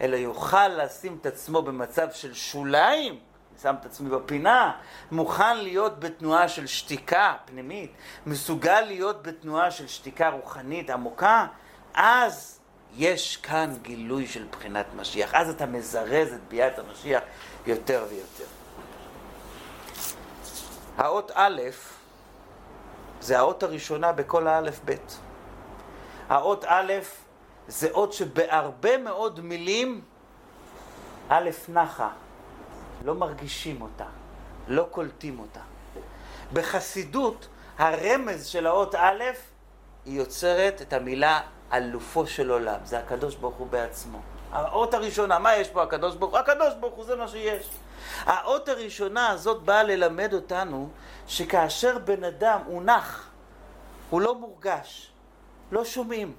אלא 0.00 0.16
יוכל 0.16 0.68
לשים 0.68 1.18
את 1.20 1.26
עצמו 1.26 1.62
במצב 1.62 2.08
של 2.12 2.34
שוליים, 2.34 3.18
שם 3.62 3.74
את 3.80 3.86
עצמי 3.86 4.10
בפינה, 4.10 4.72
מוכן 5.10 5.56
להיות 5.56 6.00
בתנועה 6.00 6.48
של 6.48 6.66
שתיקה 6.66 7.34
פנימית, 7.44 7.92
מסוגל 8.26 8.80
להיות 8.80 9.22
בתנועה 9.22 9.70
של 9.70 9.86
שתיקה 9.86 10.28
רוחנית 10.28 10.90
עמוקה, 10.90 11.46
אז 11.94 12.61
יש 12.96 13.36
כאן 13.36 13.74
גילוי 13.82 14.26
של 14.26 14.46
בחינת 14.50 14.86
משיח. 14.96 15.34
אז 15.34 15.50
אתה 15.50 15.66
מזרז 15.66 16.32
את 16.32 16.40
ביאת 16.48 16.78
המשיח 16.78 17.22
יותר 17.66 18.06
ויותר. 18.10 18.44
האות 20.96 21.30
א' 21.34 21.60
זה 23.20 23.38
האות 23.38 23.62
הראשונה 23.62 24.12
בכל 24.12 24.46
האלף-בית. 24.46 25.18
האות 26.28 26.64
א' 26.68 26.92
זה 27.68 27.90
אות 27.90 28.12
שבהרבה 28.12 28.98
מאוד 28.98 29.40
מילים 29.40 30.00
א' 31.28 31.50
נחה, 31.68 32.10
לא 33.04 33.14
מרגישים 33.14 33.82
אותה, 33.82 34.06
לא 34.68 34.86
קולטים 34.90 35.38
אותה. 35.38 35.60
בחסידות 36.52 37.48
הרמז 37.78 38.46
של 38.46 38.66
האות 38.66 38.94
א' 38.94 39.22
היא 40.04 40.18
יוצרת 40.18 40.82
את 40.82 40.92
המילה 40.92 41.40
אלופו 41.72 42.26
של 42.26 42.50
עולם, 42.50 42.78
זה 42.84 42.98
הקדוש 42.98 43.34
ברוך 43.34 43.54
הוא 43.54 43.66
בעצמו. 43.66 44.18
האות 44.52 44.94
הראשונה, 44.94 45.38
מה 45.38 45.56
יש 45.56 45.68
פה 45.68 45.82
הקדוש 45.82 46.14
ברוך 46.14 46.32
הוא? 46.32 46.38
הקדוש 46.38 46.74
ברוך 46.80 46.94
הוא 46.94 47.04
זה 47.04 47.16
מה 47.16 47.28
שיש. 47.28 47.70
האות 48.24 48.68
הראשונה 48.68 49.28
הזאת 49.28 49.62
באה 49.62 49.82
ללמד 49.82 50.34
אותנו 50.34 50.88
שכאשר 51.26 51.98
בן 51.98 52.24
אדם 52.24 52.60
הוא 52.66 52.82
נח, 52.82 53.28
הוא 54.10 54.20
לא 54.20 54.34
מורגש, 54.34 55.12
לא 55.72 55.84
שומעים, 55.84 56.32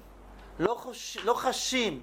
לא, 0.58 0.76
חוש... 0.78 1.18
לא 1.24 1.34
חשים, 1.34 2.00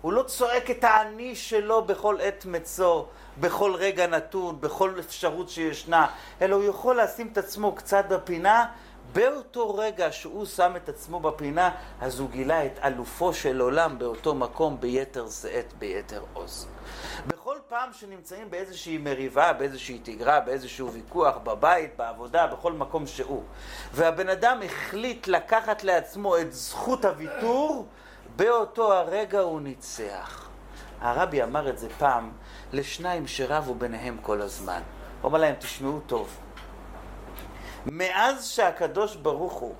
הוא 0.00 0.12
לא 0.12 0.22
צועק 0.22 0.70
את 0.70 0.84
האני 0.84 1.36
שלו 1.36 1.84
בכל 1.84 2.16
עת 2.20 2.44
מצוא, 2.46 3.04
בכל 3.40 3.74
רגע 3.74 4.06
נתון, 4.06 4.60
בכל 4.60 4.94
אפשרות 4.98 5.48
שישנה, 5.48 6.06
אלא 6.42 6.56
הוא 6.56 6.64
יכול 6.64 7.00
לשים 7.00 7.28
את 7.32 7.38
עצמו 7.38 7.74
קצת 7.74 8.04
בפינה 8.08 8.66
באותו 9.14 9.74
רגע 9.74 10.12
שהוא 10.12 10.44
שם 10.44 10.72
את 10.76 10.88
עצמו 10.88 11.20
בפינה, 11.20 11.70
אז 12.00 12.20
הוא 12.20 12.30
גילה 12.30 12.66
את 12.66 12.78
אלופו 12.84 13.34
של 13.34 13.60
עולם 13.60 13.98
באותו 13.98 14.34
מקום 14.34 14.80
ביתר 14.80 15.28
שאת, 15.28 15.72
ביתר 15.78 16.22
עוז. 16.32 16.68
בכל 17.26 17.56
פעם 17.68 17.92
שנמצאים 17.92 18.50
באיזושהי 18.50 18.98
מריבה, 18.98 19.52
באיזושהי 19.52 19.98
תגרה, 19.98 20.40
באיזשהו 20.40 20.92
ויכוח, 20.92 21.36
בבית, 21.36 21.96
בעבודה, 21.96 22.46
בכל 22.46 22.72
מקום 22.72 23.06
שהוא, 23.06 23.42
והבן 23.92 24.28
אדם 24.28 24.60
החליט 24.64 25.26
לקחת 25.26 25.84
לעצמו 25.84 26.38
את 26.38 26.52
זכות 26.52 27.04
הוויתור, 27.04 27.86
באותו 28.36 28.92
הרגע 28.92 29.40
הוא 29.40 29.60
ניצח. 29.60 30.48
הרבי 31.00 31.42
אמר 31.42 31.68
את 31.68 31.78
זה 31.78 31.88
פעם 31.98 32.32
לשניים 32.72 33.26
שרבו 33.26 33.74
ביניהם 33.74 34.18
כל 34.22 34.42
הזמן. 34.42 34.80
הוא 35.22 35.28
אמר 35.30 35.38
להם, 35.38 35.54
תשמעו 35.54 36.00
טוב, 36.06 36.38
מאז 37.86 38.48
שהקדוש 38.48 39.16
ברוך 39.16 39.52
הוא 39.52 39.74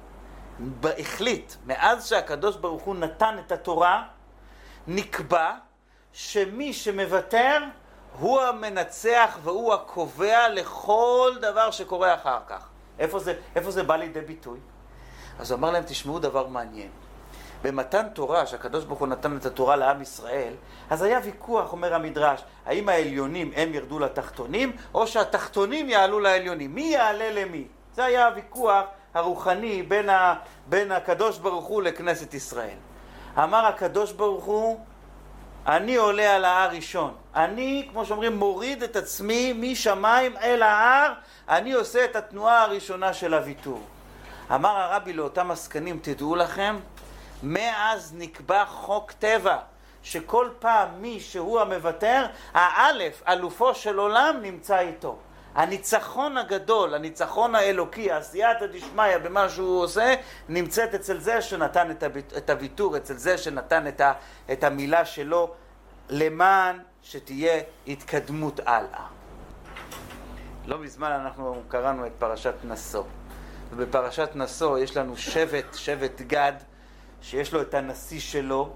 החליט, 0.99 1.53
מאז 1.67 2.09
שהקדוש 2.09 2.57
ברוך 2.57 2.83
הוא 2.83 2.95
נתן 2.95 3.37
את 3.47 3.53
התורה, 3.53 4.03
נקבע 4.87 5.53
שמי 6.13 6.73
שמוותר 6.73 7.59
הוא 8.19 8.41
המנצח 8.41 9.39
והוא 9.43 9.75
הקובע 9.75 10.49
לכל 10.49 11.33
דבר 11.41 11.71
שקורה 11.71 12.15
אחר 12.15 12.39
כך. 12.47 12.69
איפה 12.99 13.19
זה, 13.19 13.35
איפה 13.57 13.71
זה 13.71 13.83
בא 13.83 13.97
לידי 13.97 14.21
ביטוי? 14.21 14.59
אז 15.39 15.51
הוא 15.51 15.59
אמר 15.59 15.71
להם, 15.71 15.83
תשמעו 15.87 16.19
דבר 16.19 16.47
מעניין. 16.47 16.89
במתן 17.63 18.09
תורה, 18.09 18.47
שהקדוש 18.47 18.85
ברוך 18.85 18.99
הוא 18.99 19.09
נתן 19.09 19.37
את 19.37 19.47
התורה 19.47 19.77
לעם 19.77 20.03
ישראל, 20.03 20.53
אז 20.91 21.03
היה 21.03 21.21
ויכוח, 21.25 21.73
אומר 21.73 21.95
המדרש, 21.95 22.45
האם 22.67 22.89
העליונים 22.89 23.53
הם 23.57 23.75
ירדו 23.75 23.99
לתחתונים, 23.99 24.77
או 24.95 25.07
שהתחתונים 25.07 25.89
יעלו 25.89 26.21
לעליונים. 26.21 26.75
מי 26.75 26.83
יעלה 26.83 27.31
למי? 27.33 27.69
זה 27.95 28.05
היה 28.05 28.27
הוויכוח 28.27 28.85
הרוחני 29.15 29.83
בין, 29.83 30.09
ה, 30.09 30.35
בין 30.67 30.93
הקדוש 30.93 31.39
ברוך 31.39 31.65
הוא 31.65 31.83
לכנסת 31.83 32.35
ישראל. 32.35 32.77
אמר 33.39 33.67
הקדוש 33.67 34.13
ברוך 34.13 34.45
הוא, 34.45 34.81
אני 35.67 35.97
עולה 35.97 36.35
על 36.35 36.45
ההר 36.45 36.71
ראשון. 36.71 37.15
אני, 37.35 37.89
כמו 37.93 38.07
שאומרים, 38.07 38.37
מוריד 38.37 38.83
את 38.83 38.97
עצמי 38.97 39.53
משמיים 39.57 40.37
אל 40.37 40.63
ההר, 40.63 41.13
אני 41.49 41.73
עושה 41.73 42.05
את 42.05 42.17
התנועה 42.17 42.63
הראשונה 42.63 43.13
של 43.13 43.35
הוויתור. 43.35 43.81
אמר 44.55 44.77
הרבי 44.77 45.13
לאותם 45.13 45.51
עסקנים, 45.51 45.99
תדעו 46.03 46.37
לכם, 46.37 46.77
מאז 47.43 48.15
נקבע 48.17 48.65
חוק 48.65 49.13
טבע, 49.13 49.57
שכל 50.03 50.49
פעם 50.59 50.89
מי 51.01 51.21
שהוא 51.21 51.61
המוותר, 51.61 52.27
האלף, 52.55 53.23
אלופו 53.29 53.75
של 53.75 53.99
עולם, 53.99 54.37
נמצא 54.43 54.79
איתו. 54.79 55.17
הניצחון 55.55 56.37
הגדול, 56.37 56.95
הניצחון 56.95 57.55
האלוקי, 57.55 58.13
הסייעתא 58.13 58.67
דשמיא 58.67 59.19
במה 59.23 59.49
שהוא 59.49 59.83
עושה, 59.83 60.15
נמצאת 60.49 60.95
אצל 60.95 61.19
זה 61.19 61.43
שנתן 61.43 61.91
את 62.37 62.51
הוויתור, 62.51 62.97
אצל 62.97 63.15
זה 63.15 63.39
שנתן 63.39 63.87
את, 63.89 64.01
ה, 64.01 64.13
את 64.53 64.65
המילה 64.65 65.05
שלו, 65.05 65.55
למען 66.11 66.79
שתהיה 67.03 67.63
התקדמות 67.87 68.61
הלאה. 68.67 69.07
לא 70.67 70.79
מזמן 70.79 71.11
אנחנו 71.11 71.63
קראנו 71.69 72.07
את 72.07 72.13
פרשת 72.19 72.55
נשוא, 72.65 73.05
ובפרשת 73.71 74.31
נשוא 74.35 74.79
יש 74.79 74.97
לנו 74.97 75.17
שבט, 75.17 75.75
שבט 75.75 76.21
גד, 76.21 76.53
שיש 77.23 77.53
לו 77.53 77.63
את 77.63 77.75
הנשיא 77.75 78.21
שלו, 78.21 78.73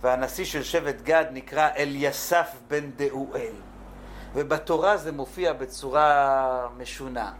והנשיא 0.00 0.44
של 0.44 0.62
שבט 0.62 1.02
גד 1.02 1.24
נקרא 1.32 1.68
אליסף 1.76 2.56
בן 2.68 2.90
דאואל. 2.90 3.52
ובתורה 4.34 4.96
זה 4.96 5.12
מופיע 5.12 5.52
בצורה 5.52 6.68
משונה. 6.76 7.32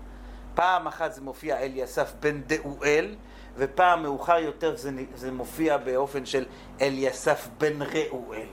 פעם 0.54 0.86
אחת 0.86 1.12
זה 1.12 1.20
מופיע 1.20 1.58
אליסף 1.58 2.12
בן 2.20 2.40
דאואל, 2.42 3.14
ופעם 3.56 4.02
מאוחר 4.02 4.38
יותר 4.38 4.76
זה, 4.76 4.90
זה 5.14 5.32
מופיע 5.32 5.76
באופן 5.76 6.26
של 6.26 6.44
אליסף 6.80 7.48
בן 7.58 7.82
ראואל. 7.82 8.46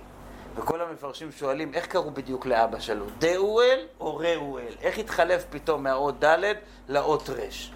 וכל 0.56 0.82
המפרשים 0.82 1.32
שואלים, 1.32 1.74
איך 1.74 1.86
קראו 1.86 2.12
בדיוק 2.12 2.46
לאבא 2.46 2.80
שלו? 2.80 3.06
דאואל 3.20 3.86
או 4.00 4.18
ראואל? 4.18 4.74
איך 4.82 4.98
התחלף 4.98 5.46
פתאום 5.50 5.84
מהאות 5.84 6.24
ד' 6.24 6.54
לאות 6.88 7.30
ר'? 7.30 7.76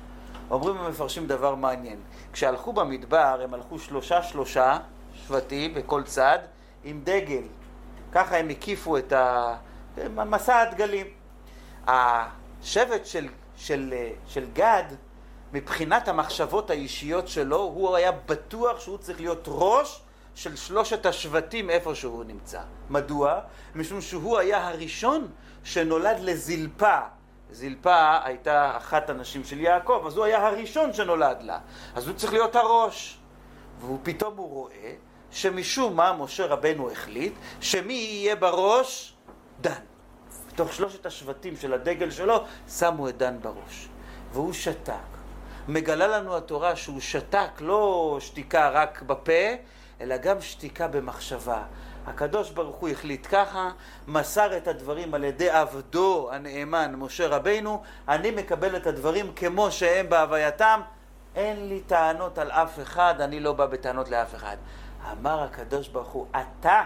אומרים 0.51 0.77
המפרשים 0.77 1.27
דבר 1.27 1.55
מעניין. 1.55 1.99
כשהלכו 2.33 2.73
במדבר, 2.73 3.41
הם 3.43 3.53
הלכו 3.53 3.79
שלושה 3.79 4.23
שלושה 4.23 4.77
שבטים 5.15 5.73
בכל 5.73 6.03
צד 6.03 6.39
עם 6.83 7.01
דגל. 7.03 7.43
ככה 8.11 8.37
הם 8.37 8.49
הקיפו 8.49 8.97
את 8.97 9.13
ה... 9.13 9.55
מסע 10.07 10.59
הדגלים. 10.59 11.07
השבט 11.87 13.05
של, 13.05 13.27
של, 13.55 13.93
של 14.27 14.45
גד, 14.53 14.83
מבחינת 15.53 16.07
המחשבות 16.07 16.69
האישיות 16.69 17.27
שלו, 17.27 17.57
הוא 17.57 17.95
היה 17.95 18.11
בטוח 18.11 18.79
שהוא 18.79 18.97
צריך 18.97 19.19
להיות 19.19 19.43
ראש 19.47 20.01
של 20.35 20.55
שלושת 20.55 21.05
השבטים 21.05 21.69
איפה 21.69 21.95
שהוא 21.95 22.23
נמצא. 22.23 22.61
מדוע? 22.89 23.39
משום 23.75 24.01
שהוא 24.01 24.37
היה 24.37 24.67
הראשון 24.67 25.27
שנולד 25.63 26.19
לזלפה. 26.19 26.99
זלפה 27.51 28.17
הייתה 28.23 28.77
אחת 28.77 29.09
הנשים 29.09 29.43
של 29.43 29.59
יעקב, 29.59 30.03
אז 30.07 30.17
הוא 30.17 30.25
היה 30.25 30.47
הראשון 30.47 30.93
שנולד 30.93 31.37
לה. 31.41 31.59
אז 31.95 32.07
הוא 32.07 32.15
צריך 32.15 32.33
להיות 32.33 32.55
הראש. 32.55 33.19
ופתאום 33.93 34.37
הוא 34.37 34.49
רואה 34.49 34.93
שמשום 35.31 35.95
מה 35.95 36.13
משה 36.13 36.45
רבנו 36.45 36.91
החליט 36.91 37.33
שמי 37.61 37.93
יהיה 37.93 38.35
בראש? 38.35 39.13
דן. 39.61 39.88
בתוך 40.53 40.73
שלושת 40.73 41.05
השבטים 41.05 41.55
של 41.57 41.73
הדגל 41.73 42.11
שלו 42.11 42.43
שמו 42.69 43.09
את 43.09 43.17
דן 43.17 43.37
בראש. 43.41 43.87
והוא 44.33 44.53
שתק. 44.53 44.93
מגלה 45.67 46.07
לנו 46.07 46.37
התורה 46.37 46.75
שהוא 46.75 46.99
שתק 46.99 47.49
לא 47.59 48.17
שתיקה 48.19 48.69
רק 48.69 49.01
בפה, 49.01 49.53
אלא 50.01 50.17
גם 50.17 50.41
שתיקה 50.41 50.87
במחשבה. 50.87 51.63
הקדוש 52.07 52.51
ברוך 52.51 52.75
הוא 52.75 52.89
החליט 52.89 53.27
ככה, 53.31 53.71
מסר 54.07 54.57
את 54.57 54.67
הדברים 54.67 55.13
על 55.13 55.23
ידי 55.23 55.49
עבדו 55.49 56.29
הנאמן, 56.31 56.95
משה 56.95 57.27
רבינו, 57.27 57.81
אני 58.07 58.31
מקבל 58.31 58.75
את 58.75 58.87
הדברים 58.87 59.33
כמו 59.35 59.71
שהם 59.71 60.09
בהווייתם, 60.09 60.81
אין 61.35 61.69
לי 61.69 61.81
טענות 61.81 62.37
על 62.37 62.51
אף 62.51 62.79
אחד, 62.79 63.21
אני 63.21 63.39
לא 63.39 63.53
בא 63.53 63.65
בטענות 63.65 64.09
לאף 64.09 64.35
אחד. 64.35 64.57
אמר 65.11 65.43
הקדוש 65.43 65.87
ברוך 65.87 66.09
הוא, 66.09 66.27
אתה 66.31 66.81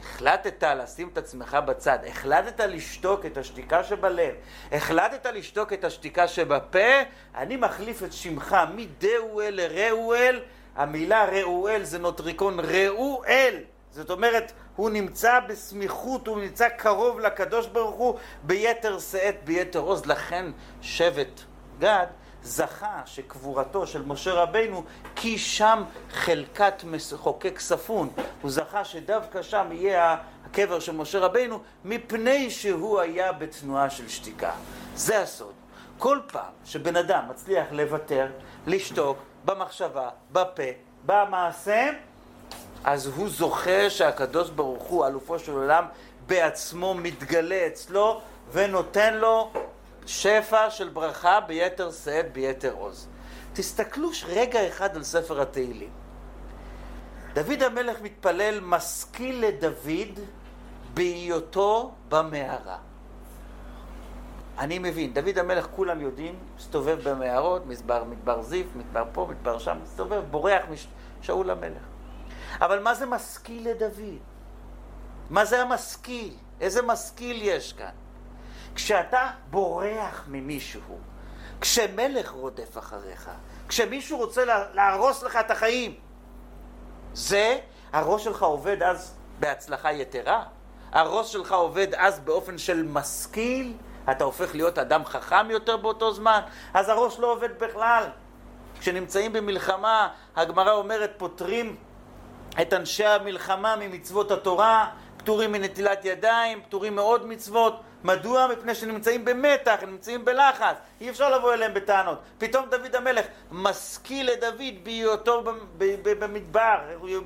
החלטת 0.00 0.62
לשים 0.62 1.08
את 1.12 1.18
עצמך 1.18 1.58
בצד, 1.66 1.98
החלטת 2.06 2.60
לשתוק 2.60 3.26
את 3.26 3.36
השתיקה 3.36 3.84
שבלב, 3.84 4.34
החלטת 4.72 5.26
לשתוק 5.26 5.72
את 5.72 5.84
השתיקה 5.84 6.28
שבפה, 6.28 7.02
אני 7.34 7.56
מחליף 7.56 8.02
את 8.02 8.12
שמך 8.12 8.56
מדאואל 8.74 9.54
לראואל, 9.54 10.40
המילה 10.76 11.24
ראואל 11.24 11.84
זה 11.84 11.98
נוטריקון 11.98 12.60
ראואל, 12.60 13.54
זאת 13.90 14.10
אומרת, 14.10 14.52
הוא 14.76 14.90
נמצא 14.90 15.40
בסמיכות, 15.48 16.26
הוא 16.26 16.40
נמצא 16.40 16.68
קרוב 16.68 17.20
לקדוש 17.20 17.66
ברוך 17.66 17.94
הוא 17.94 18.18
ביתר 18.42 18.98
שאת, 18.98 19.44
ביתר 19.44 19.78
עוז, 19.78 20.06
לכן 20.06 20.46
שבט 20.80 21.40
גד 21.78 22.06
זכה 22.42 23.02
שקבורתו 23.06 23.86
של 23.86 24.02
משה 24.02 24.32
רבינו 24.32 24.84
כי 25.16 25.38
שם 25.38 25.82
חלקת 26.10 26.84
מחוקק 26.84 27.58
ספון. 27.58 28.08
הוא 28.42 28.50
זכה 28.50 28.84
שדווקא 28.84 29.42
שם 29.42 29.66
יהיה 29.70 30.16
הקבר 30.46 30.80
של 30.80 30.92
משה 30.92 31.18
רבינו 31.18 31.60
מפני 31.84 32.50
שהוא 32.50 33.00
היה 33.00 33.32
בתנועה 33.32 33.90
של 33.90 34.08
שתיקה. 34.08 34.52
זה 34.94 35.22
הסוד. 35.22 35.52
כל 35.98 36.18
פעם 36.32 36.52
שבן 36.64 36.96
אדם 36.96 37.22
מצליח 37.30 37.66
לוותר, 37.70 38.26
לשתוק, 38.66 39.18
במחשבה, 39.44 40.08
בפה, 40.32 40.62
במעשה, 41.06 41.90
אז 42.84 43.06
הוא 43.06 43.28
זוכה 43.28 43.90
שהקדוש 43.90 44.50
ברוך 44.50 44.82
הוא, 44.82 45.06
אלופו 45.06 45.38
של 45.38 45.52
עולם, 45.52 45.84
בעצמו 46.26 46.94
מתגלה 46.94 47.66
אצלו 47.66 48.20
ונותן 48.52 49.14
לו 49.14 49.52
שפע 50.08 50.70
של 50.70 50.88
ברכה 50.88 51.40
ביתר 51.40 51.90
שאת, 51.90 52.32
ביתר 52.32 52.72
עוז. 52.72 53.08
תסתכלו 53.52 54.10
רגע 54.26 54.68
אחד 54.68 54.96
על 54.96 55.02
ספר 55.02 55.40
התהילים. 55.40 55.90
דוד 57.34 57.62
המלך 57.62 58.00
מתפלל 58.02 58.60
משכיל 58.60 59.46
לדוד 59.46 60.20
בהיותו 60.94 61.94
במערה. 62.08 62.78
אני 64.58 64.78
מבין, 64.78 65.14
דוד 65.14 65.38
המלך 65.38 65.66
כולם 65.76 66.00
יודעים, 66.00 66.38
מסתובב 66.56 66.98
במערות, 67.08 67.66
מדבר, 67.66 68.04
מדבר 68.04 68.42
זיף, 68.42 68.66
מדבר 68.76 69.04
פה, 69.12 69.26
מדבר 69.30 69.58
שם, 69.58 69.78
מסתובב, 69.82 70.22
בורח 70.30 70.62
משאול 71.20 71.50
המלך. 71.50 71.82
אבל 72.60 72.82
מה 72.82 72.94
זה 72.94 73.06
משכיל 73.06 73.68
לדוד? 73.70 74.18
מה 75.30 75.44
זה 75.44 75.62
המשכיל? 75.62 76.34
איזה 76.60 76.82
משכיל 76.82 77.42
יש 77.42 77.72
כאן? 77.72 78.07
כשאתה 78.78 79.30
בורח 79.50 80.24
ממישהו, 80.28 80.98
כשמלך 81.60 82.30
רודף 82.30 82.78
אחריך, 82.78 83.30
כשמישהו 83.68 84.18
רוצה 84.18 84.44
להרוס 84.74 85.22
לך 85.22 85.36
את 85.36 85.50
החיים, 85.50 85.94
זה, 87.12 87.58
הראש 87.92 88.24
שלך 88.24 88.42
עובד 88.42 88.82
אז 88.82 89.14
בהצלחה 89.40 89.92
יתרה, 89.92 90.44
הראש 90.92 91.32
שלך 91.32 91.52
עובד 91.52 91.94
אז 91.94 92.20
באופן 92.20 92.58
של 92.58 92.82
משכיל, 92.82 93.72
אתה 94.10 94.24
הופך 94.24 94.54
להיות 94.54 94.78
אדם 94.78 95.04
חכם 95.04 95.50
יותר 95.50 95.76
באותו 95.76 96.14
זמן, 96.14 96.40
אז 96.74 96.88
הראש 96.88 97.18
לא 97.18 97.32
עובד 97.32 97.58
בכלל. 97.58 98.04
כשנמצאים 98.80 99.32
במלחמה, 99.32 100.08
הגמרא 100.36 100.72
אומרת, 100.72 101.12
פותרים 101.16 101.76
את 102.62 102.72
אנשי 102.72 103.04
המלחמה 103.04 103.76
ממצוות 103.76 104.30
התורה, 104.30 104.90
פטורים 105.16 105.52
מנטילת 105.52 106.04
ידיים, 106.04 106.62
פטורים 106.62 106.96
מעוד 106.96 107.26
מצוות. 107.26 107.80
מדוע? 108.04 108.46
מפני 108.46 108.74
שנמצאים 108.74 109.24
במתח, 109.24 109.76
נמצאים 109.86 110.24
בלחץ, 110.24 110.76
אי 111.00 111.10
אפשר 111.10 111.38
לבוא 111.38 111.52
אליהם 111.54 111.74
בטענות. 111.74 112.18
פתאום 112.38 112.66
דוד 112.70 112.94
המלך 112.94 113.26
משכיל 113.50 114.30
לדוד 114.30 114.74
בהיותו 114.82 115.44
במדבר, 116.02 116.78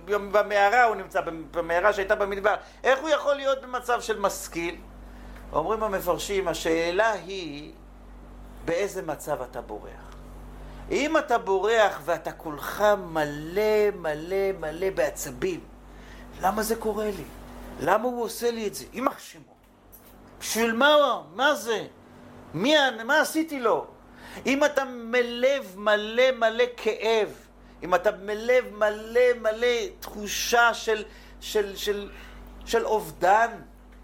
במערה 0.07 0.85
הוא 0.85 0.97
נמצא, 0.97 1.21
במערה 1.51 1.93
שהייתה 1.93 2.15
במדבר. 2.15 2.55
איך 2.85 3.01
הוא 3.01 3.09
יכול 3.09 3.35
להיות 3.35 3.63
במצב 3.63 4.01
של 4.01 4.19
משכיל? 4.21 4.77
אומרים 5.53 5.83
המפרשים, 5.83 6.49
השאלה 6.49 7.13
היא 7.13 7.73
באיזה 8.65 9.03
מצב 9.03 9.43
אתה 9.43 9.61
בורח. 9.61 10.13
אם 10.91 11.19
אתה 11.19 11.39
בורח 11.39 12.01
ואתה 12.05 12.33
כולך 12.33 12.85
מלא 13.07 13.91
מלא 13.97 14.53
מלא 14.61 14.91
בעצבים, 14.91 15.61
למה 16.41 16.63
זה 16.63 16.77
קורה 16.77 17.05
לי? 17.05 17.25
למה 17.81 18.05
הוא 18.05 18.25
עושה 18.25 18.51
לי 18.51 18.67
את 18.67 18.75
זה? 18.75 18.85
יימח 18.93 19.19
שמו. 19.19 19.52
בשביל 20.43 20.73
מה? 20.73 21.23
מה 21.35 21.55
זה? 21.55 21.87
מי, 22.55 22.75
מה 23.05 23.21
עשיתי 23.21 23.61
לו? 23.61 23.87
אם 24.47 24.65
אתה 24.65 24.85
מלב 24.85 25.75
מלא 25.77 26.31
מלא 26.39 26.65
כאב, 26.77 27.29
אם 27.83 27.95
אתה 27.95 28.11
מלב 28.11 28.65
מלא 28.77 29.21
מלא 29.41 29.67
תחושה 30.01 30.75
של, 30.75 31.05
של, 31.41 31.77
של, 31.77 32.11
של 32.67 32.87
אובדן, 32.87 33.51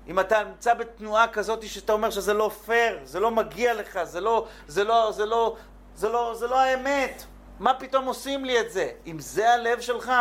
אם 0.09 0.21
אתה 0.21 0.45
נמצא 0.45 0.75
בתנועה 0.75 1.29
כזאת 1.29 1.69
שאתה 1.69 1.93
אומר 1.93 2.11
שזה 2.11 2.35
לא 2.35 2.51
פייר, 2.67 2.99
זה 3.05 3.21
לא 3.21 3.31
מגיע 3.31 3.75
לך, 3.75 4.05
זה 4.05 4.21
לא, 4.21 4.47
זה 4.67 4.85
לא, 4.85 5.13
זה 5.13 5.27
לא, 5.27 5.57
זה 5.95 6.09
לא, 6.09 6.35
זה 6.35 6.47
לא 6.47 6.61
האמת, 6.61 7.25
מה 7.59 7.75
פתאום 7.75 8.05
עושים 8.05 8.45
לי 8.45 8.61
את 8.61 8.71
זה? 8.71 8.91
אם 9.07 9.19
זה 9.19 9.55
הלב 9.55 9.81
שלך, 9.81 10.13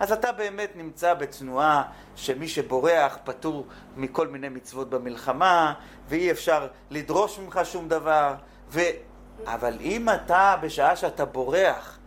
אז 0.00 0.12
אתה 0.12 0.32
באמת 0.32 0.70
נמצא 0.76 1.14
בתנועה 1.14 1.82
שמי 2.16 2.48
שבורח 2.48 3.18
פטור 3.24 3.66
מכל 3.96 4.28
מיני 4.28 4.48
מצוות 4.48 4.90
במלחמה, 4.90 5.74
ואי 6.08 6.30
אפשר 6.30 6.68
לדרוש 6.90 7.38
ממך 7.38 7.60
שום 7.64 7.88
דבר. 7.88 8.34
ו... 8.70 8.80
אבל 9.46 9.78
אם 9.80 10.08
אתה, 10.08 10.56
בשעה 10.60 10.96
שאתה 10.96 11.24
בורח, 11.24 11.98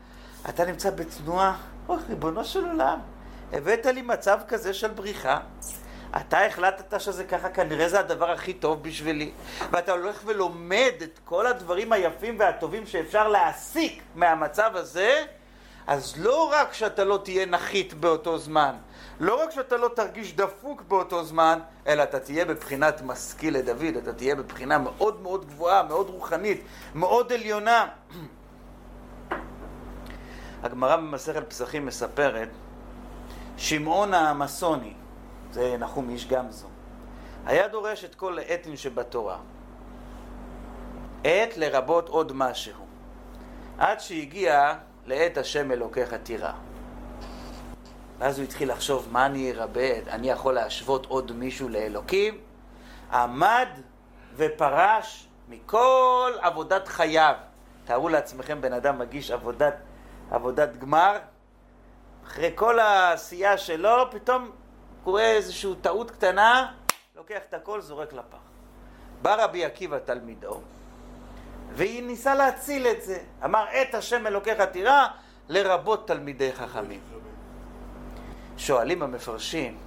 אתה 0.50 0.66
נמצא 0.66 0.90
בתנועה, 0.90 1.58
אוי, 1.90 1.98
ריבונו 2.10 2.46
של 2.46 2.66
עולם, 2.66 3.00
הבאת 3.54 3.86
לי 3.86 4.02
מצב 4.02 4.40
כזה 4.48 4.74
של 4.74 4.88
בריחה. 4.88 5.40
אתה 6.18 6.46
החלטת 6.46 7.02
שזה 7.02 7.24
ככה, 7.24 7.50
כנראה 7.50 7.90
זה 7.90 8.00
הדבר 8.00 8.32
הכי 8.32 8.54
טוב 8.54 8.84
בשבילי. 8.84 9.32
ואתה 9.72 9.92
הולך 9.92 10.22
ולומד 10.26 10.94
את 11.04 11.20
כל 11.26 11.48
הדברים 11.48 11.92
היפים 11.92 12.40
והטובים 12.40 12.86
שאפשר 12.86 13.28
להסיק 13.28 14.04
מהמצב 14.16 14.72
הזה, 14.76 15.26
אז 15.88 16.14
לא 16.18 16.52
רק 16.54 16.74
שאתה 16.74 17.04
לא 17.04 17.20
תהיה 17.24 17.46
נחית 17.46 17.94
באותו 17.94 18.38
זמן, 18.38 18.76
לא 19.20 19.44
רק 19.44 19.52
שאתה 19.52 19.78
לא 19.78 19.90
תרגיש 19.96 20.36
דפוק 20.36 20.82
באותו 20.82 21.24
זמן, 21.24 21.60
אלא 21.88 22.04
אתה 22.04 22.20
תהיה 22.20 22.46
בבחינת 22.46 23.02
משכיל 23.02 23.58
לדוד, 23.58 23.96
אתה 23.98 24.14
תהיה 24.14 24.36
בבחינה 24.36 24.78
מאוד 24.78 25.22
מאוד 25.22 25.46
גבוהה, 25.46 25.84
מאוד 25.84 26.10
רוחנית, 26.10 26.64
מאוד 26.96 27.34
עליונה. 27.34 27.88
הגמרא 30.64 30.96
במסכת 30.96 31.50
פסחים 31.50 31.86
מספרת, 31.86 32.50
שמעון 33.58 34.14
האמסוני, 34.14 34.94
זה 35.52 35.78
נחום 35.80 36.10
איש 36.10 36.28
גמזו, 36.28 36.68
היה 37.46 37.68
דורש 37.68 38.06
את 38.06 38.16
כל 38.16 38.40
העטים 38.40 38.78
שבתורה. 38.78 39.38
עת 41.24 41.58
לרבות 41.58 42.10
עוד 42.10 42.32
משהו. 42.36 42.86
עד 43.78 44.00
שהגיע 44.00 44.74
לעת 45.06 45.38
השם 45.38 45.72
אלוקיך 45.72 46.14
תירא. 46.14 46.52
ואז 48.20 48.40
הוא 48.40 48.44
התחיל 48.44 48.72
לחשוב, 48.72 49.08
מה 49.12 49.26
אני 49.26 49.52
ארבה? 49.52 50.00
אני 50.10 50.30
יכול 50.30 50.54
להשוות 50.54 51.06
עוד 51.06 51.32
מישהו 51.32 51.70
לאלוקים? 51.70 52.38
עמד 53.12 53.68
ופרש 54.36 55.28
מכל 55.50 56.32
עבודת 56.42 56.88
חייו. 56.88 57.36
תארו 57.86 58.10
לעצמכם 58.10 58.62
בן 58.62 58.74
אדם 58.74 59.00
מגיש 59.00 59.32
עבודת, 59.32 59.76
עבודת 60.32 60.78
גמר, 60.78 61.18
אחרי 62.26 62.52
כל 62.56 62.80
העשייה 62.80 63.58
שלו, 63.58 64.12
פתאום 64.12 64.52
קורה 65.04 65.24
איזושהי 65.24 65.76
טעות 65.82 66.12
קטנה, 66.12 66.72
לוקח 67.16 67.40
את 67.50 67.54
הכל, 67.54 67.82
זורק 67.82 68.14
לפח. 68.14 68.38
בא 69.22 69.44
רבי 69.44 69.66
עקיבא 69.66 70.00
תלמידו, 70.00 70.62
והיא 71.74 72.04
ניסה 72.04 72.36
להציל 72.36 72.88
את 72.88 73.02
זה. 73.02 73.18
אמר, 73.46 73.66
את 73.82 73.96
השם 73.96 74.28
אלוקיך 74.28 74.62
תירא, 74.62 75.08
לרבות 75.50 76.08
תלמידי 76.08 76.54
חכמים. 76.54 77.00
שואלים 78.58 79.04
המפרשים, 79.04 79.78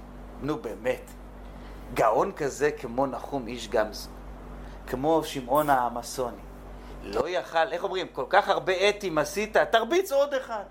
נו 0.41 0.57
באמת, 0.57 1.11
גאון 1.93 2.31
כזה 2.31 2.71
כמו 2.71 3.05
נחום 3.05 3.47
איש 3.47 3.67
גמזו, 3.67 4.09
כמו 4.87 5.23
שמעון 5.23 5.69
האמסוני, 5.69 6.41
לא 7.03 7.29
יכל, 7.29 7.71
איך 7.71 7.83
אומרים, 7.83 8.07
כל 8.07 8.25
כך 8.29 8.49
הרבה 8.49 8.89
אתים 8.89 9.17
עשית, 9.17 9.57
תרביץ 9.57 10.11
עוד 10.11 10.33
אחד. 10.33 10.63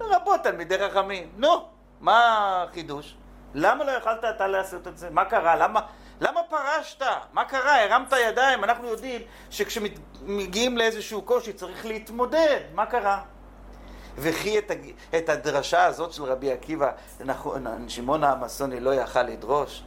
לרבות 0.00 0.40
תלמידי 0.42 0.78
חכמים. 0.78 1.28
נו, 1.36 1.68
מה 2.00 2.64
החידוש? 2.68 3.16
למה 3.54 3.84
לא 3.84 3.90
יכלת 3.90 4.24
אתה 4.24 4.46
לעשות 4.46 4.88
את 4.88 4.98
זה? 4.98 5.10
מה 5.10 5.24
קרה? 5.24 5.56
למה, 5.56 5.80
למה 6.20 6.40
פרשת? 6.48 7.02
מה 7.32 7.44
קרה? 7.44 7.84
הרמת 7.84 8.12
ידיים? 8.28 8.64
אנחנו 8.64 8.88
יודעים 8.88 9.20
שכשמגיעים 9.50 10.78
לאיזשהו 10.78 11.22
קושי 11.22 11.52
צריך 11.52 11.86
להתמודד. 11.86 12.60
מה 12.74 12.86
קרה? 12.86 13.20
וכי 14.16 14.58
את, 14.58 14.70
את 15.18 15.28
הדרשה 15.28 15.84
הזאת 15.84 16.12
של 16.12 16.22
רבי 16.24 16.52
עקיבא, 16.52 16.90
נכון, 17.24 17.88
שמעון 17.88 18.24
האמסוני 18.24 18.80
לא 18.80 18.94
יכל 18.94 19.22
לדרוש? 19.22 19.82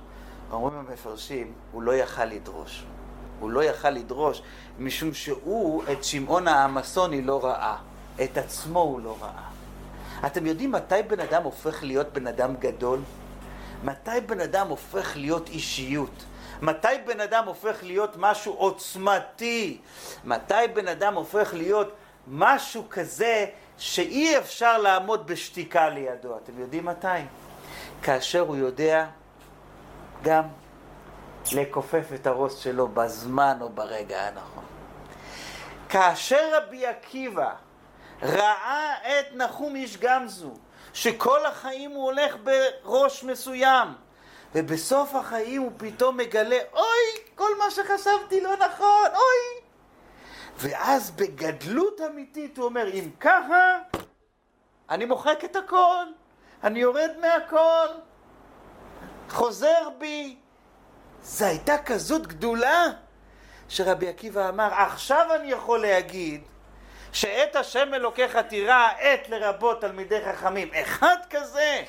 אומרים 0.51 0.79
המפרשים, 0.79 1.53
הוא 1.71 1.81
לא 1.83 1.91
יכל 1.91 2.25
לדרוש. 2.25 2.83
הוא 3.39 3.51
לא 3.51 3.63
יכל 3.63 3.89
לדרוש, 3.89 4.41
משום 4.79 5.13
שהוא 5.13 5.83
את 5.91 6.03
שמעון 6.03 6.47
האמסוני 6.47 7.21
לא 7.21 7.45
ראה. 7.45 7.75
את 8.23 8.37
עצמו 8.37 8.79
הוא 8.79 9.01
לא 9.01 9.17
ראה. 9.21 9.49
אתם 10.25 10.45
יודעים 10.45 10.71
מתי 10.71 10.95
בן 11.07 11.19
אדם 11.19 11.43
הופך 11.43 11.83
להיות 11.83 12.13
בן 12.13 12.27
אדם 12.27 12.55
גדול? 12.55 12.99
מתי 13.83 14.21
בן 14.25 14.39
אדם 14.39 14.67
הופך 14.67 15.11
להיות 15.15 15.49
אישיות? 15.49 16.23
מתי 16.61 16.87
בן 17.05 17.19
אדם 17.19 17.45
הופך 17.45 17.83
להיות 17.83 18.15
משהו 18.17 18.53
עוצמתי? 18.53 19.77
מתי 20.25 20.53
בן 20.73 20.87
אדם 20.87 21.13
הופך 21.13 21.53
להיות 21.53 21.95
משהו 22.27 22.83
כזה 22.89 23.45
שאי 23.77 24.37
אפשר 24.37 24.77
לעמוד 24.77 25.27
בשתיקה 25.27 25.89
לידו? 25.89 26.37
אתם 26.37 26.59
יודעים 26.59 26.85
מתי? 26.85 27.07
כאשר 28.03 28.39
הוא 28.39 28.55
יודע 28.55 29.07
גם 30.23 30.43
לכופף 31.51 32.05
את 32.15 32.27
הראש 32.27 32.63
שלו 32.63 32.87
בזמן 32.87 33.57
או 33.61 33.69
ברגע 33.69 34.21
הנכון. 34.21 34.63
כאשר 35.89 36.57
רבי 36.57 36.85
עקיבא 36.85 37.53
ראה 38.21 38.93
את 38.93 39.35
נחום 39.35 39.75
איש 39.75 39.97
גמזו, 39.97 40.53
שכל 40.93 41.45
החיים 41.45 41.91
הוא 41.91 42.03
הולך 42.03 42.35
בראש 42.43 43.23
מסוים, 43.23 43.87
ובסוף 44.55 45.15
החיים 45.15 45.61
הוא 45.61 45.71
פתאום 45.77 46.17
מגלה, 46.17 46.57
אוי, 46.73 47.23
כל 47.35 47.57
מה 47.59 47.71
שחשבתי 47.71 48.41
לא 48.41 48.55
נכון, 48.57 49.07
אוי. 49.13 49.61
ואז 50.57 51.11
בגדלות 51.11 52.01
אמיתית 52.01 52.57
הוא 52.57 52.65
אומר, 52.65 52.87
אם 52.93 53.09
ככה, 53.19 53.77
אני 54.89 55.05
מוחק 55.05 55.39
את 55.45 55.55
הכל, 55.55 56.05
אני 56.63 56.79
יורד 56.79 57.11
מהכל, 57.21 57.87
חוזר 59.29 59.89
בי. 59.97 60.35
זו 61.23 61.45
הייתה 61.45 61.77
כזאת 61.77 62.27
גדולה, 62.27 62.85
שרבי 63.69 64.09
עקיבא 64.09 64.49
אמר, 64.49 64.73
עכשיו 64.73 65.35
אני 65.35 65.51
יכול 65.51 65.81
להגיד 65.81 66.41
שאת 67.11 67.55
השם 67.55 67.93
אלוקיך 67.93 68.37
תירא 68.37 68.87
עת 68.99 69.29
לרבות 69.29 69.81
תלמידי 69.81 70.19
חכמים. 70.25 70.69
אחד 70.73 71.17
כזה, 71.29 71.81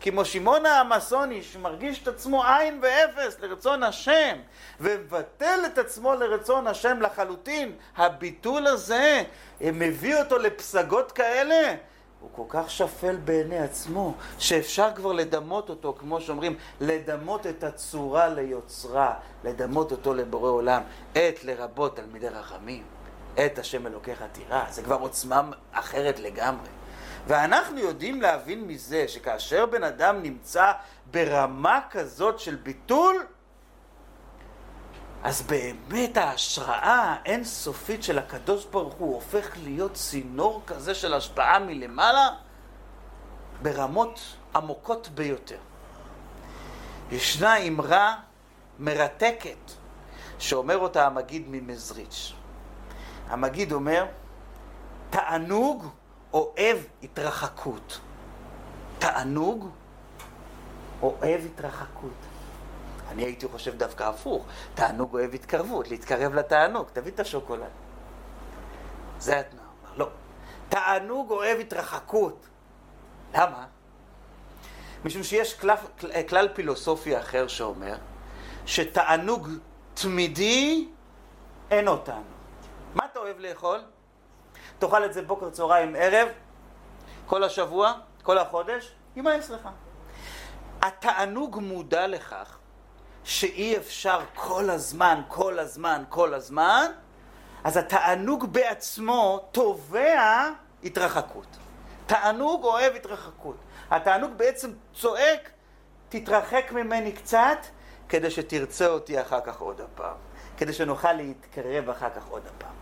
כמו 0.00 0.24
שמעון 0.24 0.66
האמסוני, 0.66 1.42
שמרגיש 1.42 2.02
את 2.02 2.08
עצמו 2.08 2.44
עין 2.44 2.80
ואפס 2.82 3.40
לרצון 3.40 3.82
השם, 3.82 4.36
ומבטל 4.80 5.60
את 5.66 5.78
עצמו 5.78 6.14
לרצון 6.14 6.66
השם 6.66 7.02
לחלוטין, 7.02 7.72
הביטול 7.96 8.66
הזה 8.66 9.22
מביא 9.60 10.16
אותו 10.16 10.38
לפסגות 10.38 11.12
כאלה. 11.12 11.74
הוא 12.20 12.30
כל 12.32 12.42
כך 12.48 12.70
שפל 12.70 13.16
בעיני 13.16 13.58
עצמו, 13.58 14.14
שאפשר 14.38 14.88
כבר 14.94 15.12
לדמות 15.12 15.70
אותו, 15.70 15.96
כמו 15.98 16.20
שאומרים, 16.20 16.56
לדמות 16.80 17.46
את 17.46 17.64
הצורה 17.64 18.28
ליוצרה, 18.28 19.14
לדמות 19.44 19.92
אותו 19.92 20.14
לבורא 20.14 20.50
עולם, 20.50 20.82
עת 21.14 21.44
לרבות 21.44 21.96
תלמידי 21.96 22.28
רחמים. 22.28 22.97
את 23.46 23.58
השם 23.58 23.86
אלוקיך 23.86 24.24
תירא, 24.32 24.64
זה 24.70 24.82
כבר 24.82 24.96
עוצמה 24.96 25.42
אחרת 25.72 26.18
לגמרי. 26.18 26.68
ואנחנו 27.26 27.78
יודעים 27.78 28.22
להבין 28.22 28.66
מזה 28.66 29.08
שכאשר 29.08 29.66
בן 29.66 29.84
אדם 29.84 30.22
נמצא 30.22 30.72
ברמה 31.10 31.80
כזאת 31.90 32.40
של 32.40 32.54
ביטול, 32.54 33.26
אז 35.22 35.42
באמת 35.42 36.16
ההשראה 36.16 37.16
האינסופית 37.24 38.02
של 38.02 38.18
הקדוש 38.18 38.64
ברוך 38.64 38.94
הוא 38.94 39.14
הופך 39.14 39.56
להיות 39.62 39.94
צינור 39.94 40.62
כזה 40.66 40.94
של 40.94 41.14
השפעה 41.14 41.58
מלמעלה 41.58 42.28
ברמות 43.62 44.20
עמוקות 44.54 45.08
ביותר. 45.08 45.58
ישנה 47.10 47.56
אמרה 47.56 48.16
מרתקת 48.78 49.72
שאומר 50.38 50.78
אותה 50.78 51.06
המגיד 51.06 51.44
ממזריץ'. 51.46 52.37
המגיד 53.28 53.72
אומר, 53.72 54.06
תענוג 55.10 55.86
אוהב 56.32 56.78
התרחקות. 57.02 58.00
תענוג 58.98 59.70
אוהב 61.02 61.40
התרחקות. 61.44 62.12
אני 63.08 63.24
הייתי 63.24 63.48
חושב 63.48 63.78
דווקא 63.78 64.04
הפוך, 64.04 64.44
תענוג 64.74 65.14
אוהב 65.14 65.34
התקרבות, 65.34 65.88
להתקרב 65.88 66.34
לתענוג, 66.34 66.86
תביא 66.92 67.12
את 67.12 67.20
השוקולד. 67.20 67.70
זה 69.18 69.38
התנועה. 69.40 69.68
לא. 69.96 70.08
תענוג 70.68 71.30
אוהב 71.30 71.58
התרחקות. 71.58 72.46
למה? 73.34 73.66
משום 75.04 75.22
שיש 75.22 75.54
כלל, 75.54 75.76
כלל 76.28 76.48
פילוסופי 76.54 77.18
אחר 77.18 77.48
שאומר 77.48 77.96
שתענוג 78.66 79.48
תמידי 79.94 80.88
אינו 81.70 81.96
תענוג. 81.96 82.37
אתה 83.18 83.26
אוהב 83.26 83.38
לאכול? 83.40 83.80
תאכל 84.78 85.04
את 85.04 85.12
זה 85.12 85.22
בוקר, 85.22 85.50
צהריים, 85.50 85.96
ערב, 85.98 86.28
כל 87.26 87.44
השבוע, 87.44 87.92
כל 88.22 88.38
החודש, 88.38 88.94
יימאס 89.16 89.50
לך. 89.50 89.68
התענוג 90.82 91.58
מודע 91.58 92.06
לכך 92.06 92.58
שאי 93.24 93.76
אפשר 93.76 94.20
כל 94.34 94.70
הזמן, 94.70 95.20
כל 95.28 95.58
הזמן, 95.58 96.04
כל 96.08 96.34
הזמן, 96.34 96.86
אז 97.64 97.76
התענוג 97.76 98.52
בעצמו 98.52 99.48
תובע 99.52 100.50
התרחקות. 100.84 101.56
תענוג 102.06 102.64
אוהב 102.64 102.94
התרחקות. 102.94 103.56
התענוג 103.90 104.32
בעצם 104.36 104.70
צועק, 104.94 105.50
תתרחק 106.08 106.72
ממני 106.72 107.12
קצת, 107.12 107.58
כדי 108.08 108.30
שתרצה 108.30 108.86
אותי 108.86 109.20
אחר 109.20 109.40
כך 109.40 109.60
עוד 109.60 109.80
הפעם. 109.80 110.16
כדי 110.56 110.72
שנוכל 110.72 111.12
להתקרב 111.12 111.90
אחר 111.90 112.10
כך 112.10 112.26
עוד 112.28 112.42
הפעם. 112.46 112.77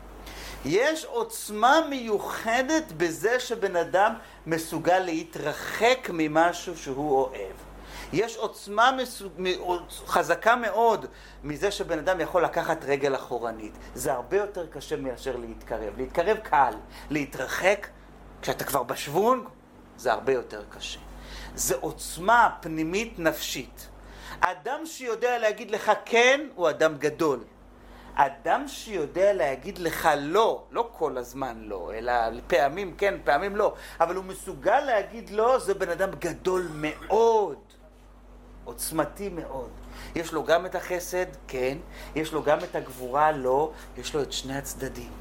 יש 0.68 1.04
עוצמה 1.04 1.80
מיוחדת 1.90 2.92
בזה 2.96 3.40
שבן 3.40 3.76
אדם 3.76 4.14
מסוגל 4.46 4.98
להתרחק 4.98 6.08
ממשהו 6.12 6.76
שהוא 6.76 7.18
אוהב. 7.18 7.56
יש 8.12 8.36
עוצמה 8.36 8.92
מסוג... 8.92 9.32
חזקה 10.06 10.56
מאוד 10.56 11.06
מזה 11.44 11.70
שבן 11.70 11.98
אדם 11.98 12.20
יכול 12.20 12.44
לקחת 12.44 12.84
רגל 12.84 13.14
אחורנית. 13.14 13.72
זה 13.94 14.12
הרבה 14.12 14.36
יותר 14.36 14.66
קשה 14.66 14.96
מאשר 14.96 15.36
להתקרב. 15.36 15.92
להתקרב 15.96 16.36
קל, 16.36 16.72
להתרחק, 17.10 17.86
כשאתה 18.42 18.64
כבר 18.64 18.82
בשוונג, 18.82 19.48
זה 19.96 20.12
הרבה 20.12 20.32
יותר 20.32 20.62
קשה. 20.70 21.00
זה 21.54 21.74
עוצמה 21.80 22.50
פנימית 22.60 23.18
נפשית. 23.18 23.88
אדם 24.40 24.86
שיודע 24.86 25.38
להגיד 25.38 25.70
לך 25.70 25.92
כן, 26.04 26.40
הוא 26.54 26.70
אדם 26.70 26.98
גדול. 26.98 27.40
אדם 28.18 28.68
שיודע 28.68 29.32
להגיד 29.32 29.78
לך 29.78 30.08
לא, 30.18 30.64
לא 30.70 30.88
כל 30.92 31.18
הזמן 31.18 31.58
לא, 31.60 31.92
אלא 31.94 32.12
פעמים 32.46 32.94
כן, 32.96 33.14
פעמים 33.24 33.56
לא, 33.56 33.74
אבל 34.00 34.16
הוא 34.16 34.24
מסוגל 34.24 34.80
להגיד 34.80 35.30
לא, 35.30 35.58
זה 35.58 35.74
בן 35.74 35.88
אדם 35.88 36.10
גדול 36.18 36.68
מאוד, 36.74 37.58
עוצמתי 38.64 39.28
מאוד. 39.28 39.70
יש 40.14 40.32
לו 40.32 40.44
גם 40.44 40.66
את 40.66 40.74
החסד, 40.74 41.26
כן, 41.48 41.78
יש 42.14 42.32
לו 42.32 42.42
גם 42.42 42.58
את 42.58 42.74
הגבורה, 42.74 43.32
לא, 43.32 43.70
יש 43.98 44.14
לו 44.14 44.22
את 44.22 44.32
שני 44.32 44.56
הצדדים. 44.56 45.12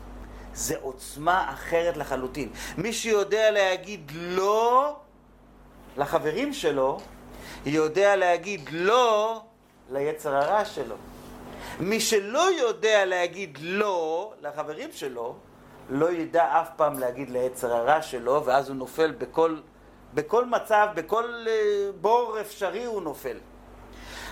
זה 0.54 0.76
עוצמה 0.82 1.54
אחרת 1.54 1.98
לחלוטין. 1.98 2.50
מי 2.78 2.94
שיודע 2.94 3.52
להגיד 3.52 4.12
לא 4.16 4.96
לחברים 5.98 6.54
שלו, 6.54 7.00
יודע 7.66 8.16
להגיד 8.16 8.70
לא 8.72 9.42
ליצר 9.92 10.36
הרע 10.36 10.66
שלו. 10.66 10.96
מי 11.80 12.00
שלא 12.00 12.52
יודע 12.60 13.06
להגיד 13.06 13.58
לא 13.62 14.34
לחברים 14.42 14.90
שלו, 14.92 15.36
לא 15.90 16.12
ידע 16.12 16.62
אף 16.62 16.70
פעם 16.76 17.00
להגיד 17.00 17.30
ליצר 17.30 17.74
הרע 17.74 18.02
שלו, 18.02 18.46
ואז 18.46 18.70
הוא 18.70 18.76
נופל 18.76 19.12
בכל, 19.12 19.60
בכל 20.14 20.46
מצב, 20.46 20.88
בכל 20.96 21.46
אה, 21.48 21.92
בור 22.02 22.38
אפשרי 22.42 22.86
הוא 22.86 23.02
נופל. 23.02 23.38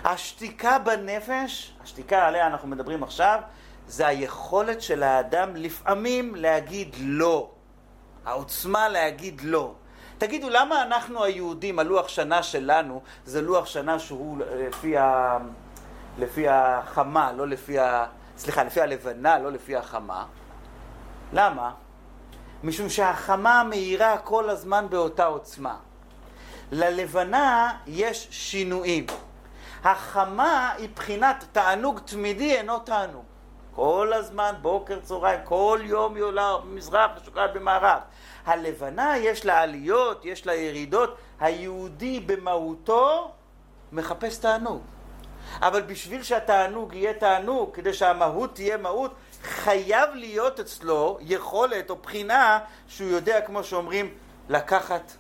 השתיקה 0.04 0.80
בנפש, 0.80 1.74
השתיקה 1.84 2.28
עליה 2.28 2.48
אנחנו 2.48 2.68
מדברים 2.68 3.04
עכשיו, 3.04 3.40
זה 3.88 4.08
היכולת 4.08 4.82
של 4.82 5.04
האדם 5.04 5.56
לפעמים 5.56 6.36
להגיד 6.36 6.96
לא. 7.00 7.50
העוצמה 8.26 8.90
להגיד 8.90 9.42
לא. 9.44 9.74
תגידו, 10.18 10.50
למה 10.50 10.84
אנחנו 10.84 11.24
היהודים, 11.24 11.80
הלוח 11.80 12.08
שנה 12.08 12.44
שלנו, 12.44 13.02
זה 13.26 13.42
לוח 13.42 13.66
שנה 13.66 14.00
שהוא 14.00 14.38
לפי, 14.38 14.98
ה... 14.98 15.38
לפי 16.18 16.48
החמה, 16.50 17.32
לא 17.32 17.48
לפי 17.48 17.80
ה... 17.80 18.06
סליחה, 18.38 18.64
לפי 18.64 18.82
הלבנה, 18.82 19.40
לא 19.40 19.52
לפי 19.52 19.76
החמה? 19.76 20.26
למה? 21.34 21.72
משום 22.64 22.90
שהחמה 22.90 23.64
מאירה 23.64 24.18
כל 24.18 24.50
הזמן 24.50 24.86
באותה 24.90 25.26
עוצמה. 25.26 25.76
ללבנה 26.72 27.78
יש 27.88 28.28
שינויים. 28.32 29.06
החמה 29.84 30.72
היא 30.78 30.90
בחינת 30.96 31.46
תענוג 31.52 32.00
תמידי 32.00 32.56
אינו 32.56 32.80
תענוג. 32.80 33.24
כל 33.76 34.14
הזמן, 34.14 34.54
בוקר, 34.62 35.00
צהריים, 35.00 35.40
כל 35.44 35.80
יום 35.84 36.16
היא 36.16 36.24
עולה 36.24 36.58
במזרח 36.58 37.12
ושוקעת 37.22 37.54
במערב. 37.54 38.00
הלבנה 38.46 39.18
יש 39.18 39.46
לה 39.46 39.62
עליות, 39.62 40.26
יש 40.26 40.48
לה 40.48 40.56
ירידות. 40.56 41.18
היהודי 41.40 42.20
במהותו 42.20 43.32
מחפש 43.92 44.38
תענוג. 44.38 44.82
אבל 45.62 45.82
בשביל 45.82 46.24
שהתענוג 46.24 46.94
יהיה 46.94 47.14
תענוג, 47.14 47.70
כדי 47.74 47.94
שהמהות 47.94 48.56
תהיה 48.56 48.78
מהות, 48.78 49.14
חייב 49.44 50.10
להיות 50.14 50.60
אצלו 50.60 51.18
יכולת 51.22 51.90
או 51.90 51.96
בחינה 51.96 52.60
שהוא 52.88 53.10
יודע, 53.10 53.42
כמו 53.42 53.64
שאומרים, 53.64 54.14
לקחת 54.50 55.12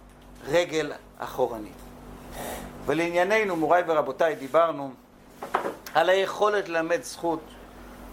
רגל 0.47 0.91
אחורנית. 1.17 1.73
ולענייננו, 2.86 3.55
מוריי 3.55 3.84
ורבותיי, 3.88 4.36
דיברנו 4.36 4.91
על 5.93 6.09
היכולת 6.09 6.69
ללמד 6.69 7.03
זכות 7.03 7.39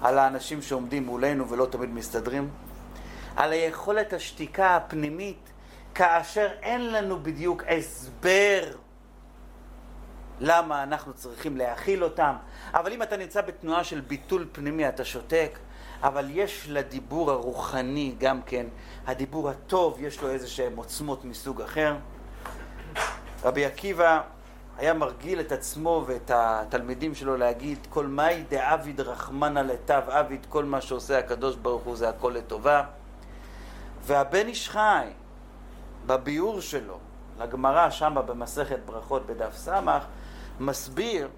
על 0.02 0.18
האנשים 0.18 0.62
שעומדים 0.62 1.06
מולנו 1.06 1.48
ולא 1.48 1.66
תמיד 1.66 1.90
מסתדרים, 1.90 2.50
על 3.36 3.52
היכולת 3.52 4.12
השתיקה 4.12 4.76
הפנימית 4.76 5.50
כאשר 5.94 6.48
אין 6.62 6.92
לנו 6.92 7.22
בדיוק 7.22 7.62
הסבר 7.68 8.62
למה 10.40 10.82
אנחנו 10.82 11.12
צריכים 11.12 11.56
להכיל 11.56 12.04
אותם, 12.04 12.34
אבל 12.74 12.92
אם 12.92 13.02
אתה 13.02 13.16
נמצא 13.16 13.40
בתנועה 13.40 13.84
של 13.84 14.00
ביטול 14.00 14.46
פנימי 14.52 14.88
אתה 14.88 15.04
שותק, 15.04 15.58
אבל 16.02 16.26
יש 16.30 16.66
לדיבור 16.68 17.30
הרוחני 17.30 18.14
גם 18.18 18.42
כן, 18.42 18.66
הדיבור 19.06 19.50
הטוב 19.50 19.96
יש 20.00 20.22
לו 20.22 20.30
איזה 20.30 20.48
שהם 20.48 20.76
עוצמות 20.76 21.24
מסוג 21.24 21.62
אחר. 21.62 21.96
רבי 23.44 23.64
עקיבא 23.64 24.20
היה 24.78 24.94
מרגיל 24.94 25.40
את 25.40 25.52
עצמו 25.52 26.04
ואת 26.06 26.30
התלמידים 26.34 27.14
שלו 27.14 27.36
להגיד 27.36 27.78
כל 27.90 28.06
מאי 28.06 28.44
דעביד 28.48 29.00
רחמנא 29.00 29.60
לטב 29.60 30.02
עביד 30.08 30.46
כל 30.48 30.64
מה 30.64 30.80
שעושה 30.80 31.18
הקדוש 31.18 31.56
ברוך 31.56 31.82
הוא 31.82 31.96
זה 31.96 32.08
הכל 32.08 32.32
לטובה. 32.36 32.82
והבן 34.02 34.46
איש 34.46 34.68
חי 34.68 35.06
בביאור 36.06 36.60
שלו 36.60 36.98
לגמרא 37.38 37.90
שמה 37.90 38.22
במסכת 38.22 38.78
ברכות 38.86 39.26
בדף 39.26 39.56
ס' 39.56 39.68
מסביר 40.60 41.28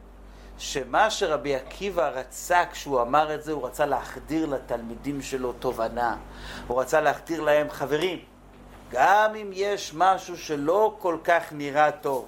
שמה 0.58 1.10
שרבי 1.10 1.54
עקיבא 1.54 2.08
רצה 2.08 2.62
כשהוא 2.72 3.02
אמר 3.02 3.34
את 3.34 3.42
זה, 3.42 3.52
הוא 3.52 3.66
רצה 3.66 3.86
להחדיר 3.86 4.46
לתלמידים 4.46 5.22
שלו 5.22 5.52
תובנה. 5.52 6.16
הוא 6.66 6.80
רצה 6.80 7.00
להחדיר 7.00 7.40
להם, 7.40 7.70
חברים, 7.70 8.18
גם 8.90 9.34
אם 9.34 9.50
יש 9.52 9.94
משהו 9.94 10.36
שלא 10.36 10.96
כל 10.98 11.16
כך 11.24 11.52
נראה 11.52 11.90
טוב, 11.90 12.26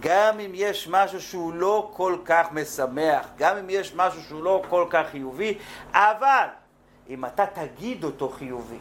גם 0.00 0.40
אם 0.40 0.50
יש 0.54 0.88
משהו 0.88 1.20
שהוא 1.20 1.52
לא 1.52 1.90
כל 1.92 2.16
כך 2.24 2.52
משמח, 2.52 3.26
גם 3.38 3.56
אם 3.56 3.70
יש 3.70 3.94
משהו 3.94 4.22
שהוא 4.22 4.44
לא 4.44 4.62
כל 4.68 4.86
כך 4.90 5.06
חיובי, 5.10 5.58
אבל 5.92 6.46
אם 7.08 7.24
אתה 7.24 7.46
תגיד 7.46 8.04
אותו 8.04 8.28
חיובי, 8.28 8.78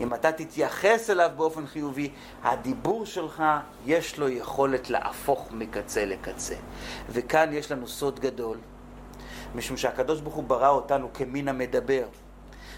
אם 0.00 0.14
אתה 0.14 0.32
תתייחס 0.32 1.10
אליו 1.10 1.30
באופן 1.36 1.66
חיובי, 1.66 2.10
הדיבור 2.42 3.06
שלך 3.06 3.42
יש 3.86 4.18
לו 4.18 4.28
יכולת 4.28 4.90
להפוך 4.90 5.48
מקצה 5.52 6.04
לקצה. 6.04 6.54
וכאן 7.10 7.52
יש 7.52 7.72
לנו 7.72 7.88
סוד 7.88 8.20
גדול, 8.20 8.58
משום 9.54 9.76
שהקדוש 9.76 10.20
ברוך 10.20 10.34
הוא 10.34 10.44
ברא 10.44 10.68
אותנו 10.68 11.12
כמין 11.12 11.48
המדבר, 11.48 12.04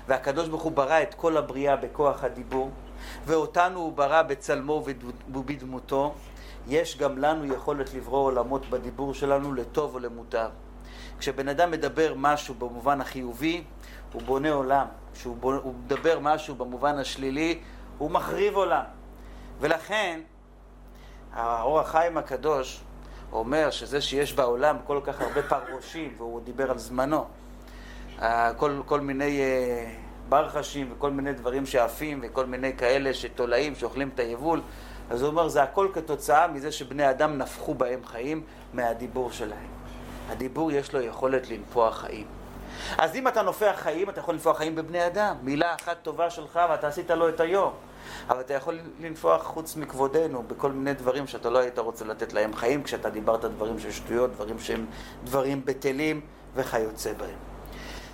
והקדוש 0.09 0.49
ברוך 0.49 0.63
הוא 0.63 0.73
ברא 0.73 1.03
את 1.03 1.15
כל 1.15 1.37
הבריאה 1.37 1.77
בכוח 1.77 2.25
הדיבור, 2.25 2.71
ואותנו 3.27 3.81
הוא 3.81 3.93
ברא 3.93 4.23
בצלמו 4.23 4.85
ובדמותו, 5.29 6.15
יש 6.69 6.99
גם 6.99 7.19
לנו 7.19 7.55
יכולת 7.55 7.95
לברוא 7.95 8.25
עולמות 8.25 8.71
בדיבור 8.71 9.15
שלנו 9.15 9.55
לטוב 9.55 9.95
או 9.95 9.99
למוטב. 9.99 10.51
כשבן 11.19 11.49
אדם 11.49 11.71
מדבר 11.71 12.15
משהו 12.17 12.55
במובן 12.55 13.01
החיובי, 13.01 13.63
הוא 14.13 14.23
בונה 14.23 14.51
עולם. 14.51 14.87
כשהוא 15.15 15.37
בונה, 15.37 15.59
מדבר 15.85 16.19
משהו 16.21 16.55
במובן 16.55 16.99
השלילי, 16.99 17.59
הוא 17.99 18.11
מחריב 18.11 18.57
עולם. 18.57 18.85
ולכן, 19.61 20.21
האור 21.33 21.81
החיים 21.81 22.19
הקדוש 22.19 22.81
אומר 23.33 23.71
שזה 23.71 24.01
שיש 24.01 24.33
בעולם 24.33 24.77
כל 24.87 25.01
כך 25.05 25.21
הרבה 25.21 25.43
פרעושים, 25.43 26.15
והוא 26.17 26.41
דיבר 26.41 26.71
על 26.71 26.79
זמנו, 26.79 27.25
כל, 28.57 28.81
כל 28.87 29.01
מיני 29.01 29.41
אה, 29.41 29.95
ברחשים 30.29 30.93
וכל 30.93 31.11
מיני 31.11 31.33
דברים 31.33 31.67
שעפים 31.67 32.21
וכל 32.23 32.47
מיני 32.47 32.77
כאלה 32.77 33.15
שתולעים 33.15 33.75
שאוכלים 33.75 34.11
את 34.15 34.21
היבול, 34.21 34.61
אז 35.11 35.23
הוא 35.23 35.31
אומר, 35.31 35.49
זה 35.49 35.63
הכל 35.63 35.89
כתוצאה 35.93 36.49
מזה 36.49 36.73
שבני 36.73 37.11
אדם 37.11 37.39
נפחו 37.39 37.75
בהם 37.75 38.01
חיים 38.05 38.43
מהדיבור 38.73 39.31
שלהם. 39.33 39.69
הדיבור 40.29 40.73
יש 40.73 40.93
לו 40.95 41.01
יכולת 41.01 41.51
לנפוח 41.51 41.99
חיים. 41.99 42.27
אז 42.99 43.15
אם 43.15 43.29
אתה 43.29 43.43
נופח 43.43 43.75
חיים, 43.77 44.11
אתה 44.11 44.21
יכול 44.21 44.35
לנפוח 44.35 44.57
חיים 44.59 44.75
בבני 44.75 45.07
אדם. 45.07 45.37
מילה 45.43 45.75
אחת 45.75 45.97
טובה 46.03 46.31
שלך 46.31 46.61
ואתה 46.71 46.89
עשית 46.89 47.11
לו 47.11 47.29
את 47.29 47.41
היום. 47.41 47.73
אבל 48.29 48.41
אתה 48.41 48.55
יכול 48.55 48.79
לנפוח 49.01 49.43
חוץ 49.43 49.77
מכבודנו 49.77 50.43
בכל 50.43 50.73
מיני 50.73 50.95
דברים 50.95 51.27
שאתה 51.27 51.51
לא 51.51 51.59
היית 51.59 51.79
רוצה 51.79 52.05
לתת 52.05 52.33
להם 52.33 52.55
חיים, 52.55 52.83
כשאתה 52.83 53.11
דיברת 53.11 53.45
דברים 53.45 53.79
של 53.79 53.93
שטויות, 53.93 54.33
דברים 54.33 54.59
שהם 54.59 54.87
דברים 55.25 55.65
בטלים 55.65 56.21
וכיוצא 56.55 57.13
בהם. 57.13 57.39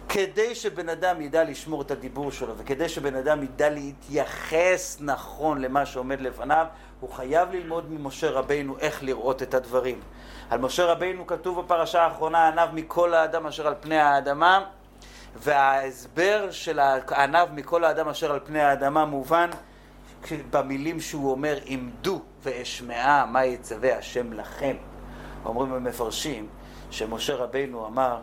כדי 0.08 0.54
שבן 0.54 0.88
אדם 0.88 1.20
ידע 1.20 1.44
לשמור 1.44 1.82
את 1.82 1.90
הדיבור 1.90 2.32
שלו, 2.32 2.56
וכדי 2.56 2.88
שבן 2.88 3.14
אדם 3.14 3.42
ידע 3.42 3.70
להתייחס 3.70 4.96
נכון 5.00 5.60
למה 5.60 5.86
שעומד 5.86 6.20
לפניו, 6.20 6.66
הוא 7.02 7.10
חייב 7.10 7.52
ללמוד 7.52 7.90
ממשה 7.90 8.30
רבינו 8.30 8.78
איך 8.78 9.02
לראות 9.02 9.42
את 9.42 9.54
הדברים. 9.54 10.00
על 10.50 10.60
משה 10.60 10.84
רבינו 10.84 11.26
כתוב 11.26 11.60
בפרשה 11.60 12.02
האחרונה, 12.02 12.48
עניו 12.48 12.68
מכל 12.72 13.14
האדם 13.14 13.46
אשר 13.46 13.66
על 13.66 13.74
פני 13.80 13.98
האדמה, 13.98 14.64
וההסבר 15.36 16.50
של 16.50 16.78
העניו 16.78 17.48
מכל 17.54 17.84
האדם 17.84 18.08
אשר 18.08 18.32
על 18.32 18.40
פני 18.44 18.60
האדמה 18.60 19.04
מובן 19.04 19.50
במילים 20.50 21.00
שהוא 21.00 21.30
אומר, 21.30 21.58
עמדו 21.64 22.22
ואשמעה 22.42 23.26
מה 23.26 23.44
יצווה 23.44 23.98
השם 23.98 24.32
לכם. 24.32 24.76
אומרים 25.44 25.72
המפרשים 25.72 26.46
שמשה 26.90 27.34
רבינו 27.34 27.86
אמר, 27.86 28.20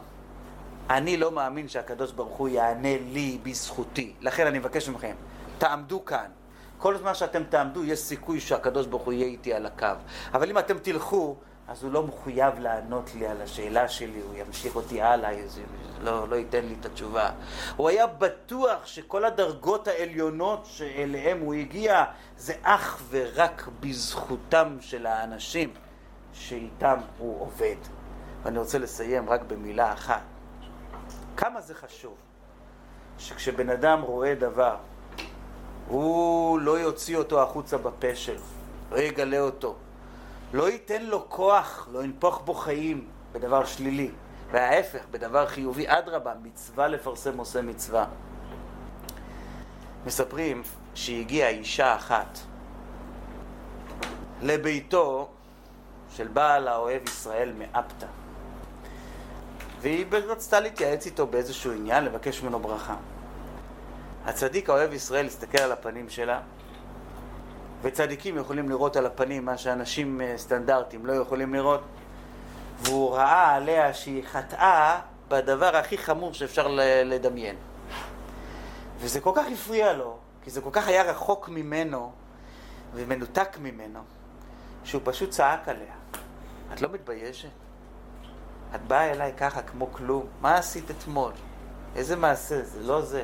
אני 0.90 1.18
לא 1.18 1.32
מאמין 1.32 1.68
שהקדוש 1.68 2.12
ברוך 2.12 2.38
הוא 2.38 2.48
יענה 2.48 2.98
לי 2.98 3.40
בזכותי. 3.44 4.14
לכן 4.22 4.48
אני 4.48 4.60
מבקש 4.60 4.90
מכם, 4.90 5.16
תעמדו 5.58 6.06
כאן. 6.06 6.39
כל 6.80 6.98
זמן 6.98 7.14
שאתם 7.14 7.44
תעמדו, 7.44 7.84
יש 7.84 8.00
סיכוי 8.00 8.40
שהקדוש 8.40 8.88
ברוך 8.88 9.04
הוא 9.04 9.14
יהיה 9.14 9.26
איתי 9.26 9.54
על 9.54 9.66
הקו. 9.66 9.88
אבל 10.34 10.50
אם 10.50 10.58
אתם 10.58 10.78
תלכו, 10.78 11.36
אז 11.68 11.84
הוא 11.84 11.92
לא 11.92 12.04
מחויב 12.04 12.60
לענות 12.60 13.16
לי 13.16 13.28
על 13.28 13.42
השאלה 13.42 13.88
שלי, 13.88 14.22
הוא 14.22 14.36
ימשיך 14.36 14.76
אותי 14.76 15.02
הלאה, 15.02 15.32
לא, 16.02 16.30
לא 16.30 16.36
ייתן 16.36 16.66
לי 16.66 16.76
את 16.80 16.86
התשובה. 16.86 17.32
הוא 17.76 17.90
היה 17.90 18.08
בטוח 18.08 18.86
שכל 18.86 19.26
הדרגות 19.26 19.88
העליונות 19.88 20.66
שאליהם 20.66 21.40
הוא 21.40 21.54
הגיע, 21.54 22.06
זה 22.38 22.54
אך 22.64 23.02
ורק 23.10 23.68
בזכותם 23.80 24.78
של 24.82 25.06
האנשים 25.06 25.74
שאיתם 26.34 26.98
הוא 27.18 27.42
עובד. 27.42 27.76
ואני 28.44 28.60
רוצה 28.60 28.80
לסיים 28.80 29.30
רק 29.30 29.42
במילה 29.42 29.94
אחת. 29.94 30.22
כמה 31.38 31.62
זה 31.62 31.76
חשוב 31.76 32.16
שכשבן 33.18 33.70
אדם 33.70 34.02
רואה 34.02 34.36
דבר, 34.36 34.76
הוא 35.90 36.60
לא 36.60 36.80
יוציא 36.80 37.18
אותו 37.18 37.44
החוצה 37.44 37.78
בפה 37.78 38.16
שלו, 38.16 38.42
לא 38.92 38.98
יגלה 38.98 39.40
אותו, 39.40 39.76
לא 40.54 40.70
ייתן 40.70 41.06
לו 41.06 41.30
כוח, 41.30 41.88
לא 41.92 42.04
ינפוך 42.04 42.42
בו 42.46 42.54
חיים 42.54 43.08
בדבר 43.32 43.66
שלילי, 43.66 44.12
וההפך, 44.52 45.00
בדבר 45.12 45.48
חיובי, 45.48 45.86
אדרבה, 45.88 46.34
מצווה 46.44 46.88
לפרסם 46.88 47.38
עושה 47.38 47.62
מצווה. 47.62 48.06
מספרים 50.06 50.64
שהגיעה 50.96 51.50
אישה 51.50 51.96
אחת 51.96 52.40
לביתו 54.42 55.30
של 56.16 56.28
בעל 56.28 56.68
האוהב 56.68 57.04
ישראל 57.04 57.54
מאפתא. 57.58 58.08
והיא 59.82 60.06
רצתה 60.12 60.60
להתייעץ 60.60 61.06
איתו 61.06 61.28
באיזשהו 61.28 61.72
עניין, 61.72 62.06
לבקש 62.06 62.44
ממנו 62.44 62.60
ברכה. 62.60 62.96
הצדיק 64.30 64.70
האוהב 64.70 64.94
ישראל 64.94 65.26
הסתכל 65.26 65.58
על 65.58 65.72
הפנים 65.72 66.10
שלה, 66.10 66.42
וצדיקים 67.82 68.38
יכולים 68.38 68.70
לראות 68.70 68.96
על 68.96 69.06
הפנים 69.06 69.46
מה 69.46 69.58
שאנשים 69.58 70.22
אה, 70.22 70.34
סטנדרטיים 70.38 71.06
לא 71.06 71.14
יכולים 71.14 71.54
לראות, 71.54 71.82
והוא 72.82 73.16
ראה 73.16 73.56
עליה 73.56 73.94
שהיא 73.94 74.24
חטאה 74.24 75.00
בדבר 75.28 75.76
הכי 75.76 75.98
חמור 75.98 76.34
שאפשר 76.34 76.68
לדמיין. 77.06 77.56
וזה 78.98 79.20
כל 79.20 79.32
כך 79.36 79.46
הפריע 79.54 79.94
לו, 79.94 80.18
כי 80.44 80.50
זה 80.50 80.62
כל 80.62 80.70
כך 80.72 80.88
היה 80.88 81.04
רחוק 81.04 81.50
ממנו, 81.50 82.12
ומנותק 82.94 83.58
ממנו, 83.62 84.00
שהוא 84.84 85.02
פשוט 85.06 85.30
צעק 85.30 85.70
עליה. 85.70 85.94
את 86.74 86.82
לא 86.82 86.90
מתביישת? 86.92 87.50
את 88.76 88.82
באה 88.88 89.12
אליי 89.12 89.34
ככה 89.38 89.62
כמו 89.62 89.92
כלום, 89.92 90.26
מה 90.42 90.56
עשית 90.56 90.92
אתמול? 90.92 91.32
איזה 91.96 92.16
מעשה 92.16 92.64
זה, 92.64 92.84
לא 92.84 93.02
זה. 93.02 93.24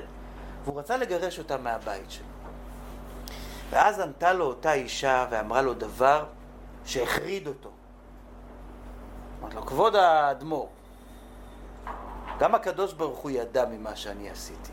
והוא 0.66 0.80
רצה 0.80 0.98
לגרש 0.98 1.40
אותה 1.40 1.58
מהבית 1.58 2.12
שלו. 2.12 2.26
ואז 3.70 4.00
ענתה 4.00 4.34
לו 4.34 4.46
אותה 4.46 4.74
אישה 4.74 5.26
ואמרה 5.30 5.62
לו 5.62 5.74
דבר 5.74 6.26
שהחריד 6.86 7.48
אותו. 7.48 7.70
אמרת 9.42 9.54
לו, 9.54 9.66
כבוד 9.66 9.96
האדמו"ר, 9.96 10.70
גם 12.40 12.56
הקדוש 12.56 12.94
ברוך 12.94 13.20
הוא 13.20 13.32
ידע 13.32 13.66
ממה 13.66 13.96
שאני 13.96 14.30
עשיתי. 14.30 14.72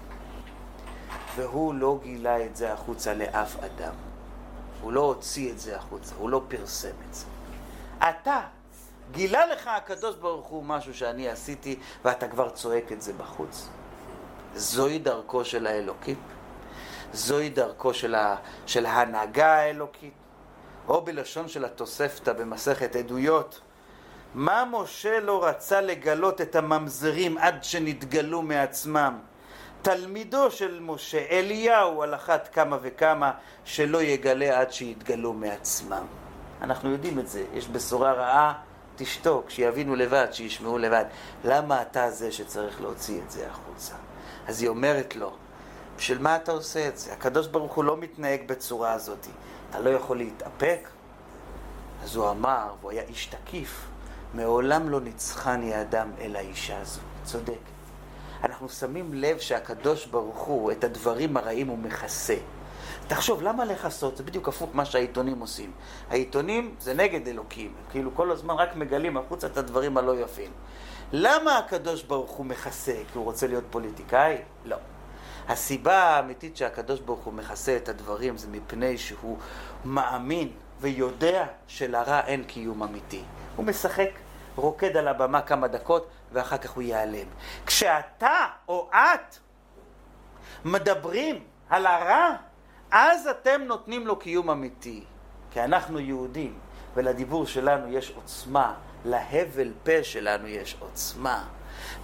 והוא 1.36 1.74
לא 1.74 1.98
גילה 2.02 2.44
את 2.44 2.56
זה 2.56 2.72
החוצה 2.72 3.14
לאף 3.14 3.56
אדם. 3.64 3.94
הוא 4.80 4.92
לא 4.92 5.00
הוציא 5.00 5.52
את 5.52 5.58
זה 5.58 5.76
החוצה, 5.76 6.14
הוא 6.18 6.30
לא 6.30 6.42
פרסם 6.48 6.94
את 7.08 7.14
זה. 7.14 7.26
אתה, 7.98 8.40
גילה 9.10 9.46
לך 9.46 9.66
הקדוש 9.66 10.16
ברוך 10.16 10.46
הוא 10.46 10.64
משהו 10.64 10.94
שאני 10.94 11.28
עשיתי, 11.28 11.78
ואתה 12.04 12.28
כבר 12.28 12.50
צועק 12.50 12.92
את 12.92 13.02
זה 13.02 13.12
בחוץ. 13.12 13.68
זוהי 14.54 14.98
דרכו 14.98 15.44
של 15.44 15.66
האלוקים. 15.66 16.16
זוהי 17.12 17.50
דרכו 17.50 17.94
של, 17.94 18.14
ה, 18.14 18.36
של 18.66 18.86
ההנהגה 18.86 19.54
האלוקית. 19.54 20.12
או 20.88 21.04
בלשון 21.04 21.48
של 21.48 21.64
התוספתא 21.64 22.32
במסכת 22.32 22.96
עדויות. 22.96 23.60
מה 24.34 24.64
משה 24.70 25.20
לא 25.20 25.44
רצה 25.44 25.80
לגלות 25.80 26.40
את 26.40 26.56
הממזרים 26.56 27.38
עד 27.38 27.64
שנתגלו 27.64 28.42
מעצמם? 28.42 29.18
תלמידו 29.82 30.50
של 30.50 30.78
משה, 30.80 31.26
אליהו, 31.30 32.02
על 32.02 32.14
אחת 32.14 32.48
כמה 32.52 32.78
וכמה, 32.82 33.32
שלא 33.64 34.02
יגלה 34.02 34.60
עד 34.60 34.72
שיתגלו 34.72 35.32
מעצמם. 35.32 36.06
אנחנו 36.62 36.90
יודעים 36.90 37.18
את 37.18 37.28
זה, 37.28 37.44
יש 37.54 37.68
בשורה 37.68 38.12
רעה, 38.12 38.52
תשתוק, 38.96 39.50
שיבינו 39.50 39.96
לבד, 39.96 40.26
שישמעו 40.32 40.78
לבד. 40.78 41.04
למה 41.44 41.82
אתה 41.82 42.10
זה 42.10 42.32
שצריך 42.32 42.80
להוציא 42.80 43.20
את 43.26 43.30
זה 43.30 43.50
החוצה? 43.50 43.94
אז 44.46 44.62
היא 44.62 44.68
אומרת 44.68 45.16
לו, 45.16 45.32
בשביל 45.96 46.18
מה 46.18 46.36
אתה 46.36 46.52
עושה 46.52 46.88
את 46.88 46.98
זה? 46.98 47.12
הקדוש 47.12 47.46
ברוך 47.46 47.72
הוא 47.72 47.84
לא 47.84 47.96
מתנהג 47.96 48.40
בצורה 48.46 48.92
הזאת. 48.92 49.26
אתה 49.70 49.80
לא 49.80 49.90
יכול 49.90 50.16
להתאפק? 50.16 50.88
אז 52.02 52.16
הוא 52.16 52.30
אמר, 52.30 52.74
והוא 52.80 52.90
היה 52.90 53.02
איש 53.02 53.26
תקיף, 53.26 53.86
מעולם 54.34 54.88
לא 54.88 55.00
ניצחני 55.00 55.74
האדם 55.74 56.10
אל 56.20 56.36
האישה 56.36 56.80
הזו. 56.80 57.00
צודק. 57.24 57.58
אנחנו 58.44 58.68
שמים 58.68 59.14
לב 59.14 59.38
שהקדוש 59.38 60.06
ברוך 60.06 60.38
הוא 60.38 60.72
את 60.72 60.84
הדברים 60.84 61.36
הרעים 61.36 61.68
הוא 61.68 61.78
מכסה. 61.78 62.36
תחשוב, 63.08 63.42
למה 63.42 63.64
לכסות? 63.64 64.16
זה 64.16 64.22
בדיוק 64.22 64.48
הפוך 64.48 64.70
מה 64.74 64.84
שהעיתונים 64.84 65.40
עושים. 65.40 65.70
העיתונים 66.10 66.74
זה 66.80 66.94
נגד 66.94 67.28
אלוקים, 67.28 67.72
כאילו 67.90 68.14
כל 68.14 68.30
הזמן 68.30 68.54
רק 68.54 68.76
מגלים 68.76 69.16
החוצה 69.16 69.46
את 69.46 69.56
הדברים 69.56 69.96
הלא 69.96 70.20
יפים. 70.20 70.50
למה 71.12 71.58
הקדוש 71.58 72.02
ברוך 72.02 72.30
הוא 72.30 72.46
מכסה? 72.46 72.92
כי 73.12 73.18
הוא 73.18 73.24
רוצה 73.24 73.46
להיות 73.46 73.64
פוליטיקאי? 73.70 74.36
לא. 74.64 74.76
הסיבה 75.48 75.98
האמיתית 75.98 76.56
שהקדוש 76.56 77.00
ברוך 77.00 77.24
הוא 77.24 77.34
מכסה 77.34 77.76
את 77.76 77.88
הדברים 77.88 78.36
זה 78.36 78.48
מפני 78.48 78.98
שהוא 78.98 79.38
מאמין 79.84 80.48
ויודע 80.80 81.44
שלרע 81.66 82.20
אין 82.26 82.44
קיום 82.44 82.82
אמיתי. 82.82 83.22
הוא 83.56 83.64
משחק, 83.66 84.10
רוקד 84.56 84.96
על 84.96 85.08
הבמה 85.08 85.42
כמה 85.42 85.68
דקות 85.68 86.08
ואחר 86.32 86.58
כך 86.58 86.70
הוא 86.70 86.82
ייעלם. 86.82 87.26
כשאתה 87.66 88.46
או 88.68 88.90
את 88.92 89.36
מדברים 90.64 91.44
על 91.70 91.86
הרע, 91.86 92.30
אז 92.90 93.26
אתם 93.26 93.60
נותנים 93.66 94.06
לו 94.06 94.16
קיום 94.16 94.50
אמיתי. 94.50 95.04
כי 95.50 95.60
אנחנו 95.60 96.00
יהודים, 96.00 96.58
ולדיבור 96.94 97.46
שלנו 97.46 97.88
יש 97.88 98.10
עוצמה, 98.10 98.74
להבל 99.04 99.72
פה 99.84 100.02
שלנו 100.02 100.48
יש 100.48 100.76
עוצמה. 100.78 101.44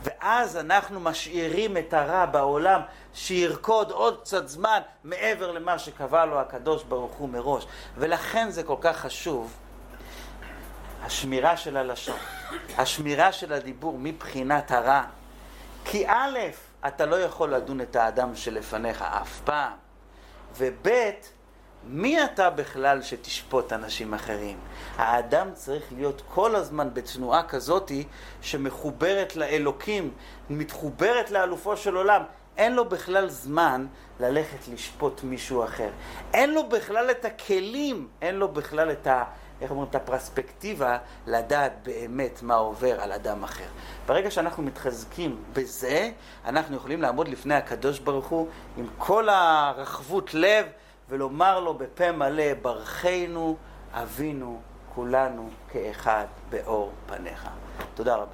ואז 0.02 0.56
אנחנו 0.56 1.00
משאירים 1.00 1.76
את 1.76 1.94
הרע 1.94 2.26
בעולם 2.26 2.80
שירקוד 3.14 3.90
עוד 3.90 4.20
קצת 4.20 4.48
זמן 4.48 4.80
מעבר 5.04 5.52
למה 5.52 5.78
שקבע 5.78 6.24
לו 6.24 6.40
הקדוש 6.40 6.82
ברוך 6.82 7.14
הוא 7.14 7.28
מראש. 7.28 7.66
ולכן 7.96 8.50
זה 8.50 8.62
כל 8.62 8.76
כך 8.80 8.96
חשוב, 8.96 9.54
השמירה 11.02 11.56
של 11.56 11.76
הלשון, 11.76 12.18
השמירה 12.78 13.32
של 13.32 13.52
הדיבור 13.52 13.98
מבחינת 13.98 14.70
הרע. 14.70 15.02
כי 15.84 16.08
א', 16.08 16.38
אתה 16.86 17.06
לא 17.06 17.20
יכול 17.20 17.54
לדון 17.54 17.80
את 17.80 17.96
האדם 17.96 18.36
שלפניך 18.36 19.02
אף 19.02 19.40
פעם, 19.44 19.72
וב', 20.56 20.88
מי 21.84 22.24
אתה 22.24 22.50
בכלל 22.50 23.02
שתשפוט 23.02 23.72
אנשים 23.72 24.14
אחרים? 24.14 24.58
האדם 24.96 25.48
צריך 25.54 25.84
להיות 25.92 26.22
כל 26.28 26.56
הזמן 26.56 26.88
בתנועה 26.92 27.42
כזאתי 27.42 28.04
שמחוברת 28.40 29.36
לאלוקים, 29.36 30.10
מתחוברת 30.50 31.30
לאלופו 31.30 31.76
של 31.76 31.96
עולם. 31.96 32.22
אין 32.56 32.74
לו 32.74 32.88
בכלל 32.88 33.28
זמן 33.28 33.86
ללכת 34.20 34.68
לשפוט 34.72 35.20
מישהו 35.24 35.64
אחר. 35.64 35.90
אין 36.34 36.54
לו 36.54 36.68
בכלל 36.68 37.10
את 37.10 37.24
הכלים, 37.24 38.08
אין 38.22 38.34
לו 38.34 38.48
בכלל 38.48 38.92
את 38.92 39.06
ה... 39.06 39.24
איך 39.60 39.70
אומרים? 39.70 39.88
את 39.90 39.94
הפרספקטיבה 39.94 40.98
לדעת 41.26 41.72
באמת 41.82 42.42
מה 42.42 42.54
עובר 42.54 43.00
על 43.00 43.12
אדם 43.12 43.44
אחר. 43.44 43.64
ברגע 44.06 44.30
שאנחנו 44.30 44.62
מתחזקים 44.62 45.42
בזה, 45.52 46.10
אנחנו 46.44 46.76
יכולים 46.76 47.02
לעמוד 47.02 47.28
לפני 47.28 47.54
הקדוש 47.54 47.98
ברוך 47.98 48.26
הוא 48.26 48.48
עם 48.76 48.86
כל 48.98 49.28
הרחבות 49.28 50.34
לב 50.34 50.66
ולומר 51.08 51.60
לו 51.60 51.74
בפה 51.74 52.12
מלא, 52.12 52.54
ברכנו 52.62 53.56
אבינו 53.92 54.60
כולנו 54.94 55.50
כאחד 55.70 56.26
באור 56.50 56.92
פניך. 57.06 57.48
תודה 57.94 58.14
רבה. 58.16 58.26